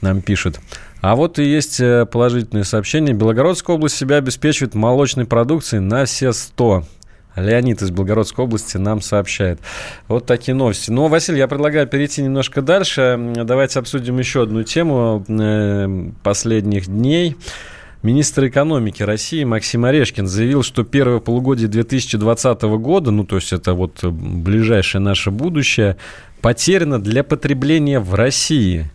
нам 0.00 0.22
пишет. 0.22 0.58
А 1.02 1.14
вот 1.14 1.38
и 1.38 1.44
есть 1.44 1.80
э, 1.80 2.06
положительные 2.06 2.64
сообщения. 2.64 3.12
Белгородская 3.12 3.76
область 3.76 3.94
себя 3.94 4.16
обеспечивает 4.16 4.74
молочной 4.74 5.26
продукцией 5.26 5.82
на 5.82 6.06
все 6.06 6.32
100. 6.32 6.84
Леонид 7.36 7.82
из 7.82 7.90
Белгородской 7.90 8.46
области 8.46 8.78
нам 8.78 9.02
сообщает. 9.02 9.60
Вот 10.08 10.24
такие 10.24 10.54
новости. 10.54 10.90
Но, 10.90 11.08
Василий, 11.08 11.38
я 11.38 11.46
предлагаю 11.46 11.86
перейти 11.86 12.22
немножко 12.22 12.62
дальше. 12.62 13.34
Давайте 13.44 13.78
обсудим 13.80 14.18
еще 14.18 14.44
одну 14.44 14.62
тему 14.62 15.22
э, 15.28 16.10
последних 16.22 16.86
дней. 16.86 17.36
Министр 18.02 18.46
экономики 18.46 19.02
России 19.02 19.42
Максим 19.42 19.84
Орешкин 19.84 20.28
заявил, 20.28 20.62
что 20.62 20.84
первое 20.84 21.18
полугодие 21.18 21.66
2020 21.66 22.62
года, 22.62 23.10
ну 23.10 23.24
то 23.24 23.36
есть 23.36 23.52
это 23.52 23.74
вот 23.74 24.04
ближайшее 24.04 25.00
наше 25.00 25.32
будущее, 25.32 25.96
потеряно 26.40 27.00
для 27.02 27.24
потребления 27.24 27.98
в 27.98 28.14
России. 28.14 28.88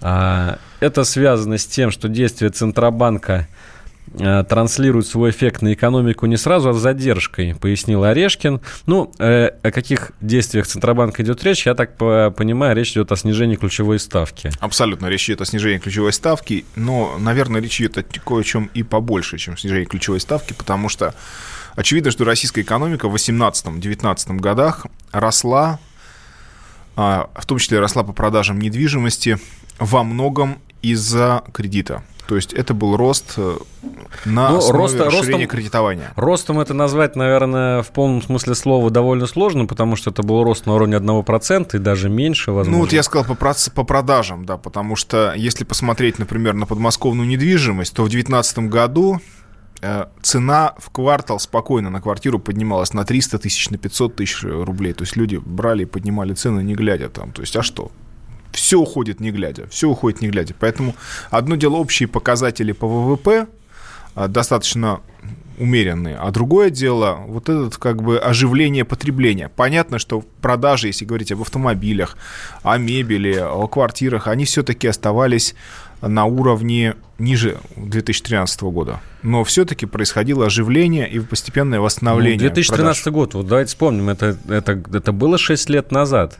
А, 0.00 0.58
это 0.78 1.02
связано 1.02 1.58
с 1.58 1.66
тем, 1.66 1.90
что 1.90 2.08
действия 2.08 2.50
Центробанка 2.50 3.48
э, 4.18 4.44
транслируют 4.48 5.06
свой 5.06 5.30
эффект 5.30 5.62
на 5.62 5.72
экономику 5.72 6.26
не 6.26 6.36
сразу, 6.36 6.70
а 6.70 6.72
с 6.72 6.78
задержкой, 6.78 7.54
пояснил 7.54 8.04
Орешкин. 8.04 8.60
Ну, 8.86 9.12
э, 9.18 9.50
о 9.62 9.70
каких 9.70 10.12
действиях 10.20 10.66
Центробанка 10.66 11.22
идет 11.22 11.42
речь, 11.44 11.66
я 11.66 11.74
так 11.74 11.96
понимаю, 11.96 12.76
речь 12.76 12.92
идет 12.92 13.12
о 13.12 13.16
снижении 13.16 13.56
ключевой 13.56 13.98
ставки. 13.98 14.50
Абсолютно, 14.60 15.06
речь 15.06 15.28
идет 15.28 15.40
о 15.40 15.44
снижении 15.44 15.78
ключевой 15.78 16.12
ставки, 16.12 16.64
но, 16.76 17.16
наверное, 17.18 17.60
речь 17.60 17.80
идет 17.80 17.98
о 17.98 18.02
кое-чем 18.02 18.70
и 18.74 18.82
побольше, 18.82 19.38
чем 19.38 19.56
снижение 19.56 19.86
ключевой 19.86 20.20
ставки, 20.20 20.52
потому 20.52 20.88
что 20.88 21.14
очевидно, 21.76 22.10
что 22.10 22.24
российская 22.24 22.62
экономика 22.62 23.08
в 23.08 23.14
18-19 23.14 24.36
годах 24.40 24.86
росла, 25.12 25.78
а, 26.96 27.30
в 27.34 27.46
том 27.46 27.58
числе 27.58 27.80
росла 27.80 28.02
по 28.02 28.12
продажам 28.12 28.60
недвижимости, 28.60 29.38
во 29.78 30.04
многом 30.04 30.58
из-за 30.82 31.42
кредита. 31.52 32.02
То 32.30 32.36
есть 32.36 32.52
это 32.52 32.74
был 32.74 32.96
рост 32.96 33.34
э, 33.38 33.56
на 34.24 34.50
ну, 34.50 34.58
основе 34.58 35.02
расширения 35.02 35.32
ростом, 35.32 35.48
кредитования. 35.48 36.12
Ростом 36.14 36.60
это 36.60 36.74
назвать, 36.74 37.16
наверное, 37.16 37.82
в 37.82 37.88
полном 37.88 38.22
смысле 38.22 38.54
слова 38.54 38.88
довольно 38.88 39.26
сложно, 39.26 39.66
потому 39.66 39.96
что 39.96 40.10
это 40.10 40.22
был 40.22 40.44
рост 40.44 40.64
на 40.64 40.74
уровне 40.76 40.94
1% 40.94 41.74
и 41.74 41.78
даже 41.80 42.08
меньше, 42.08 42.52
возможно. 42.52 42.72
Ну 42.72 42.84
вот 42.84 42.92
я 42.92 43.02
сказал 43.02 43.34
по, 43.34 43.54
по 43.74 43.82
продажам, 43.82 44.46
да, 44.46 44.58
потому 44.58 44.94
что 44.94 45.34
если 45.34 45.64
посмотреть, 45.64 46.20
например, 46.20 46.54
на 46.54 46.66
подмосковную 46.66 47.26
недвижимость, 47.26 47.96
то 47.96 48.04
в 48.04 48.08
2019 48.08 48.58
году 48.70 49.20
э, 49.82 50.04
цена 50.22 50.74
в 50.78 50.90
квартал 50.90 51.40
спокойно 51.40 51.90
на 51.90 52.00
квартиру 52.00 52.38
поднималась 52.38 52.94
на 52.94 53.04
300 53.04 53.40
тысяч, 53.40 53.70
на 53.70 53.76
500 53.76 54.14
тысяч 54.14 54.44
рублей. 54.44 54.92
То 54.92 55.02
есть 55.02 55.16
люди 55.16 55.34
брали 55.34 55.82
и 55.82 55.86
поднимали 55.86 56.34
цены, 56.34 56.60
не 56.60 56.76
глядя 56.76 57.08
там. 57.08 57.32
То 57.32 57.42
есть, 57.42 57.56
а 57.56 57.64
что? 57.64 57.90
Все 58.52 58.78
уходит 58.78 59.20
не 59.20 59.30
глядя, 59.30 59.66
все 59.68 59.88
уходит 59.88 60.20
не 60.20 60.28
глядя. 60.28 60.54
Поэтому 60.58 60.94
одно 61.30 61.56
дело 61.56 61.76
общие 61.76 62.08
показатели 62.08 62.72
по 62.72 62.86
ВВП, 62.86 63.46
а, 64.14 64.28
достаточно 64.28 65.00
умеренные, 65.58 66.16
а 66.16 66.30
другое 66.30 66.70
дело 66.70 67.20
вот 67.26 67.48
этот 67.50 67.76
как 67.76 68.02
бы 68.02 68.18
оживление 68.18 68.84
потребления. 68.86 69.50
Понятно, 69.54 69.98
что 69.98 70.24
продажи, 70.40 70.86
если 70.86 71.04
говорить 71.04 71.30
об 71.32 71.42
автомобилях, 71.42 72.16
о 72.62 72.78
мебели, 72.78 73.36
о 73.36 73.68
квартирах, 73.68 74.26
они 74.26 74.46
все-таки 74.46 74.88
оставались 74.88 75.54
на 76.00 76.24
уровне 76.24 76.94
ниже 77.18 77.58
2013 77.76 78.62
года. 78.62 79.00
Но 79.22 79.44
все-таки 79.44 79.84
происходило 79.84 80.46
оживление 80.46 81.08
и 81.10 81.20
постепенное 81.20 81.80
восстановление. 81.80 82.48
Ну, 82.48 82.54
2013 82.54 83.02
продаж. 83.02 83.14
год, 83.14 83.34
вот 83.34 83.46
давайте 83.46 83.68
вспомним, 83.68 84.08
это, 84.08 84.36
это, 84.48 84.82
это 84.92 85.12
было 85.12 85.36
6 85.36 85.68
лет 85.68 85.92
назад. 85.92 86.38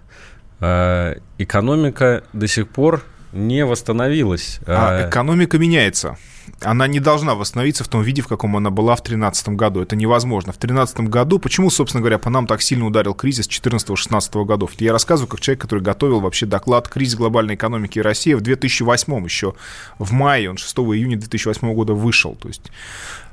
Э, 0.60 1.16
экономика 1.38 2.22
до 2.32 2.46
сих 2.46 2.68
пор 2.68 3.02
не 3.32 3.64
восстановилась. 3.64 4.60
А 4.66 5.08
экономика 5.08 5.58
меняется. 5.58 6.18
Она 6.62 6.86
не 6.86 7.00
должна 7.00 7.34
восстановиться 7.34 7.84
в 7.84 7.88
том 7.88 8.02
виде, 8.02 8.22
в 8.22 8.28
каком 8.28 8.56
она 8.56 8.70
была 8.70 8.96
в 8.96 9.02
2013 9.02 9.50
году. 9.50 9.80
Это 9.80 9.94
невозможно. 9.94 10.52
В 10.52 10.58
2013 10.58 11.00
году, 11.08 11.38
почему, 11.38 11.70
собственно 11.70 12.00
говоря, 12.00 12.18
по 12.18 12.28
нам 12.28 12.46
так 12.46 12.60
сильно 12.60 12.86
ударил 12.86 13.14
кризис 13.14 13.48
2014-2016 13.48 14.44
годов? 14.44 14.72
Я 14.78 14.92
рассказываю 14.92 15.28
как 15.28 15.40
человек, 15.40 15.60
который 15.62 15.80
готовил 15.80 16.20
вообще 16.20 16.46
доклад 16.46 16.88
«Кризис 16.88 17.14
глобальной 17.14 17.54
экономики 17.54 17.98
России» 18.00 18.34
в 18.34 18.40
2008 18.40 19.24
еще. 19.24 19.54
В 19.98 20.12
мае, 20.12 20.50
он 20.50 20.56
6 20.56 20.76
июня 20.78 21.16
2008 21.16 21.72
года 21.72 21.94
вышел. 21.94 22.34
То 22.34 22.48
есть 22.48 22.70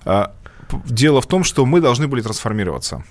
э, 0.06 0.28
дело 0.86 1.22
в 1.22 1.28
том, 1.28 1.44
что 1.44 1.66
мы 1.66 1.82
должны 1.82 2.08
были 2.08 2.22
трансформироваться. 2.22 3.04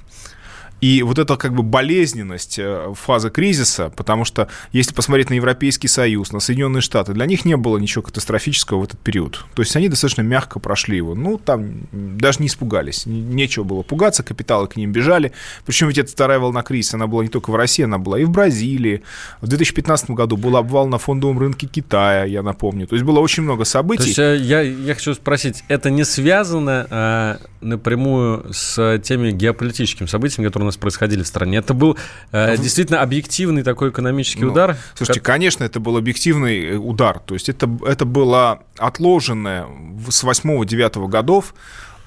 И 0.80 1.02
вот 1.02 1.18
эта 1.18 1.36
как 1.36 1.54
бы 1.54 1.62
болезненность 1.62 2.58
э, 2.58 2.92
фазы 2.94 3.30
кризиса, 3.30 3.90
потому 3.96 4.24
что 4.24 4.48
если 4.72 4.92
посмотреть 4.92 5.30
на 5.30 5.34
Европейский 5.34 5.88
Союз, 5.88 6.32
на 6.32 6.40
Соединенные 6.40 6.82
Штаты, 6.82 7.14
для 7.14 7.26
них 7.26 7.44
не 7.44 7.56
было 7.56 7.78
ничего 7.78 8.02
катастрофического 8.02 8.80
в 8.80 8.84
этот 8.84 9.00
период. 9.00 9.44
То 9.54 9.62
есть 9.62 9.74
они 9.74 9.88
достаточно 9.88 10.22
мягко 10.22 10.58
прошли 10.58 10.98
его. 10.98 11.14
Ну, 11.14 11.38
там 11.38 11.86
даже 11.92 12.40
не 12.40 12.48
испугались. 12.48 13.06
Нечего 13.06 13.64
было 13.64 13.82
пугаться, 13.82 14.22
капиталы 14.22 14.68
к 14.68 14.76
ним 14.76 14.92
бежали. 14.92 15.32
Причем 15.64 15.88
ведь 15.88 15.98
эта 15.98 16.12
вторая 16.12 16.38
волна 16.38 16.62
кризиса, 16.62 16.96
она 16.96 17.06
была 17.06 17.22
не 17.22 17.30
только 17.30 17.50
в 17.50 17.56
России, 17.56 17.84
она 17.84 17.98
была 17.98 18.20
и 18.20 18.24
в 18.24 18.30
Бразилии. 18.30 19.02
В 19.40 19.48
2015 19.48 20.10
году 20.10 20.36
был 20.36 20.56
обвал 20.56 20.88
на 20.88 20.98
фондовом 20.98 21.38
рынке 21.38 21.66
Китая, 21.66 22.24
я 22.24 22.42
напомню. 22.42 22.86
То 22.86 22.94
есть 22.94 23.04
было 23.04 23.20
очень 23.20 23.42
много 23.42 23.64
событий. 23.64 24.02
То 24.02 24.08
есть 24.08 24.18
э, 24.18 24.36
я, 24.44 24.60
я 24.60 24.94
хочу 24.94 25.14
спросить, 25.14 25.64
это 25.68 25.90
не 25.90 26.04
связано 26.04 26.86
а, 26.90 27.38
напрямую 27.60 28.52
с 28.52 28.98
теми 29.02 29.30
геополитическими 29.30 30.06
событиями, 30.06 30.46
которые 30.46 30.65
у 30.66 30.68
нас 30.68 30.76
происходили 30.76 31.22
в 31.22 31.26
стране. 31.26 31.58
Это 31.58 31.74
был 31.74 31.96
э, 32.32 32.56
действительно 32.56 33.00
объективный 33.02 33.62
такой 33.62 33.90
экономический 33.90 34.44
ну, 34.44 34.52
удар. 34.52 34.76
Слушайте, 34.94 35.20
как... 35.20 35.26
конечно, 35.26 35.64
это 35.64 35.80
был 35.80 35.96
объективный 35.96 36.70
э, 36.70 36.76
удар. 36.76 37.20
То 37.20 37.34
есть 37.34 37.48
это, 37.48 37.70
это 37.86 38.04
было 38.04 38.60
отложенное 38.78 39.66
с 40.08 40.24
8-9 40.24 41.08
годов 41.08 41.54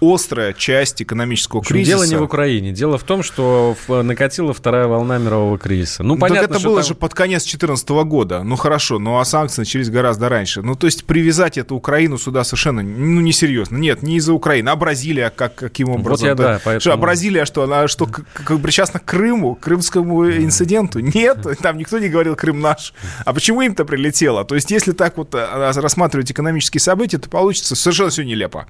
острая 0.02 0.54
часть 0.54 1.02
экономического 1.02 1.60
общем, 1.60 1.76
кризиса. 1.76 1.98
Дело 1.98 2.04
не 2.04 2.16
в 2.16 2.24
Украине. 2.24 2.72
Дело 2.72 2.98
в 2.98 3.04
том, 3.04 3.24
что 3.24 3.76
накатила 3.88 4.54
вторая 4.54 4.88
волна 4.88 5.18
мирового 5.18 5.58
кризиса. 5.58 6.04
Ну, 6.04 6.18
понятно, 6.18 6.48
так 6.48 6.58
это 6.58 6.66
было 6.66 6.82
там... 6.82 6.88
же 6.88 6.96
под 6.96 7.14
конец 7.14 7.44
2014 7.44 7.90
года. 7.90 8.44
Ну, 8.44 8.56
хорошо, 8.56 9.00
ну, 9.00 9.20
а 9.20 9.26
санкции 9.26 9.62
начались 9.62 9.90
гораздо 9.90 10.30
раньше. 10.30 10.62
Ну, 10.62 10.76
то 10.76 10.88
есть 10.88 11.06
привязать 11.06 11.58
эту 11.58 11.76
Украину 11.76 12.18
сюда 12.18 12.44
совершенно, 12.44 12.82
ну, 12.82 13.22
несерьезно. 13.22 13.78
Нет, 13.78 14.02
не 14.02 14.18
из-за 14.18 14.34
Украины, 14.34 14.70
а 14.70 14.76
Бразилия 14.76 15.32
как, 15.36 15.56
каким 15.56 15.90
образом? 15.90 16.10
Вот 16.10 16.22
я, 16.22 16.36
да, 16.36 16.62
поэтому... 16.64 16.80
Что, 16.80 16.94
а 16.94 16.98
Бразилия 16.98 17.46
что, 17.46 17.64
она 17.64 17.88
что, 17.88 18.06
как, 18.06 18.26
как 18.34 18.62
причастна 18.62 19.00
к 19.00 19.06
Крыму, 19.06 19.56
к 19.56 19.62
крымскому 19.62 20.30
инциденту? 20.30 21.00
Нет, 21.00 21.46
там 21.62 21.78
никто 21.78 22.00
не 22.00 22.10
говорил 22.10 22.36
«Крым 22.36 22.62
наш». 22.62 22.94
А 23.26 23.34
почему 23.34 23.62
им-то 23.62 23.86
прилетело? 23.86 24.46
То 24.46 24.56
есть, 24.56 24.72
если 24.72 24.92
так 24.92 25.18
вот 25.18 25.34
а, 25.34 25.72
рассматривать 25.76 26.32
экономические 26.32 26.80
события, 26.80 27.18
то 27.18 27.30
получится 27.30 27.76
совершенно 27.76 28.10
все 28.10 28.24
нелепо. 28.24 28.68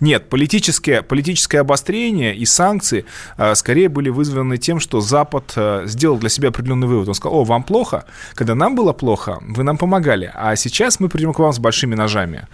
Нет, 0.00 0.28
политически 0.28 0.59
политическое, 0.60 1.00
политическое 1.02 1.60
обострение 1.60 2.36
и 2.36 2.44
санкции 2.44 3.06
а, 3.38 3.54
скорее 3.54 3.88
были 3.88 4.10
вызваны 4.10 4.58
тем, 4.58 4.78
что 4.78 5.00
Запад 5.00 5.52
а, 5.56 5.86
сделал 5.86 6.18
для 6.18 6.28
себя 6.28 6.50
определенный 6.50 6.86
вывод. 6.86 7.08
Он 7.08 7.14
сказал, 7.14 7.38
о, 7.38 7.44
вам 7.44 7.62
плохо? 7.62 8.04
Когда 8.34 8.54
нам 8.54 8.74
было 8.74 8.92
плохо, 8.92 9.38
вы 9.40 9.62
нам 9.62 9.78
помогали, 9.78 10.30
а 10.34 10.54
сейчас 10.56 11.00
мы 11.00 11.08
придем 11.08 11.32
к 11.32 11.38
вам 11.38 11.52
с 11.52 11.58
большими 11.58 11.94
ножами 11.94 12.46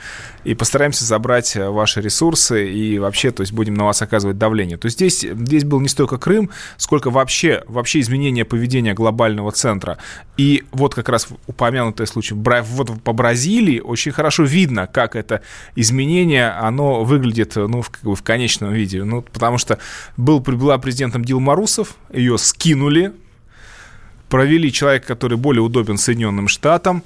и 0.44 0.54
постараемся 0.54 1.04
забрать 1.04 1.56
а, 1.56 1.70
ваши 1.70 2.00
ресурсы 2.00 2.70
и 2.70 2.98
вообще, 3.00 3.32
то 3.32 3.40
есть 3.40 3.52
будем 3.52 3.74
на 3.74 3.84
вас 3.84 4.02
оказывать 4.02 4.38
давление. 4.38 4.76
То 4.76 4.86
есть 4.86 4.98
здесь, 4.98 5.20
здесь 5.22 5.64
был 5.64 5.80
не 5.80 5.88
столько 5.88 6.16
Крым, 6.18 6.50
сколько 6.76 7.10
вообще, 7.10 7.64
вообще 7.66 8.00
изменение 8.00 8.44
поведения 8.44 8.94
глобального 8.94 9.50
центра. 9.50 9.98
И 10.36 10.64
вот 10.70 10.94
как 10.94 11.08
раз 11.08 11.28
упомянутый 11.46 12.06
случай 12.06 12.34
вот 12.34 13.02
по 13.02 13.12
Бразилии 13.12 13.80
очень 13.80 14.12
хорошо 14.12 14.44
видно, 14.44 14.86
как 14.86 15.16
это 15.16 15.42
изменение, 15.74 16.50
оно 16.50 17.02
выглядит 17.04 17.56
ну, 17.56 17.82
в 17.82 17.90
как 18.00 18.10
бы 18.10 18.16
в 18.16 18.22
конечном 18.22 18.72
виде. 18.72 19.02
Ну, 19.04 19.22
потому 19.22 19.58
что 19.58 19.78
был, 20.16 20.40
была 20.40 20.78
президентом 20.78 21.24
Дилма 21.24 21.54
Русов, 21.54 21.96
ее 22.12 22.38
скинули, 22.38 23.12
провели 24.28 24.72
человека, 24.72 25.06
который 25.06 25.38
более 25.38 25.62
удобен 25.62 25.98
Соединенным 25.98 26.48
Штатам, 26.48 27.02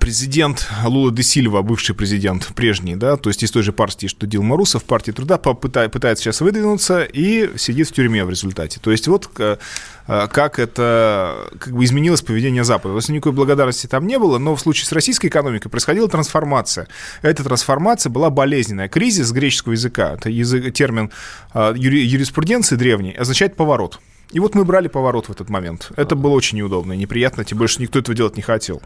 президент 0.00 0.68
Лула 0.84 1.10
де 1.10 1.22
Сильва, 1.22 1.62
бывший 1.62 1.94
президент 1.94 2.46
прежний, 2.54 2.96
да, 2.96 3.16
то 3.16 3.30
есть 3.30 3.42
из 3.42 3.50
той 3.50 3.62
же 3.62 3.72
партии, 3.72 4.08
что 4.08 4.26
Дилма 4.26 4.56
Русов, 4.56 4.84
партии 4.84 5.12
труда, 5.12 5.38
попытает, 5.38 5.92
пытается 5.92 6.24
сейчас 6.24 6.40
выдвинуться 6.40 7.04
и 7.04 7.56
сидит 7.56 7.88
в 7.88 7.92
тюрьме 7.92 8.24
в 8.24 8.30
результате. 8.30 8.80
То 8.80 8.90
есть 8.90 9.06
вот 9.06 9.30
э, 9.38 9.56
как 10.06 10.58
это 10.58 11.48
как 11.58 11.74
бы 11.74 11.84
изменилось 11.84 12.22
поведение 12.22 12.64
Запада. 12.64 12.94
То 12.94 12.98
есть 12.98 13.08
никакой 13.08 13.32
благодарности 13.32 13.86
там 13.86 14.06
не 14.06 14.18
было, 14.18 14.38
но 14.38 14.56
в 14.56 14.60
случае 14.60 14.86
с 14.86 14.92
российской 14.92 15.28
экономикой 15.28 15.68
происходила 15.68 16.08
трансформация. 16.08 16.88
Эта 17.22 17.44
трансформация 17.44 18.10
была 18.10 18.30
болезненная. 18.30 18.88
Кризис 18.88 19.30
греческого 19.30 19.72
языка, 19.72 20.14
это 20.14 20.28
язык, 20.28 20.72
термин 20.74 21.10
э, 21.54 21.74
юриспруденции 21.76 22.76
древней, 22.76 23.12
означает 23.12 23.54
поворот. 23.56 24.00
И 24.30 24.40
вот 24.40 24.54
мы 24.54 24.64
брали 24.64 24.88
поворот 24.88 25.26
в 25.26 25.32
этот 25.32 25.48
момент. 25.48 25.90
Это 25.96 26.14
было 26.14 26.32
очень 26.32 26.58
неудобно 26.58 26.92
и 26.92 26.96
неприятно, 26.98 27.44
тем 27.44 27.56
больше 27.56 27.80
никто 27.80 27.98
этого 27.98 28.14
делать 28.14 28.36
не 28.36 28.42
хотел. 28.42 28.82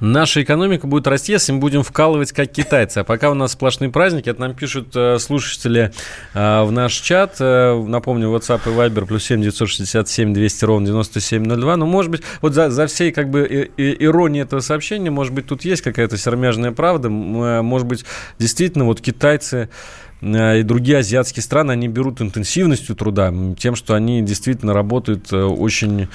Наша 0.00 0.42
экономика 0.42 0.86
будет 0.86 1.06
расти, 1.06 1.32
если 1.32 1.52
мы 1.52 1.60
будем 1.60 1.82
вкалывать 1.82 2.32
как 2.32 2.50
китайцы. 2.52 2.98
А 2.98 3.04
пока 3.04 3.30
у 3.30 3.34
нас 3.34 3.52
сплошные 3.52 3.90
праздники, 3.90 4.28
это 4.28 4.40
нам 4.40 4.54
пишут 4.54 4.94
э, 4.94 5.18
слушатели 5.18 5.92
э, 6.34 6.62
в 6.62 6.72
наш 6.72 6.94
чат. 6.94 7.36
Э, 7.40 7.80
напомню, 7.80 8.28
WhatsApp 8.28 8.60
и 8.66 8.68
Viber 8.68 9.06
плюс 9.06 9.24
7 9.24 9.40
967 9.40 10.34
200 10.34 10.64
ровно 10.64 10.86
9702. 10.88 11.76
Но, 11.76 11.86
может 11.86 12.10
быть, 12.10 12.22
вот 12.42 12.52
за, 12.52 12.68
за 12.70 12.86
всей 12.86 13.12
как 13.12 13.30
бы 13.30 13.70
иронией 13.76 14.42
этого 14.42 14.60
сообщения, 14.60 15.10
может 15.10 15.32
быть, 15.32 15.46
тут 15.46 15.64
есть 15.64 15.80
какая-то 15.80 16.18
сермяжная 16.18 16.72
правда. 16.72 17.08
Может 17.08 17.86
быть, 17.86 18.04
действительно, 18.38 18.84
вот 18.84 19.00
китайцы 19.00 19.70
и 20.22 20.62
другие 20.62 20.98
азиатские 20.98 21.42
страны, 21.42 21.72
они 21.72 21.88
берут 21.88 22.20
интенсивностью 22.20 22.94
труда, 22.94 23.34
тем, 23.58 23.74
что 23.74 23.94
они 23.94 24.22
действительно 24.22 24.72
работают 24.72 25.32
э, 25.32 25.42
очень 25.42 26.08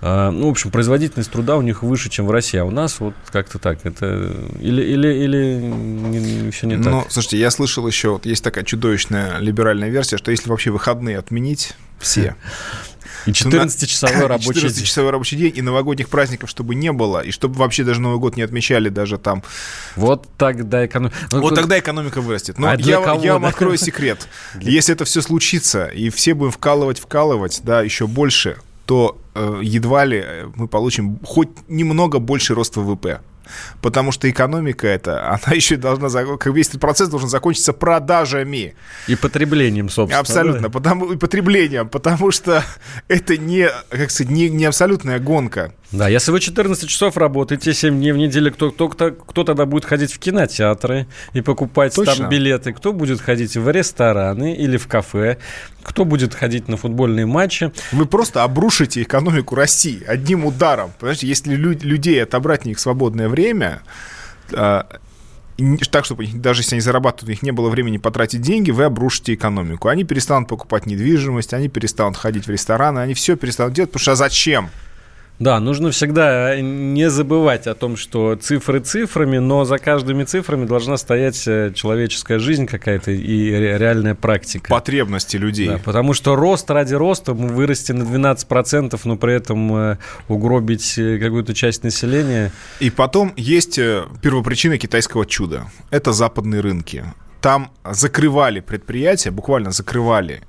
э, 0.00 0.30
ну, 0.30 0.48
в 0.48 0.50
общем, 0.50 0.70
производительность 0.70 1.30
труда 1.30 1.56
у 1.58 1.62
них 1.62 1.82
выше, 1.82 2.08
чем 2.08 2.26
в 2.26 2.30
России, 2.30 2.58
а 2.58 2.64
у 2.64 2.70
нас 2.70 3.00
вот 3.00 3.14
как-то 3.30 3.58
так. 3.58 3.84
Это 3.84 4.34
или, 4.60 4.82
или, 4.82 5.08
или 5.08 5.60
не, 5.60 6.18
не, 6.44 6.50
все 6.50 6.66
не 6.68 6.76
так? 6.76 6.86
Ну, 6.86 7.04
слушайте, 7.10 7.38
я 7.38 7.50
слышал 7.50 7.86
еще, 7.86 8.12
вот 8.12 8.24
есть 8.24 8.42
такая 8.42 8.64
чудовищная 8.64 9.38
либеральная 9.40 9.90
версия, 9.90 10.16
что 10.16 10.30
если 10.30 10.48
вообще 10.48 10.70
выходные 10.70 11.18
отменить 11.18 11.74
все, 11.98 12.36
И 13.26 13.30
14-часовой 13.30 14.26
рабочий 14.26 14.66
14-часовой 14.66 15.10
рабочий 15.10 15.36
день, 15.36 15.52
и 15.54 15.62
новогодних 15.62 16.08
праздников, 16.08 16.50
чтобы 16.50 16.74
не 16.74 16.92
было, 16.92 17.20
и 17.20 17.30
чтобы 17.30 17.54
вообще 17.54 17.84
даже 17.84 18.00
Новый 18.00 18.18
год 18.18 18.36
не 18.36 18.42
отмечали 18.42 18.88
даже 18.88 19.18
там. 19.18 19.42
Вот 19.96 20.28
тогда 20.36 20.84
экономика... 20.84 21.16
Вот 21.30 21.54
тогда 21.54 21.78
экономика 21.78 22.20
вырастет. 22.20 22.58
Но 22.58 22.68
А 22.68 22.76
я, 22.76 23.00
кого, 23.00 23.22
я 23.22 23.34
вам 23.34 23.42
да? 23.42 23.48
открою 23.48 23.76
секрет. 23.78 24.28
Если 24.60 24.94
это 24.94 25.04
все 25.04 25.22
случится, 25.22 25.86
и 25.86 26.10
все 26.10 26.34
будем 26.34 26.52
вкалывать, 26.52 26.98
вкалывать, 26.98 27.60
да, 27.64 27.82
еще 27.82 28.06
больше, 28.06 28.58
то 28.86 29.18
э, 29.34 29.60
едва 29.62 30.04
ли 30.04 30.22
э, 30.24 30.48
мы 30.56 30.66
получим 30.66 31.20
хоть 31.24 31.48
немного 31.68 32.18
больше 32.18 32.54
рост 32.54 32.76
ВВП. 32.76 33.20
Потому 33.82 34.12
что 34.12 34.30
экономика 34.30 34.86
это, 34.86 35.28
она 35.44 35.54
еще 35.54 35.76
должна, 35.76 36.08
как 36.08 36.46
весь 36.46 36.68
этот 36.68 36.80
процесс 36.80 37.08
должен 37.08 37.28
закончиться 37.28 37.72
продажами. 37.72 38.74
И 39.06 39.16
потреблением, 39.16 39.88
собственно. 39.88 40.20
Абсолютно, 40.20 40.62
да. 40.62 40.70
потому, 40.70 41.12
и 41.12 41.16
потреблением, 41.16 41.88
потому 41.88 42.30
что 42.30 42.64
это 43.08 43.36
не, 43.36 43.68
как 43.90 44.10
сказать, 44.10 44.30
не, 44.30 44.48
не 44.48 44.64
абсолютная 44.64 45.18
гонка. 45.18 45.72
Да, 45.92 46.08
если 46.08 46.30
вы 46.30 46.38
14 46.38 46.88
часов 46.88 47.16
работаете, 47.16 47.74
7 47.74 47.98
дней 47.98 48.12
в 48.12 48.16
неделю, 48.16 48.52
кто, 48.52 48.70
кто, 48.70 48.88
кто, 48.88 49.10
кто 49.10 49.42
тогда 49.42 49.66
будет 49.66 49.84
ходить 49.84 50.12
в 50.12 50.20
кинотеатры 50.20 51.08
и 51.32 51.40
покупать 51.40 51.94
Точно. 51.94 52.14
там 52.14 52.28
билеты? 52.28 52.72
Кто 52.72 52.92
будет 52.92 53.20
ходить 53.20 53.56
в 53.56 53.68
рестораны 53.68 54.54
или 54.54 54.76
в 54.76 54.86
кафе? 54.86 55.38
Кто 55.82 56.04
будет 56.04 56.34
ходить 56.34 56.68
на 56.68 56.76
футбольные 56.76 57.26
матчи? 57.26 57.72
Вы 57.90 58.06
просто 58.06 58.44
обрушите 58.44 59.02
экономику 59.02 59.56
России 59.56 60.02
одним 60.06 60.44
ударом. 60.44 60.92
Понимаете, 61.00 61.26
если 61.26 61.54
лю- 61.56 61.78
людей 61.82 62.22
отобрать 62.22 62.66
у 62.66 62.68
них 62.68 62.78
свободное 62.78 63.28
время, 63.28 63.39
а, 64.52 64.86
и 65.56 65.62
не- 65.62 65.76
так, 65.78 66.04
чтобы 66.04 66.26
даже 66.26 66.60
если 66.60 66.76
они 66.76 66.80
зарабатывают, 66.80 67.28
у 67.28 67.30
них 67.32 67.42
не 67.42 67.50
было 67.50 67.68
времени 67.68 67.98
потратить 67.98 68.40
деньги, 68.40 68.70
вы 68.70 68.84
обрушите 68.84 69.34
экономику. 69.34 69.88
Они 69.88 70.04
перестанут 70.04 70.48
покупать 70.48 70.86
недвижимость, 70.86 71.52
они 71.52 71.68
перестанут 71.68 72.16
ходить 72.16 72.46
в 72.46 72.50
рестораны, 72.50 73.00
они 73.00 73.14
все 73.14 73.36
перестанут 73.36 73.74
делать, 73.74 73.90
потому 73.90 74.00
что 74.02 74.12
а 74.12 74.16
зачем? 74.16 74.70
Да, 75.40 75.58
нужно 75.58 75.90
всегда 75.90 76.60
не 76.60 77.08
забывать 77.08 77.66
о 77.66 77.74
том, 77.74 77.96
что 77.96 78.36
цифры 78.36 78.80
цифрами, 78.80 79.38
но 79.38 79.64
за 79.64 79.78
каждыми 79.78 80.24
цифрами 80.24 80.66
должна 80.66 80.98
стоять 80.98 81.42
э, 81.48 81.72
человеческая 81.74 82.38
жизнь 82.38 82.66
какая-то 82.66 83.10
и 83.10 83.50
ре- 83.50 83.78
реальная 83.78 84.14
практика. 84.14 84.68
Потребности 84.68 85.38
людей. 85.38 85.66
Да, 85.68 85.78
потому 85.82 86.12
что 86.12 86.36
рост 86.36 86.70
ради 86.70 86.92
роста, 86.92 87.32
мы 87.32 87.48
вырасти 87.48 87.92
на 87.92 88.02
12%, 88.02 89.00
но 89.04 89.16
при 89.16 89.32
этом 89.32 89.74
э, 89.74 89.96
угробить 90.28 90.98
э, 90.98 91.18
какую-то 91.18 91.54
часть 91.54 91.84
населения. 91.84 92.52
И 92.78 92.90
потом 92.90 93.32
есть 93.36 93.76
первопричина 93.76 94.76
китайского 94.76 95.24
чуда. 95.24 95.68
Это 95.90 96.12
западные 96.12 96.60
рынки. 96.60 97.02
Там 97.40 97.70
закрывали 97.90 98.60
предприятия, 98.60 99.30
буквально 99.30 99.70
закрывали 99.70 100.42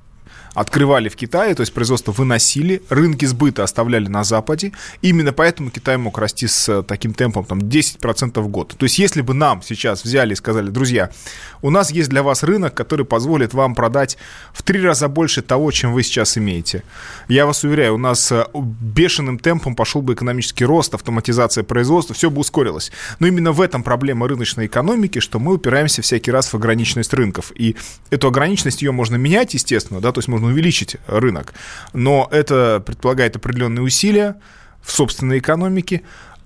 открывали 0.54 1.10
в 1.10 1.16
Китае, 1.16 1.56
то 1.56 1.62
есть 1.62 1.74
производство 1.74 2.12
выносили, 2.12 2.82
рынки 2.90 3.26
сбыта 3.26 3.64
оставляли 3.64 4.08
на 4.08 4.24
Западе. 4.24 4.74
Именно 5.02 5.34
поэтому 5.34 5.70
Китай 5.70 5.98
мог 5.98 6.18
расти 6.18 6.48
с 6.48 6.68
э, 6.70 6.84
таким 6.84 7.14
темпом 7.14 7.46
там, 7.46 7.60
10% 7.60 8.40
в 8.42 8.48
год. 8.48 8.76
То 8.78 8.84
есть 8.84 9.00
если 9.00 9.22
бы 9.22 9.34
нам 9.34 9.62
сейчас 9.62 10.04
взяли 10.04 10.34
и 10.34 10.36
сказали, 10.36 10.70
друзья, 10.70 11.10
у 11.62 11.70
нас 11.70 11.92
есть 11.92 12.10
для 12.10 12.24
вас 12.24 12.44
рынок, 12.44 12.74
который 12.74 13.06
позволит 13.06 13.54
вам 13.54 13.76
продать 13.76 14.18
в 14.54 14.64
три 14.64 14.82
раза 14.82 15.08
больше 15.08 15.42
того, 15.42 15.72
чем 15.72 15.94
вы 15.94 16.04
сейчас 16.04 16.38
имеете. 16.38 16.84
Я 17.28 17.46
вас 17.46 17.64
уверяю, 17.64 17.96
у 17.96 17.98
нас 17.98 18.32
э, 18.32 18.46
бешеным 18.54 19.40
темпом 19.40 19.76
пошел 19.76 20.02
бы 20.02 20.14
экономический 20.14 20.66
рост, 20.66 20.94
автоматизация 20.94 21.64
производства, 21.64 22.14
все 22.14 22.30
бы 22.30 22.42
ускорилось. 22.42 22.92
Но 23.20 23.28
именно 23.28 23.52
в 23.52 23.62
этом 23.62 23.84
проблема 23.84 24.28
рыночной 24.28 24.66
экономики, 24.66 25.20
что 25.20 25.40
мы 25.40 25.54
упираемся 25.54 26.02
всякий 26.02 26.32
раз 26.32 26.48
в 26.48 26.56
ограниченность 26.56 27.14
рынков. 27.14 27.52
И 27.56 27.76
эту 28.10 28.28
ограниченность 28.28 28.82
ее 28.82 28.92
можно 28.92 29.16
менять, 29.16 29.54
естественно, 29.54 30.02
да, 30.02 30.12
то 30.12 30.20
есть 30.20 30.28
можно 30.28 30.41
увеличить 30.48 30.98
рынок. 31.08 31.54
Но 31.94 32.28
это 32.32 32.82
предполагает 32.86 33.36
определенные 33.36 33.84
усилия 33.84 34.36
в 34.82 34.92
собственной 34.92 35.40
экономике, 35.40 36.02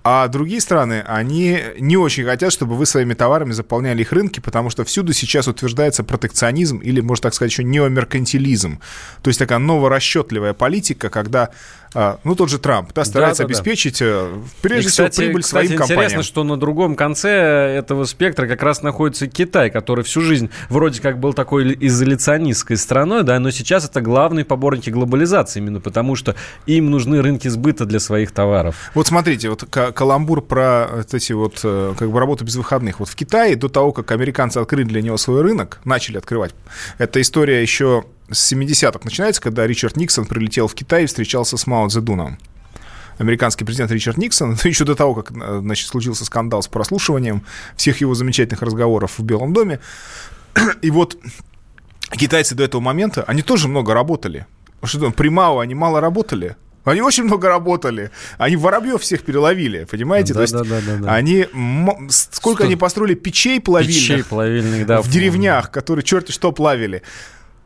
а 0.07 0.27
другие 0.27 0.61
страны, 0.61 1.03
они 1.07 1.59
не 1.79 1.97
очень 1.97 2.25
хотят, 2.25 2.53
чтобы 2.53 2.75
вы 2.75 2.85
своими 2.85 3.15
товарами 3.15 3.53
заполняли 3.53 4.01
их 4.01 4.11
рынки, 4.11 4.39
потому 4.39 4.69
что 4.69 4.83
всюду 4.83 5.13
сейчас 5.13 5.47
утверждается 5.47 6.03
протекционизм 6.03 6.77
или, 6.77 7.01
можно 7.01 7.23
так 7.23 7.33
сказать, 7.33 7.51
еще 7.51 7.63
неомеркантилизм. 7.63 8.79
То 9.23 9.29
есть 9.29 9.39
такая 9.39 9.57
новорасчетливая 9.57 10.53
политика, 10.53 11.09
когда, 11.09 11.49
ну, 12.23 12.35
тот 12.35 12.49
же 12.49 12.59
Трамп, 12.59 12.91
да, 12.93 13.05
старается 13.05 13.43
Да-да-да. 13.43 13.59
обеспечить, 13.59 14.01
э, 14.01 14.27
прежде 14.61 14.87
И, 14.87 14.89
кстати, 14.89 15.11
всего, 15.13 15.25
прибыль 15.27 15.43
кстати, 15.43 15.67
своим 15.67 15.81
интересно, 15.81 15.95
компаниям. 15.95 16.23
что 16.23 16.43
на 16.43 16.57
другом 16.57 16.95
конце 16.95 17.29
этого 17.29 18.05
спектра 18.05 18.47
как 18.47 18.61
раз 18.63 18.81
находится 18.81 19.27
Китай, 19.27 19.69
который 19.69 20.03
всю 20.03 20.21
жизнь 20.21 20.49
вроде 20.69 21.01
как 21.01 21.19
был 21.19 21.33
такой 21.33 21.75
изоляционистской 21.79 22.77
страной, 22.77 23.23
да, 23.23 23.39
но 23.39 23.51
сейчас 23.51 23.85
это 23.85 24.01
главные 24.01 24.45
поборники 24.45 24.89
глобализации, 24.89 25.59
именно 25.59 25.79
потому 25.79 26.15
что 26.15 26.35
им 26.65 26.91
нужны 26.91 27.21
рынки 27.21 27.47
сбыта 27.47 27.85
для 27.85 27.99
своих 27.99 28.31
товаров. 28.31 28.91
Вот 28.93 29.07
смотрите, 29.07 29.49
вот 29.49 29.63
ка- 29.69 29.91
каламбур 29.91 30.41
про 30.41 30.87
вот 30.97 31.13
эти 31.13 31.33
вот 31.33 31.59
э, 31.63 31.93
как 31.97 32.11
бы 32.11 32.19
работу 32.19 32.45
без 32.45 32.55
выходных. 32.55 32.99
Вот 32.99 33.09
в 33.09 33.15
Китае 33.15 33.55
до 33.55 33.69
того, 33.69 33.91
как 33.91 34.11
американцы 34.11 34.57
открыли 34.57 34.83
для 34.85 35.01
него 35.01 35.17
свой 35.17 35.41
рынок, 35.41 35.79
начали 35.85 36.17
открывать, 36.17 36.53
эта 36.97 37.21
история 37.21 37.61
еще 37.61 38.03
с 38.31 38.51
70-х 38.53 38.99
начинается, 39.03 39.41
когда 39.41 39.65
Ричард 39.67 39.97
Никсон 39.97 40.25
прилетел 40.25 40.67
в 40.67 40.73
Китай 40.75 41.03
и 41.03 41.05
встречался 41.07 41.57
с 41.57 41.67
Мао 41.67 41.87
Цзэдуном. 41.87 42.37
Американский 43.17 43.63
президент 43.63 43.91
Ричард 43.91 44.17
Никсон, 44.17 44.57
еще 44.63 44.83
до 44.83 44.95
того, 44.95 45.15
как 45.15 45.31
э, 45.31 45.59
значит, 45.61 45.87
случился 45.87 46.25
скандал 46.25 46.61
с 46.61 46.67
прослушиванием 46.67 47.43
всех 47.77 48.01
его 48.01 48.13
замечательных 48.13 48.61
разговоров 48.61 49.17
в 49.19 49.23
Белом 49.23 49.53
доме. 49.53 49.79
И 50.81 50.91
вот 50.91 51.17
китайцы 52.11 52.55
до 52.55 52.63
этого 52.63 52.81
момента, 52.81 53.23
они 53.27 53.41
тоже 53.41 53.67
много 53.67 53.93
работали. 53.93 54.45
Что 54.83 54.99
там, 54.99 55.13
при 55.13 55.29
Мао 55.29 55.59
они 55.59 55.75
мало 55.75 56.01
работали. 56.01 56.55
Они 56.83 57.01
очень 57.01 57.23
много 57.23 57.47
работали. 57.47 58.11
Они 58.37 58.55
воробьев 58.57 59.01
всех 59.01 59.23
переловили, 59.23 59.85
понимаете? 59.85 60.33
То 60.35 60.41
есть 60.41 60.53
Да-да-да-да-да. 60.53 61.11
они... 61.13 61.47
м- 61.51 62.09
с- 62.11 62.29
Сколько 62.31 62.59
Что? 62.59 62.67
они 62.67 62.75
построили 62.75 63.15
печей 63.15 63.59
плавильных 63.59 63.95
Печей 63.95 64.23
плавильных, 64.23 64.85
да. 64.85 65.01
в 65.01 65.09
деревнях, 65.09 65.71
которые 65.71 66.03
черти 66.03 66.31
что 66.31 66.51
плавили. 66.51 67.01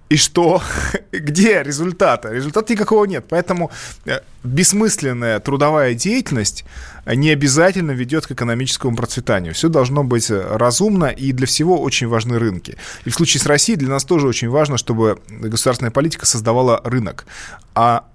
И 0.09 0.17
что? 0.17 0.61
Где 1.11 1.63
результата? 1.63 2.31
Результата 2.33 2.73
никакого 2.73 3.05
нет. 3.05 3.25
Поэтому 3.29 3.71
э, 4.05 4.19
бессмысленная 4.43 5.39
трудовая 5.39 5.93
деятельность 5.93 6.65
э, 7.05 7.15
не 7.15 7.29
обязательно 7.29 7.91
ведет 7.91 8.25
к 8.25 8.31
экономическому 8.31 8.97
процветанию. 8.97 9.53
Все 9.53 9.69
должно 9.69 10.03
быть 10.03 10.31
э, 10.31 10.57
разумно, 10.57 11.05
и 11.05 11.31
для 11.31 11.45
всего 11.45 11.79
очень 11.79 12.07
важны 12.07 12.39
рынки. 12.39 12.75
И 13.05 13.09
в 13.11 13.13
случае 13.13 13.41
с 13.41 13.45
Россией 13.45 13.77
для 13.77 13.89
нас 13.89 14.03
тоже 14.03 14.27
очень 14.27 14.49
важно, 14.49 14.77
чтобы 14.77 15.19
государственная 15.29 15.91
политика 15.91 16.25
создавала 16.25 16.81
рынок. 16.83 17.25
А 17.75 18.05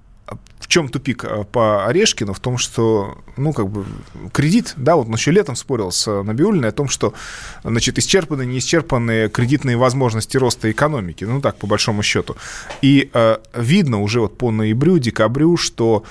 чем 0.75 0.89
тупик 0.89 1.25
э, 1.25 1.45
по 1.53 1.87
Орешкину? 1.87 2.33
В 2.33 2.41
том, 2.41 2.59
что, 2.59 3.17
ну, 3.37 3.53
как 3.53 3.69
бы, 3.69 3.85
кредит, 4.33 4.75
да, 4.77 4.97
вот 4.97 5.07
он 5.07 5.15
еще 5.15 5.31
летом 5.31 5.55
спорил 5.55 5.93
с 5.93 6.23
Набиулиной 6.23 6.71
о 6.71 6.73
том, 6.73 6.89
что, 6.89 7.15
значит, 7.63 7.99
исчерпаны, 7.99 8.45
не 8.45 8.59
исчерпаны 8.59 9.29
кредитные 9.29 9.77
возможности 9.77 10.37
роста 10.37 10.69
экономики, 10.69 11.23
ну, 11.23 11.41
так, 11.41 11.59
по 11.59 11.69
большому 11.69 12.03
счету. 12.03 12.35
И 12.83 13.09
э, 13.15 13.37
видно 13.55 14.03
уже 14.03 14.21
вот 14.21 14.37
по 14.37 14.51
ноябрю, 14.51 14.99
декабрю, 14.99 15.57
что 15.57 16.03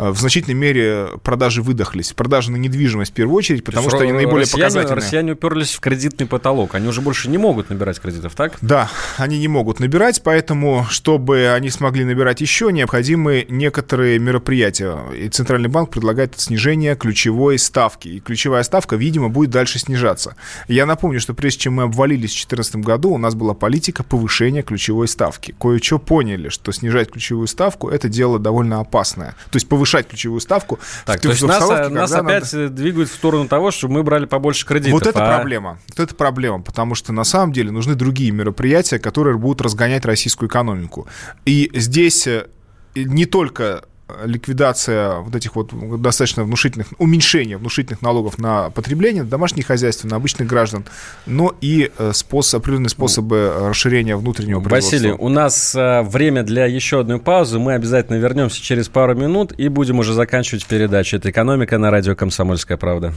в 0.00 0.18
значительной 0.18 0.54
мере 0.54 1.08
продажи 1.22 1.62
выдохлись. 1.62 2.12
Продажи 2.12 2.50
на 2.50 2.56
недвижимость 2.56 3.10
в 3.12 3.14
первую 3.14 3.36
очередь, 3.36 3.64
потому 3.64 3.90
То 3.90 3.96
что 3.96 4.04
они 4.04 4.12
наиболее 4.12 4.44
россияне, 4.44 4.64
показательные. 4.64 4.96
Россияне 4.96 5.32
уперлись 5.32 5.74
в 5.74 5.80
кредитный 5.80 6.26
потолок. 6.26 6.74
Они 6.74 6.88
уже 6.88 7.00
больше 7.00 7.28
не 7.28 7.38
могут 7.38 7.68
набирать 7.70 8.00
кредитов, 8.00 8.34
так? 8.34 8.56
Да, 8.62 8.88
они 9.18 9.38
не 9.38 9.48
могут 9.48 9.78
набирать, 9.78 10.22
поэтому, 10.22 10.86
чтобы 10.88 11.52
они 11.54 11.68
смогли 11.70 12.04
набирать 12.04 12.40
еще, 12.40 12.72
необходимы 12.72 13.46
некоторые 13.48 14.18
мероприятия. 14.18 14.96
И 15.16 15.28
Центральный 15.28 15.68
банк 15.68 15.90
предлагает 15.90 16.38
снижение 16.40 16.96
ключевой 16.96 17.58
ставки. 17.58 18.08
И 18.08 18.20
ключевая 18.20 18.62
ставка, 18.62 18.96
видимо, 18.96 19.28
будет 19.28 19.50
дальше 19.50 19.78
снижаться. 19.78 20.34
Я 20.66 20.86
напомню, 20.86 21.20
что 21.20 21.34
прежде 21.34 21.60
чем 21.60 21.74
мы 21.74 21.82
обвалились 21.84 22.30
в 22.30 22.48
2014 22.48 22.76
году, 22.76 23.10
у 23.10 23.18
нас 23.18 23.34
была 23.34 23.52
политика 23.54 24.02
повышения 24.02 24.62
ключевой 24.62 25.08
ставки. 25.08 25.54
Кое-что 25.60 25.98
поняли, 25.98 26.48
что 26.48 26.72
снижать 26.72 27.10
ключевую 27.10 27.46
ставку– 27.46 27.88
это 27.90 28.08
дело 28.08 28.38
довольно 28.38 28.80
опасное. 28.80 29.34
То 29.50 29.56
есть 29.56 29.68
повышать 29.90 30.08
ключевую 30.08 30.40
ставку 30.40 30.78
Так, 31.04 31.18
в 31.18 31.22
то 31.22 31.28
есть 31.30 31.42
в 31.42 31.46
нас, 31.46 31.60
обстановке, 31.62 31.94
нас 31.94 32.12
опять 32.12 32.52
надо- 32.52 32.68
двигают 32.70 33.10
в 33.10 33.14
сторону 33.14 33.48
того, 33.48 33.70
чтобы 33.70 33.94
мы 33.94 34.02
брали 34.02 34.26
побольше 34.26 34.66
кредитов. 34.66 34.92
вот 34.92 35.06
это 35.06 35.24
а- 35.24 35.36
проблема. 35.36 35.78
Вот 35.88 36.00
это 36.00 36.14
проблема, 36.14 36.62
потому 36.62 36.94
что 36.94 37.12
на 37.12 37.24
самом 37.24 37.52
деле 37.52 37.70
нужны 37.70 37.94
другие 37.94 38.30
мероприятия, 38.30 38.98
которые 38.98 39.36
будут 39.36 39.60
разгонять 39.60 40.04
российскую 40.04 40.48
экономику. 40.48 41.06
И 41.44 41.70
здесь 41.74 42.26
э, 42.26 42.46
не 42.94 43.26
только 43.26 43.64
э, 43.64 43.80
ликвидация 44.24 45.16
вот 45.20 45.34
этих 45.34 45.56
вот 45.56 45.72
достаточно 46.00 46.44
внушительных, 46.44 46.88
уменьшение 46.98 47.56
внушительных 47.56 48.02
налогов 48.02 48.38
на 48.38 48.70
потребление, 48.70 49.22
на 49.22 49.28
домашние 49.28 49.64
хозяйства, 49.64 50.08
на 50.08 50.16
обычных 50.16 50.48
граждан, 50.48 50.84
но 51.26 51.54
и 51.60 51.90
э, 51.96 52.12
способ, 52.14 52.62
определенные 52.62 52.90
способы 52.90 53.52
расширения 53.68 54.16
внутреннего 54.16 54.60
производства. 54.60 54.96
Василий, 54.96 55.12
у 55.12 55.28
нас 55.28 55.74
э, 55.74 56.02
время 56.02 56.42
для 56.42 56.66
еще 56.66 57.00
одной 57.00 57.18
паузы. 57.18 57.58
Мы 57.58 57.74
обязательно 57.74 58.16
вернемся 58.16 58.62
через 58.62 58.88
пару 58.88 59.14
минут 59.14 59.52
и 59.58 59.68
будем 59.68 59.98
уже 59.98 60.14
заканчивать 60.14 60.66
передачу. 60.66 61.16
Это 61.16 61.30
«Экономика» 61.30 61.78
на 61.78 61.90
радио 61.90 62.14
«Комсомольская 62.14 62.76
правда». 62.76 63.14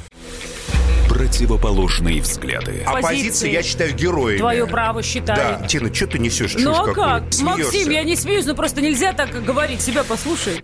Противоположные 1.09 2.21
взгляды. 2.21 2.83
Оппозиция, 2.85 3.51
я 3.51 3.61
считаю, 3.61 3.93
героями. 3.93 4.39
Твое 4.39 4.65
право 4.65 5.03
считаю. 5.03 5.59
Да. 5.59 5.67
Тина, 5.67 5.93
что 5.93 6.07
ты 6.07 6.17
несешь? 6.17 6.55
Ну 6.57 6.71
а 6.71 6.91
как? 6.91 7.31
Смеешься. 7.31 7.43
Максим, 7.43 7.91
я 7.91 8.03
не 8.03 8.15
смеюсь, 8.15 8.45
но 8.45 8.55
просто 8.55 8.81
нельзя 8.81 9.13
так 9.13 9.29
говорить. 9.43 9.81
Себя 9.81 10.03
послушай. 10.03 10.63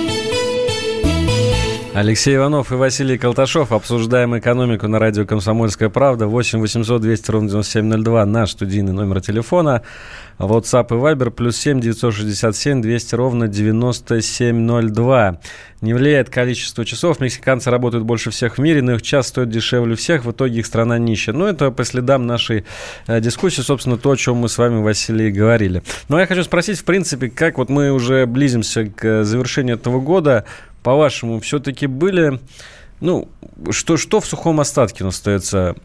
Алексей 1.93 2.37
Иванов 2.37 2.71
и 2.71 2.75
Василий 2.75 3.17
Колташов. 3.17 3.73
Обсуждаем 3.73 4.37
экономику 4.37 4.87
на 4.87 4.97
радио 4.97 5.25
«Комсомольская 5.25 5.89
правда». 5.89 6.25
8 6.25 6.61
800 6.61 7.01
200 7.01 7.31
ровно 7.31 7.49
9702. 7.49 8.25
Наш 8.25 8.51
студийный 8.51 8.93
номер 8.93 9.19
телефона. 9.19 9.81
WhatsApp 10.39 10.87
и 10.89 10.93
Viber. 10.93 11.31
Плюс 11.31 11.57
7 11.57 11.81
967 11.81 12.81
200 12.81 13.15
ровно 13.15 13.49
9702. 13.49 15.39
Не 15.81 15.93
влияет 15.93 16.29
количество 16.29 16.85
часов. 16.85 17.19
Мексиканцы 17.19 17.69
работают 17.69 18.05
больше 18.05 18.31
всех 18.31 18.57
в 18.57 18.61
мире, 18.61 18.81
но 18.81 18.93
их 18.93 19.01
час 19.01 19.27
стоит 19.27 19.49
дешевле 19.49 19.97
всех. 19.97 20.23
В 20.23 20.31
итоге 20.31 20.59
их 20.59 20.67
страна 20.67 20.97
нищая. 20.97 21.35
Но 21.35 21.45
это 21.49 21.71
по 21.71 21.83
следам 21.83 22.25
нашей 22.25 22.63
э, 23.07 23.19
дискуссии, 23.19 23.61
собственно, 23.61 23.97
то, 23.97 24.11
о 24.11 24.15
чем 24.15 24.37
мы 24.37 24.47
с 24.47 24.57
вами, 24.57 24.81
Василий, 24.81 25.29
говорили. 25.29 25.83
Но 26.07 26.17
я 26.21 26.25
хочу 26.25 26.43
спросить, 26.43 26.79
в 26.79 26.85
принципе, 26.85 27.29
как 27.29 27.57
вот 27.57 27.69
мы 27.69 27.91
уже 27.91 28.25
близимся 28.25 28.85
к 28.85 29.03
э, 29.03 29.23
завершению 29.25 29.75
этого 29.75 29.99
года, 29.99 30.45
по-вашему, 30.83 31.39
все-таки 31.39 31.87
были, 31.87 32.39
ну, 32.99 33.27
что, 33.69 33.97
что 33.97 34.19
в 34.19 34.25
сухом 34.25 34.59
остатке 34.59 35.05
остается? 35.05 35.75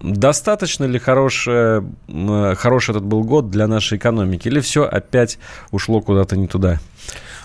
Достаточно 0.00 0.84
ли 0.84 0.98
хорош, 0.98 1.46
м, 1.48 2.54
хороший 2.56 2.90
этот 2.90 3.04
был 3.04 3.24
год 3.24 3.50
для 3.50 3.66
нашей 3.66 3.96
экономики? 3.96 4.48
Или 4.48 4.60
все 4.60 4.84
опять 4.84 5.38
ушло 5.70 6.00
куда-то 6.00 6.36
не 6.36 6.46
туда? 6.46 6.78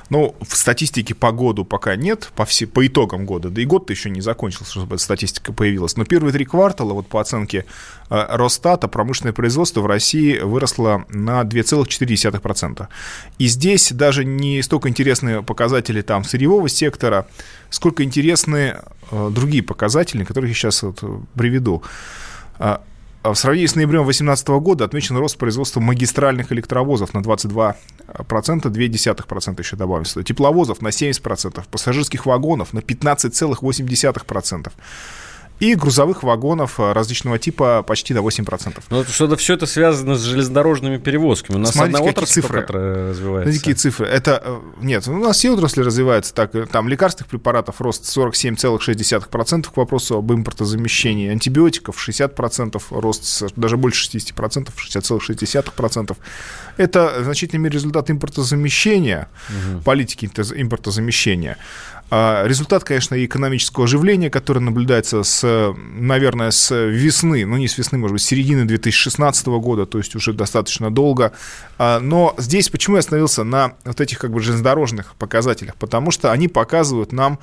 Ну, 0.10 0.36
в 0.42 0.56
статистике 0.56 1.14
по 1.14 1.32
году 1.32 1.66
пока 1.66 1.96
нет, 1.96 2.32
по, 2.36 2.46
все, 2.46 2.66
по 2.66 2.86
итогам 2.86 3.26
года, 3.26 3.50
да 3.50 3.62
и 3.62 3.66
год-то 3.66 3.94
еще 3.94 4.10
не 4.10 4.22
закончился, 4.22 4.72
чтобы 4.72 4.96
эта 4.96 5.04
статистика 5.04 5.54
появилась. 5.54 5.98
Но 5.98 6.06
первые 6.06 6.34
три 6.34 6.46
квартала, 6.46 6.94
вот 6.94 7.08
по 7.08 7.22
оценке 7.22 7.66
э, 8.10 8.26
Росстата, 8.30 8.88
промышленное 8.88 9.34
производство 9.34 9.82
в 9.82 9.86
России 9.86 10.40
выросло 10.40 11.06
на 11.10 11.42
2,4%. 11.44 12.88
И 13.38 13.48
здесь 13.48 13.92
даже 13.92 14.26
не 14.26 14.62
столько 14.64 14.90
интересны 14.90 15.44
показатели 15.44 16.02
там 16.02 16.24
сырьевого 16.24 16.70
сектора, 16.70 17.28
сколько 17.70 18.04
интересны 18.04 18.78
э, 19.12 19.30
другие 19.32 19.62
показатели, 19.62 20.24
которые 20.24 20.50
я 20.50 20.56
сейчас 20.56 20.82
вот 20.82 21.00
э, 21.04 21.20
приведу. 21.36 21.84
А, 23.22 23.34
в 23.34 23.38
сравнении 23.38 23.68
с 23.68 23.76
ноябрем 23.76 24.04
2018 24.04 24.48
года 24.48 24.86
отмечен 24.86 25.18
рост 25.18 25.38
производства 25.38 25.82
магистральных 25.82 26.54
электровозов 26.54 27.14
на 27.14 27.20
22%, 27.20 27.76
0,2% 28.08 29.60
еще 29.60 29.76
добавим 29.76 30.06
сюда, 30.06 30.24
тепловозов 30.24 30.82
на 30.82 30.88
70%, 30.88 31.66
пассажирских 31.70 32.26
вагонов 32.26 32.72
на 32.74 32.80
15,8%. 32.80 34.72
И 35.60 35.76
грузовых 35.76 36.24
вагонов 36.24 36.80
э, 36.80 36.94
различного 36.94 37.38
типа 37.38 37.84
почти 37.84 38.14
до 38.14 38.22
8%. 38.22 38.82
Ну, 38.90 39.04
что-то 39.04 39.36
все 39.36 39.56
это 39.56 39.66
связано 39.66 40.16
с 40.16 40.22
железнодорожными 40.22 40.98
перевозками. 40.98 41.58
У 41.58 41.60
нас 41.60 41.72
Смотрите, 41.72 41.98
одна 41.98 42.00
какие 42.08 42.12
отрасль, 42.12 42.34
цифры. 42.42 42.62
развивается. 42.62 43.22
Смотрите, 43.22 43.60
какие 43.60 43.74
цифры. 43.74 44.08
Это, 44.08 44.42
э, 44.44 44.60
нет, 44.82 45.08
у 45.08 45.18
нас 45.18 45.38
все 45.38 45.52
отрасли 45.52 45.82
развиваются 45.82 46.34
так. 46.34 46.52
Там 46.72 46.88
лекарственных 46.88 47.30
препаратов 47.30 47.82
рост 47.82 48.06
47,6% 48.06 49.70
к 49.74 49.78
вопросу 49.78 50.18
об 50.18 50.32
импортозамещении. 50.32 51.30
Антибиотиков 51.30 51.98
60%, 51.98 52.82
рост 52.92 53.44
даже 53.56 53.78
больше 53.78 54.10
60%, 54.10 54.70
60,6%. 54.76 56.18
Это 56.78 57.14
в 57.20 57.24
значительной 57.26 57.64
мере 57.64 57.74
результат 57.76 58.10
импортозамещения, 58.10 59.28
политики 59.84 60.26
импорто- 60.26 60.60
импортозамещения. 60.62 61.58
А 62.12 62.46
Результат, 62.48 62.84
конечно, 62.84 63.24
экономического 63.24 63.86
оживления, 63.86 64.30
которое 64.30 64.62
наблюдается 64.62 65.24
с, 65.24 65.74
наверное, 65.94 66.52
с 66.52 66.74
весны, 66.76 67.46
ну 67.46 67.58
не 67.58 67.68
с 67.68 67.78
весны, 67.78 67.98
может 67.98 68.14
быть, 68.14 68.22
с 68.22 68.26
середины 68.26 68.66
2016 68.66 69.48
года, 69.48 69.86
то 69.86 69.98
есть 70.00 70.16
уже 70.16 70.34
достаточно 70.34 70.90
долго. 70.90 71.34
А, 71.78 72.00
Но 72.00 72.34
здесь 72.38 72.70
почему 72.70 72.96
я 72.96 73.00
остановился 73.00 73.44
на 73.44 73.74
вот 73.86 74.02
этих 74.02 74.18
как 74.18 74.32
бы 74.32 74.40
железнодорожных 74.42 75.16
показателях? 75.16 75.76
Потому 75.76 76.12
что 76.12 76.32
они 76.32 76.48
показывают 76.48 77.12
нам 77.12 77.40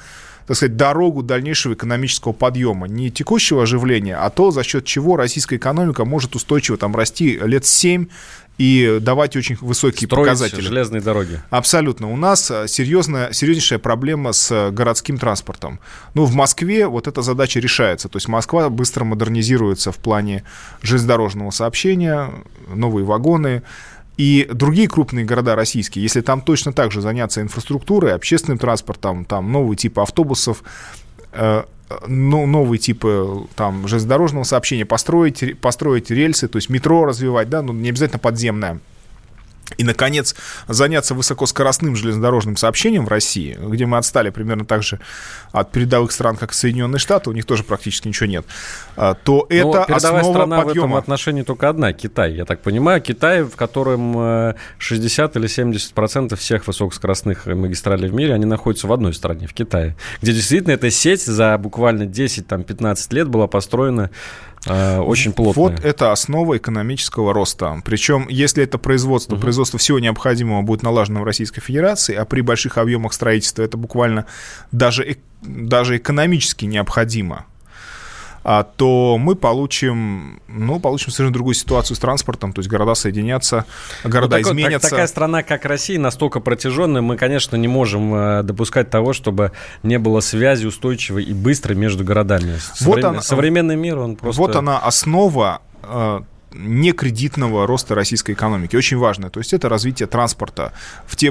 так 0.47 0.57
сказать, 0.57 0.77
дорогу 0.77 1.23
дальнейшего 1.23 1.75
экономического 1.75 2.33
подъема. 2.33 2.87
Не 2.87 3.11
текущего 3.11 3.65
оживления, 3.65 4.17
а 4.17 4.31
то, 4.31 4.53
за 4.53 4.63
счет 4.63 4.85
чего 4.85 5.17
российская 5.17 5.57
экономика 5.57 6.05
может 6.05 6.37
устойчиво 6.37 6.79
там 6.79 6.95
расти 6.95 7.37
лет 7.43 7.67
7 7.67 8.07
и 8.59 8.99
давать 9.01 9.37
очень 9.37 9.57
высокие 9.61 10.07
Строить 10.09 10.29
показатели. 10.29 10.61
железные 10.61 11.03
дороги. 11.03 11.41
Абсолютно. 11.51 12.11
У 12.11 12.17
нас 12.17 12.51
э, 12.51 12.67
серьезная, 12.69 13.33
серьезнейшая 13.33 13.79
проблема 13.79 14.33
с 14.33 14.51
э, 14.51 14.71
городским 14.71 15.19
транспортом. 15.19 15.79
Ну, 16.15 16.25
в 16.25 16.35
Москве 16.35 16.87
вот 16.87 17.07
эта 17.07 17.21
задача 17.21 17.61
решается. 17.61 18.09
То 18.09 18.17
есть 18.17 18.29
Москва 18.29 18.71
быстро 18.71 19.05
модернизируется 19.05 19.93
в 19.93 19.97
плане 19.99 20.43
железнодорожного 20.81 21.51
сообщения, 21.51 22.31
новые 22.69 23.05
вагоны. 23.05 23.63
И 24.17 24.49
другие 24.51 24.89
крупные 24.89 25.27
города 25.27 25.55
российские, 25.55 26.03
если 26.03 26.23
там 26.23 26.41
точно 26.41 26.73
так 26.73 26.91
же 26.91 27.03
заняться 27.03 27.43
инфраструктурой, 27.43 28.15
общественным 28.15 28.57
транспортом, 28.59 29.27
там 29.27 29.53
новые 29.53 29.77
типы 29.77 30.01
автобусов, 30.01 30.63
э, 31.33 31.65
ну, 32.07 32.47
новые 32.47 32.79
типы 32.79 33.47
там, 33.55 33.87
железнодорожного 33.87 34.45
сообщения, 34.45 34.85
построить, 34.85 35.59
построить 35.61 36.11
рельсы, 36.11 36.49
то 36.49 36.57
есть 36.57 36.69
метро 36.69 37.05
развивать, 37.05 37.49
да, 37.49 37.63
ну, 37.63 37.73
не 37.73 37.89
обязательно 37.89 38.19
подземное. 38.19 38.81
И, 39.79 39.85
наконец, 39.85 40.35
заняться 40.69 41.15
высокоскоростным 41.15 41.97
железнодорожным 41.97 42.57
сообщением 42.57 43.05
в 43.05 43.09
России, 43.09 43.59
где 43.61 43.85
мы 43.85 43.99
отстали 43.99 44.31
примерно 44.31 44.65
так 44.65 44.83
же 44.83 45.01
от 45.53 45.73
передовых 45.73 46.13
стран, 46.13 46.37
как 46.37 46.53
Соединенные 46.53 46.99
Штаты, 46.99 47.31
у 47.31 47.33
них 47.33 47.45
тоже 47.47 47.65
практически 47.65 48.09
ничего 48.09 48.29
нет, 48.29 48.47
а, 48.97 49.15
то 49.15 49.47
Но 49.51 49.57
это 49.57 49.67
Ну, 49.67 49.73
передовая 49.87 50.21
основа 50.21 50.35
страна 50.35 50.57
в 50.57 50.59
этом 50.61 50.69
подъема. 50.69 50.99
отношении 50.99 51.43
только 51.43 51.69
одна, 51.69 51.93
Китай. 51.93 52.35
Я 52.35 52.45
так 52.45 52.63
понимаю, 52.63 53.03
Китай, 53.03 53.43
в 53.43 53.57
котором 53.57 54.17
э, 54.19 54.55
60 54.79 55.37
или 55.37 55.47
70 55.47 55.93
процентов 55.95 56.41
всех 56.41 56.67
высокоскоростных 56.67 57.47
магистралей 57.47 58.09
в 58.09 58.15
мире, 58.15 58.35
они 58.35 58.45
находятся 58.45 58.87
в 58.87 58.93
одной 58.93 59.15
стране, 59.15 59.47
в 59.47 59.53
Китае, 59.55 59.97
где 60.23 60.33
действительно 60.33 60.73
эта 60.73 60.91
сеть 60.91 61.25
за 61.25 61.59
буквально 61.59 62.05
10-15 62.05 63.15
лет 63.15 63.29
была 63.29 63.47
построена 63.47 64.11
э, 64.11 64.56
очень 64.67 65.33
плотно. 65.33 65.63
Вот 65.63 65.85
это 65.85 66.13
основа 66.13 66.57
экономического 66.57 67.33
роста. 67.33 67.81
Причем, 67.85 68.27
если 68.29 68.65
это 68.65 68.79
производство, 68.79 69.37
производство 69.37 69.79
всего 69.79 69.99
необходимого 69.99 70.63
будет 70.63 70.83
налажено 70.83 71.21
в 71.21 71.25
Российской 71.25 71.61
Федерации, 71.61 72.15
а 72.15 72.25
при 72.25 72.41
больших 72.41 72.79
объемах 72.79 73.13
строительства 73.13 73.63
это 73.63 73.77
буквально 73.77 74.27
даже, 74.73 75.19
даже 75.43 75.97
экономически 75.97 76.65
необходимо, 76.65 77.47
то 78.77 79.19
мы 79.19 79.35
получим, 79.35 80.41
ну, 80.47 80.79
получим 80.79 81.11
совершенно 81.11 81.33
другую 81.33 81.55
ситуацию 81.55 81.97
с 81.97 81.99
транспортом, 81.99 82.53
то 82.53 82.61
есть 82.61 82.71
города 82.71 82.95
соединятся, 82.95 83.65
города 84.05 84.37
Ну, 84.37 84.43
так- 84.45 84.53
изменятся. 84.53 84.89
такая 84.91 85.07
страна, 85.09 85.43
как 85.43 85.65
Россия, 85.65 85.99
настолько 85.99 86.39
протяженная, 86.39 87.03
мы, 87.03 87.17
конечно, 87.17 87.57
не 87.57 87.67
можем 87.69 88.15
э, 88.15 88.43
допускать 88.45 88.89
того, 88.89 89.13
чтобы 89.15 89.51
не 89.83 89.99
было 89.99 90.21
связи 90.21 90.65
устойчивой 90.67 91.25
и 91.25 91.33
быстрой 91.33 91.77
между 91.77 92.05
городами. 92.05 92.59
Вот 92.81 92.99
Современ- 93.01 93.05
она- 93.07 93.21
Современный 93.23 93.77
мир, 93.77 93.99
он 93.99 94.15
просто... 94.15 94.41
Вот 94.41 94.55
она 94.55 94.79
основа 94.79 95.61
э, 95.83 96.21
некредитного 96.53 97.67
роста 97.67 97.95
российской 97.95 98.33
экономики. 98.33 98.77
Очень 98.77 98.97
важно. 98.97 99.31
То 99.31 99.41
есть 99.41 99.53
это 99.53 99.69
развитие 99.69 100.07
транспорта. 100.07 100.73
В 101.07 101.17
те, 101.17 101.29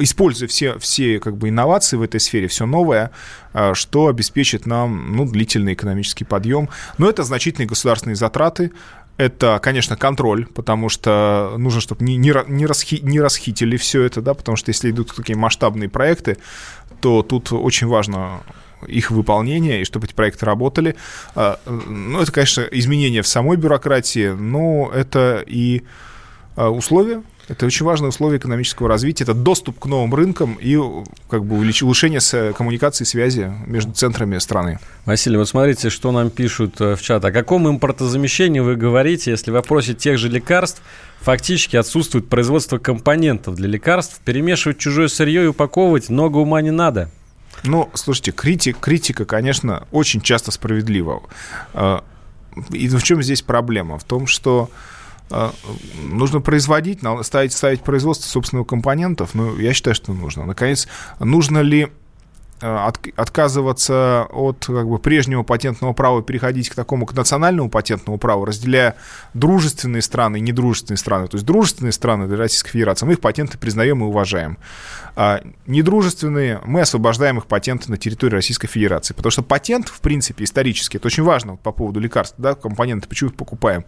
используя 0.00 0.48
все, 0.48 0.78
все 0.78 1.20
как 1.20 1.36
бы, 1.36 1.48
инновации 1.48 1.96
в 1.96 2.02
этой 2.02 2.20
сфере, 2.20 2.48
все 2.48 2.66
новое, 2.66 3.10
а, 3.52 3.74
что 3.74 4.08
обеспечит 4.08 4.66
нам 4.66 5.16
ну, 5.16 5.26
длительный 5.26 5.74
экономический 5.74 6.24
подъем. 6.24 6.68
Но 6.98 7.08
это 7.08 7.22
значительные 7.22 7.68
государственные 7.68 8.16
затраты, 8.16 8.72
это, 9.16 9.60
конечно, 9.62 9.96
контроль, 9.96 10.46
потому 10.46 10.88
что 10.88 11.54
нужно, 11.56 11.80
чтобы 11.80 12.04
не, 12.04 12.16
не, 12.16 12.34
не, 12.48 12.66
расхи, 12.66 13.00
не 13.00 13.20
расхитили 13.20 13.76
все 13.76 14.02
это, 14.02 14.20
да, 14.20 14.34
потому 14.34 14.56
что 14.56 14.70
если 14.70 14.90
идут 14.90 15.14
такие 15.14 15.36
масштабные 15.36 15.88
проекты, 15.88 16.38
то 17.00 17.22
тут 17.22 17.52
очень 17.52 17.86
важно 17.86 18.40
их 18.86 19.10
выполнение 19.10 19.82
и 19.82 19.84
чтобы 19.84 20.06
эти 20.06 20.14
проекты 20.14 20.46
работали. 20.46 20.96
А, 21.34 21.60
ну, 21.66 22.20
это, 22.20 22.32
конечно, 22.32 22.62
изменения 22.62 23.22
в 23.22 23.28
самой 23.28 23.56
бюрократии, 23.56 24.28
но 24.28 24.90
это 24.94 25.44
и 25.46 25.82
а, 26.56 26.70
условия, 26.70 27.22
это 27.48 27.66
очень 27.66 27.84
важное 27.84 28.08
условие 28.08 28.38
экономического 28.38 28.88
развития. 28.88 29.24
Это 29.24 29.34
доступ 29.34 29.78
к 29.78 29.86
новым 29.86 30.14
рынкам 30.14 30.56
и 30.60 30.78
как 31.28 31.44
бы 31.44 31.56
улучшение 31.56 32.20
коммуникации 32.52 33.04
и 33.04 33.06
связи 33.06 33.52
между 33.66 33.92
центрами 33.92 34.38
страны. 34.38 34.78
Василий, 35.04 35.36
вот 35.36 35.48
смотрите, 35.48 35.90
что 35.90 36.10
нам 36.12 36.30
пишут 36.30 36.80
э, 36.80 36.96
в 36.96 37.02
чат. 37.02 37.24
О 37.24 37.32
каком 37.32 37.68
импортозамещении 37.68 38.60
вы 38.60 38.76
говорите, 38.76 39.30
если 39.30 39.50
в 39.50 39.54
вопросе 39.54 39.94
тех 39.94 40.18
же 40.18 40.28
лекарств 40.28 40.82
фактически 41.20 41.76
отсутствует 41.76 42.28
производство 42.28 42.78
компонентов 42.78 43.56
для 43.56 43.68
лекарств? 43.68 44.20
Перемешивать 44.24 44.78
чужое 44.78 45.08
сырье 45.08 45.44
и 45.44 45.46
упаковывать 45.46 46.08
много 46.08 46.38
ума 46.38 46.62
не 46.62 46.70
надо. 46.70 47.10
Ну, 47.64 47.90
слушайте, 47.94 48.32
критик, 48.32 48.78
критика, 48.78 49.24
конечно, 49.24 49.86
очень 49.90 50.20
часто 50.20 50.50
справедлива. 50.50 51.22
Э, 51.72 52.00
и 52.70 52.88
в 52.88 53.02
чем 53.02 53.22
здесь 53.22 53.42
проблема? 53.42 53.98
В 53.98 54.04
том, 54.04 54.26
что 54.26 54.70
э, 55.30 55.50
нужно 56.02 56.40
производить, 56.40 57.00
ставить, 57.22 57.52
ставить 57.52 57.80
производство 57.80 58.28
собственных 58.28 58.66
компонентов, 58.66 59.34
ну, 59.34 59.56
я 59.58 59.72
считаю, 59.72 59.94
что 59.94 60.12
нужно. 60.12 60.44
Наконец, 60.44 60.88
нужно 61.18 61.60
ли 61.60 61.88
от, 62.60 62.98
отказываться 63.16 64.26
от 64.30 64.64
как 64.66 64.88
бы, 64.88 64.98
прежнего 64.98 65.42
патентного 65.42 65.92
права 65.92 66.20
и 66.20 66.22
переходить 66.22 66.68
к 66.68 66.74
такому, 66.74 67.06
к 67.06 67.12
национальному 67.12 67.70
патентному 67.70 68.18
праву, 68.18 68.44
разделяя 68.44 68.96
дружественные 69.34 70.02
страны 70.02 70.38
и 70.38 70.40
недружественные 70.40 70.98
страны. 70.98 71.28
То 71.28 71.36
есть 71.36 71.46
дружественные 71.46 71.92
страны 71.92 72.26
для 72.26 72.36
Российской 72.36 72.70
Федерации, 72.70 73.06
мы 73.06 73.12
их 73.12 73.20
патенты 73.20 73.58
признаем 73.58 74.02
и 74.02 74.06
уважаем. 74.06 74.58
А 75.16 75.42
недружественные, 75.66 76.60
мы 76.64 76.80
освобождаем 76.80 77.38
их 77.38 77.46
патенты 77.46 77.90
на 77.90 77.96
территории 77.96 78.36
Российской 78.36 78.68
Федерации. 78.68 79.14
Потому 79.14 79.30
что 79.30 79.42
патент, 79.42 79.88
в 79.88 80.00
принципе, 80.00 80.44
исторически, 80.44 80.96
это 80.96 81.06
очень 81.06 81.22
важно 81.22 81.56
по 81.56 81.72
поводу 81.72 82.00
лекарств, 82.00 82.34
да, 82.38 82.54
компоненты, 82.54 83.08
почему 83.08 83.30
их 83.30 83.36
покупаем. 83.36 83.84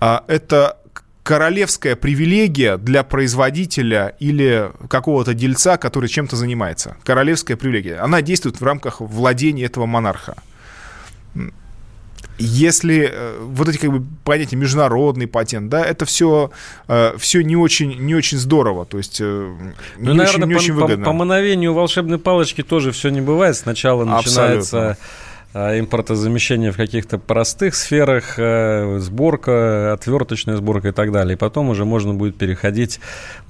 А, 0.00 0.24
это 0.26 0.78
королевская 1.22 1.94
привилегия 1.96 2.76
для 2.76 3.04
производителя 3.04 4.16
или 4.18 4.70
какого-то 4.88 5.34
дельца, 5.34 5.76
который 5.76 6.08
чем-то 6.08 6.36
занимается. 6.36 6.96
Королевская 7.04 7.56
привилегия. 7.56 7.96
Она 7.96 8.22
действует 8.22 8.60
в 8.60 8.64
рамках 8.64 9.00
владения 9.00 9.64
этого 9.64 9.86
монарха. 9.86 10.36
Если 12.38 13.08
э, 13.12 13.38
вот 13.40 13.68
эти 13.68 13.76
как 13.76 13.92
бы 13.92 14.04
понятия 14.24 14.56
международный 14.56 15.28
патент, 15.28 15.68
да, 15.68 15.84
это 15.84 16.06
все, 16.06 16.50
э, 16.88 17.14
все 17.18 17.42
не 17.42 17.56
очень, 17.56 18.00
не 18.00 18.14
очень 18.14 18.38
здорово, 18.38 18.84
то 18.84 18.96
есть 18.96 19.20
э, 19.20 19.54
не, 19.98 20.08
ну, 20.08 20.14
наверное, 20.14 20.26
очень, 20.26 20.48
не 20.48 20.54
по, 20.54 20.58
очень 20.58 20.72
выгодно. 20.72 21.04
По, 21.04 21.10
по 21.10 21.16
мановению 21.16 21.74
волшебной 21.74 22.18
палочки 22.18 22.62
тоже 22.62 22.90
все 22.90 23.10
не 23.10 23.20
бывает. 23.20 23.54
Сначала 23.56 24.04
начинается 24.04 24.90
Абсолютно 24.90 24.96
импортозамещение 25.54 26.72
в 26.72 26.76
каких-то 26.76 27.18
простых 27.18 27.74
сферах, 27.74 28.34
э, 28.38 28.98
сборка, 29.00 29.92
отверточная 29.92 30.56
сборка 30.56 30.88
и 30.88 30.92
так 30.92 31.12
далее. 31.12 31.34
И 31.34 31.36
потом 31.36 31.68
уже 31.68 31.84
можно 31.84 32.14
будет 32.14 32.36
переходить, 32.36 33.00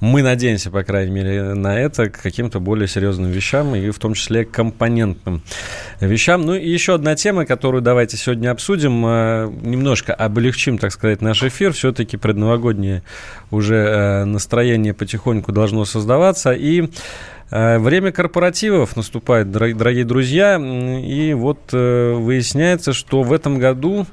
мы 0.01 0.21
надеемся, 0.21 0.69
по 0.69 0.83
крайней 0.83 1.11
мере, 1.11 1.53
на 1.53 1.79
это, 1.79 2.09
к 2.09 2.21
каким-то 2.21 2.59
более 2.59 2.87
серьезным 2.87 3.31
вещам, 3.31 3.75
и 3.75 3.89
в 3.89 3.99
том 3.99 4.15
числе 4.15 4.43
компонентным 4.43 5.43
вещам. 6.01 6.41
Ну 6.41 6.55
и 6.55 6.69
еще 6.69 6.95
одна 6.95 7.15
тема, 7.15 7.45
которую 7.45 7.81
давайте 7.81 8.17
сегодня 8.17 8.51
обсудим, 8.51 9.05
э, 9.05 9.49
немножко 9.61 10.13
облегчим, 10.13 10.77
так 10.77 10.91
сказать, 10.91 11.21
наш 11.21 11.41
эфир. 11.43 11.71
Все-таки 11.71 12.17
предновогоднее 12.17 13.03
уже 13.49 13.75
э, 13.75 14.25
настроение 14.25 14.93
потихоньку 14.93 15.53
должно 15.53 15.85
создаваться. 15.85 16.51
И 16.51 16.89
время 17.53 18.11
корпоративов 18.11 18.95
наступает, 18.95 19.51
дорогие 19.51 20.05
друзья, 20.05 20.57
и 20.57 21.33
вот 21.33 21.59
э, 21.71 22.13
выясняется, 22.13 22.93
что 22.93 23.21
в 23.21 23.31
этом 23.31 23.59
году 23.59 24.07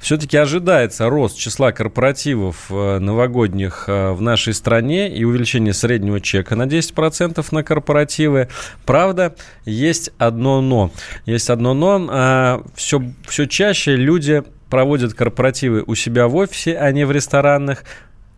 все-таки 0.00 0.36
ожидается 0.36 1.08
рост 1.08 1.38
числа 1.38 1.72
корпоративов 1.72 2.66
э, 2.70 2.98
новогодних 2.98 3.84
в 3.86 4.18
нашей 4.20 4.54
стране 4.54 5.14
и 5.14 5.24
увеличение 5.24 5.72
среднего 5.72 6.20
чека 6.20 6.56
на 6.56 6.64
10% 6.64 7.46
на 7.52 7.62
корпоративы. 7.62 8.48
Правда, 8.86 9.36
есть 9.64 10.10
одно 10.18 10.60
но. 10.60 10.90
Есть 11.26 11.50
одно 11.50 11.74
но. 11.74 12.64
Все, 12.74 13.02
все 13.28 13.46
чаще 13.46 13.94
люди 13.94 14.42
проводят 14.70 15.14
корпоративы 15.14 15.84
у 15.86 15.94
себя 15.94 16.28
в 16.28 16.36
офисе, 16.36 16.76
а 16.76 16.90
не 16.92 17.04
в 17.04 17.12
ресторанах. 17.12 17.84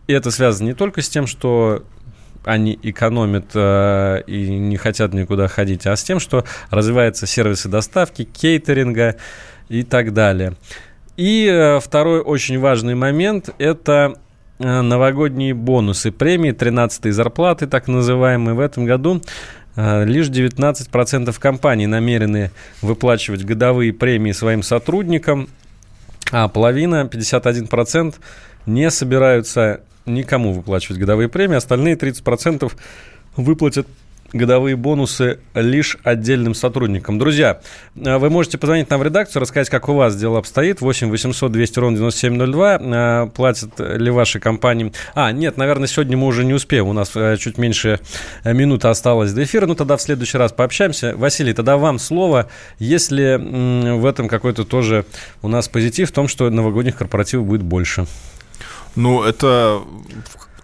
И 0.07 0.13
это 0.13 0.31
связано 0.31 0.67
не 0.67 0.73
только 0.73 1.01
с 1.01 1.07
тем, 1.07 1.27
что 1.27 1.83
они 2.45 2.77
экономят 2.81 3.51
э, 3.53 4.23
и 4.27 4.49
не 4.49 4.77
хотят 4.77 5.13
никуда 5.13 5.47
ходить, 5.47 5.85
а 5.87 5.95
с 5.95 6.03
тем, 6.03 6.19
что 6.19 6.45
развиваются 6.69 7.25
сервисы 7.25 7.69
доставки, 7.69 8.23
кейтеринга 8.23 9.15
и 9.69 9.83
так 9.83 10.13
далее. 10.13 10.53
И 11.15 11.47
э, 11.47 11.79
второй 11.79 12.21
очень 12.21 12.59
важный 12.59 12.95
момент– 12.95 13.49
это 13.59 14.15
э, 14.59 14.81
новогодние 14.81 15.53
бонусы, 15.53 16.11
премии, 16.11 16.51
13 16.51 17.13
зарплаты, 17.13 17.67
так 17.67 17.87
называемые. 17.87 18.55
В 18.55 18.59
этом 18.59 18.85
году 18.85 19.21
э, 19.75 20.05
лишь 20.05 20.29
19% 20.29 21.39
компаний 21.39 21.87
намерены 21.87 22.51
выплачивать 22.81 23.45
годовые 23.45 23.93
премии 23.93 24.31
своим 24.31 24.63
сотрудникам, 24.63 25.49
а 26.31 26.47
половина, 26.47 27.07
51%, 27.11 28.15
не 28.65 28.89
собираются 28.89 29.81
никому 30.05 30.53
выплачивать 30.53 30.99
годовые 30.99 31.29
премии, 31.29 31.55
остальные 31.55 31.95
30% 31.95 32.71
выплатят 33.35 33.87
годовые 34.33 34.75
бонусы 34.75 35.39
лишь 35.53 35.97
отдельным 36.03 36.55
сотрудникам. 36.55 37.19
Друзья, 37.19 37.61
э, 37.95 38.17
вы 38.17 38.29
можете 38.29 38.57
позвонить 38.57 38.89
нам 38.89 38.99
в 38.99 39.03
редакцию, 39.03 39.41
рассказать, 39.41 39.69
как 39.69 39.87
у 39.87 39.93
вас 39.93 40.15
дело 40.15 40.39
обстоит. 40.39 40.81
8 40.81 41.09
800 41.09 41.51
200 41.51 41.79
ровно 41.79 41.97
9702. 41.97 42.75
Э, 42.75 43.29
платят 43.29 43.79
ли 43.79 44.11
ваши 44.11 44.39
компании... 44.39 44.91
А, 45.13 45.31
нет, 45.31 45.57
наверное, 45.57 45.87
сегодня 45.87 46.17
мы 46.17 46.27
уже 46.27 46.43
не 46.43 46.53
успеем. 46.53 46.87
У 46.87 46.93
нас 46.93 47.11
э, 47.15 47.37
чуть 47.37 47.57
меньше 47.57 47.99
минуты 48.43 48.87
осталось 48.87 49.31
до 49.33 49.43
эфира. 49.43 49.67
Ну, 49.67 49.75
тогда 49.75 49.97
в 49.97 50.01
следующий 50.01 50.37
раз 50.37 50.51
пообщаемся. 50.51 51.15
Василий, 51.15 51.53
тогда 51.53 51.77
вам 51.77 51.99
слово. 51.99 52.49
Если 52.79 53.39
в 53.97 54.05
этом 54.05 54.27
какой-то 54.27 54.63
тоже 54.63 55.05
у 55.41 55.47
нас 55.47 55.67
позитив 55.67 56.09
в 56.09 56.11
том, 56.11 56.27
что 56.27 56.49
новогодних 56.49 56.95
корпоративов 56.97 57.45
будет 57.45 57.61
больше. 57.61 58.07
Ну, 58.95 59.23
это 59.23 59.81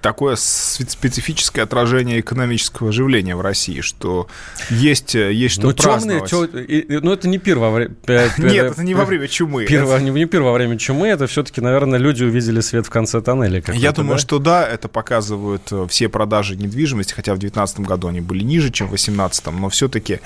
такое 0.02 0.36
специфическое 0.36 1.64
отражение 1.64 2.20
экономического 2.20 2.90
оживления 2.90 3.36
в 3.36 3.42
России, 3.42 3.82
что 3.82 4.28
есть, 4.70 5.14
есть 5.14 5.56
что 5.56 5.68
ну, 5.68 5.74
праздновать. 5.74 6.30
Темные, 6.30 7.00
ну, 7.02 7.12
это 7.12 7.28
не 7.28 7.38
пир 7.38 7.60
во 7.60 7.72
время... 7.72 7.96
Нет, 8.38 8.72
это 8.72 8.84
не 8.84 8.96
во 8.96 9.06
время 9.06 9.28
чумы. 9.28 9.66
Пир. 9.66 9.86
Не, 10.00 10.10
не 10.12 10.26
пир 10.26 10.42
во 10.42 10.54
время 10.54 10.78
чумы, 10.78 11.08
это 11.08 11.28
все-таки, 11.28 11.62
наверное, 11.62 12.00
люди 12.00 12.24
увидели 12.24 12.62
свет 12.62 12.86
в 12.86 12.90
конце 12.90 13.22
тоннеля. 13.22 13.64
Я 13.74 13.92
думаю, 13.92 14.16
да? 14.16 14.20
что 14.20 14.40
да, 14.40 14.68
это 14.68 14.88
показывают 14.88 15.64
э, 15.72 15.88
все 15.90 16.10
продажи 16.10 16.56
недвижимости, 16.56 17.14
хотя 17.14 17.34
в 17.34 17.40
2019 17.40 17.82
году 17.82 18.08
они 18.08 18.22
были 18.22 18.44
ниже, 18.44 18.72
чем 18.72 18.88
в 18.88 18.92
2018, 18.92 19.48
но 19.52 19.70
все-таки 19.70 20.20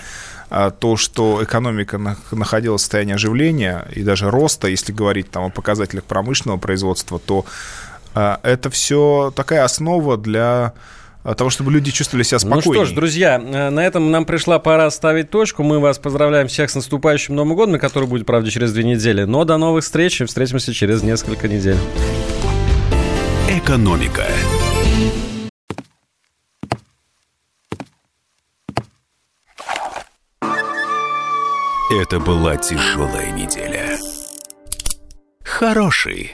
э, 0.49 0.72
то, 0.78 0.97
что 0.97 1.43
экономика 1.43 2.18
находилась 2.32 2.82
в 2.82 2.84
состоянии 2.84 3.16
оживления 3.16 3.88
и 3.93 4.04
даже 4.04 4.30
роста, 4.30 4.68
если 4.68 4.91
говорить 4.91 5.32
там 5.32 5.45
о 5.45 5.49
показателях 5.49 6.04
промышленного 6.04 6.58
производства, 6.58 7.20
то 7.20 7.45
это 8.14 8.70
все 8.70 9.34
такая 9.36 9.64
основа 9.64 10.18
для 10.18 10.74
того, 11.24 11.49
чтобы 11.49 11.72
люди 11.72 11.91
чувствовали 11.91 12.24
себя 12.24 12.39
спокойнее. 12.39 12.66
Ну 12.66 12.74
что 12.74 12.86
ж, 12.86 12.95
друзья, 12.95 13.41
э, 13.41 13.70
на 13.70 13.86
этом 13.86 14.11
нам 14.11 14.26
пришла 14.26 14.59
пора 14.59 14.91
ставить 14.91 15.30
точку. 15.30 15.64
Мы 15.64 15.80
вас 15.80 15.97
поздравляем 15.97 16.47
всех 16.47 16.70
с 16.70 16.76
наступающим 16.76 17.36
Новым 17.36 17.55
годом, 17.55 17.80
который 17.80 18.07
будет, 18.09 18.26
правда, 18.26 18.51
через 18.51 18.74
две 18.74 18.84
недели. 18.84 19.24
Но 19.24 19.45
до 19.45 19.57
новых 19.57 19.84
встреч 19.84 20.20
и 20.22 20.26
встретимся 20.26 20.74
через 20.74 21.01
несколько 21.01 21.47
недель. 21.47 21.78
Экономика. 23.49 24.26
Это 32.01 32.20
была 32.20 32.57
тяжелая 32.57 33.32
неделя. 33.32 33.97
Хороший. 35.43 36.34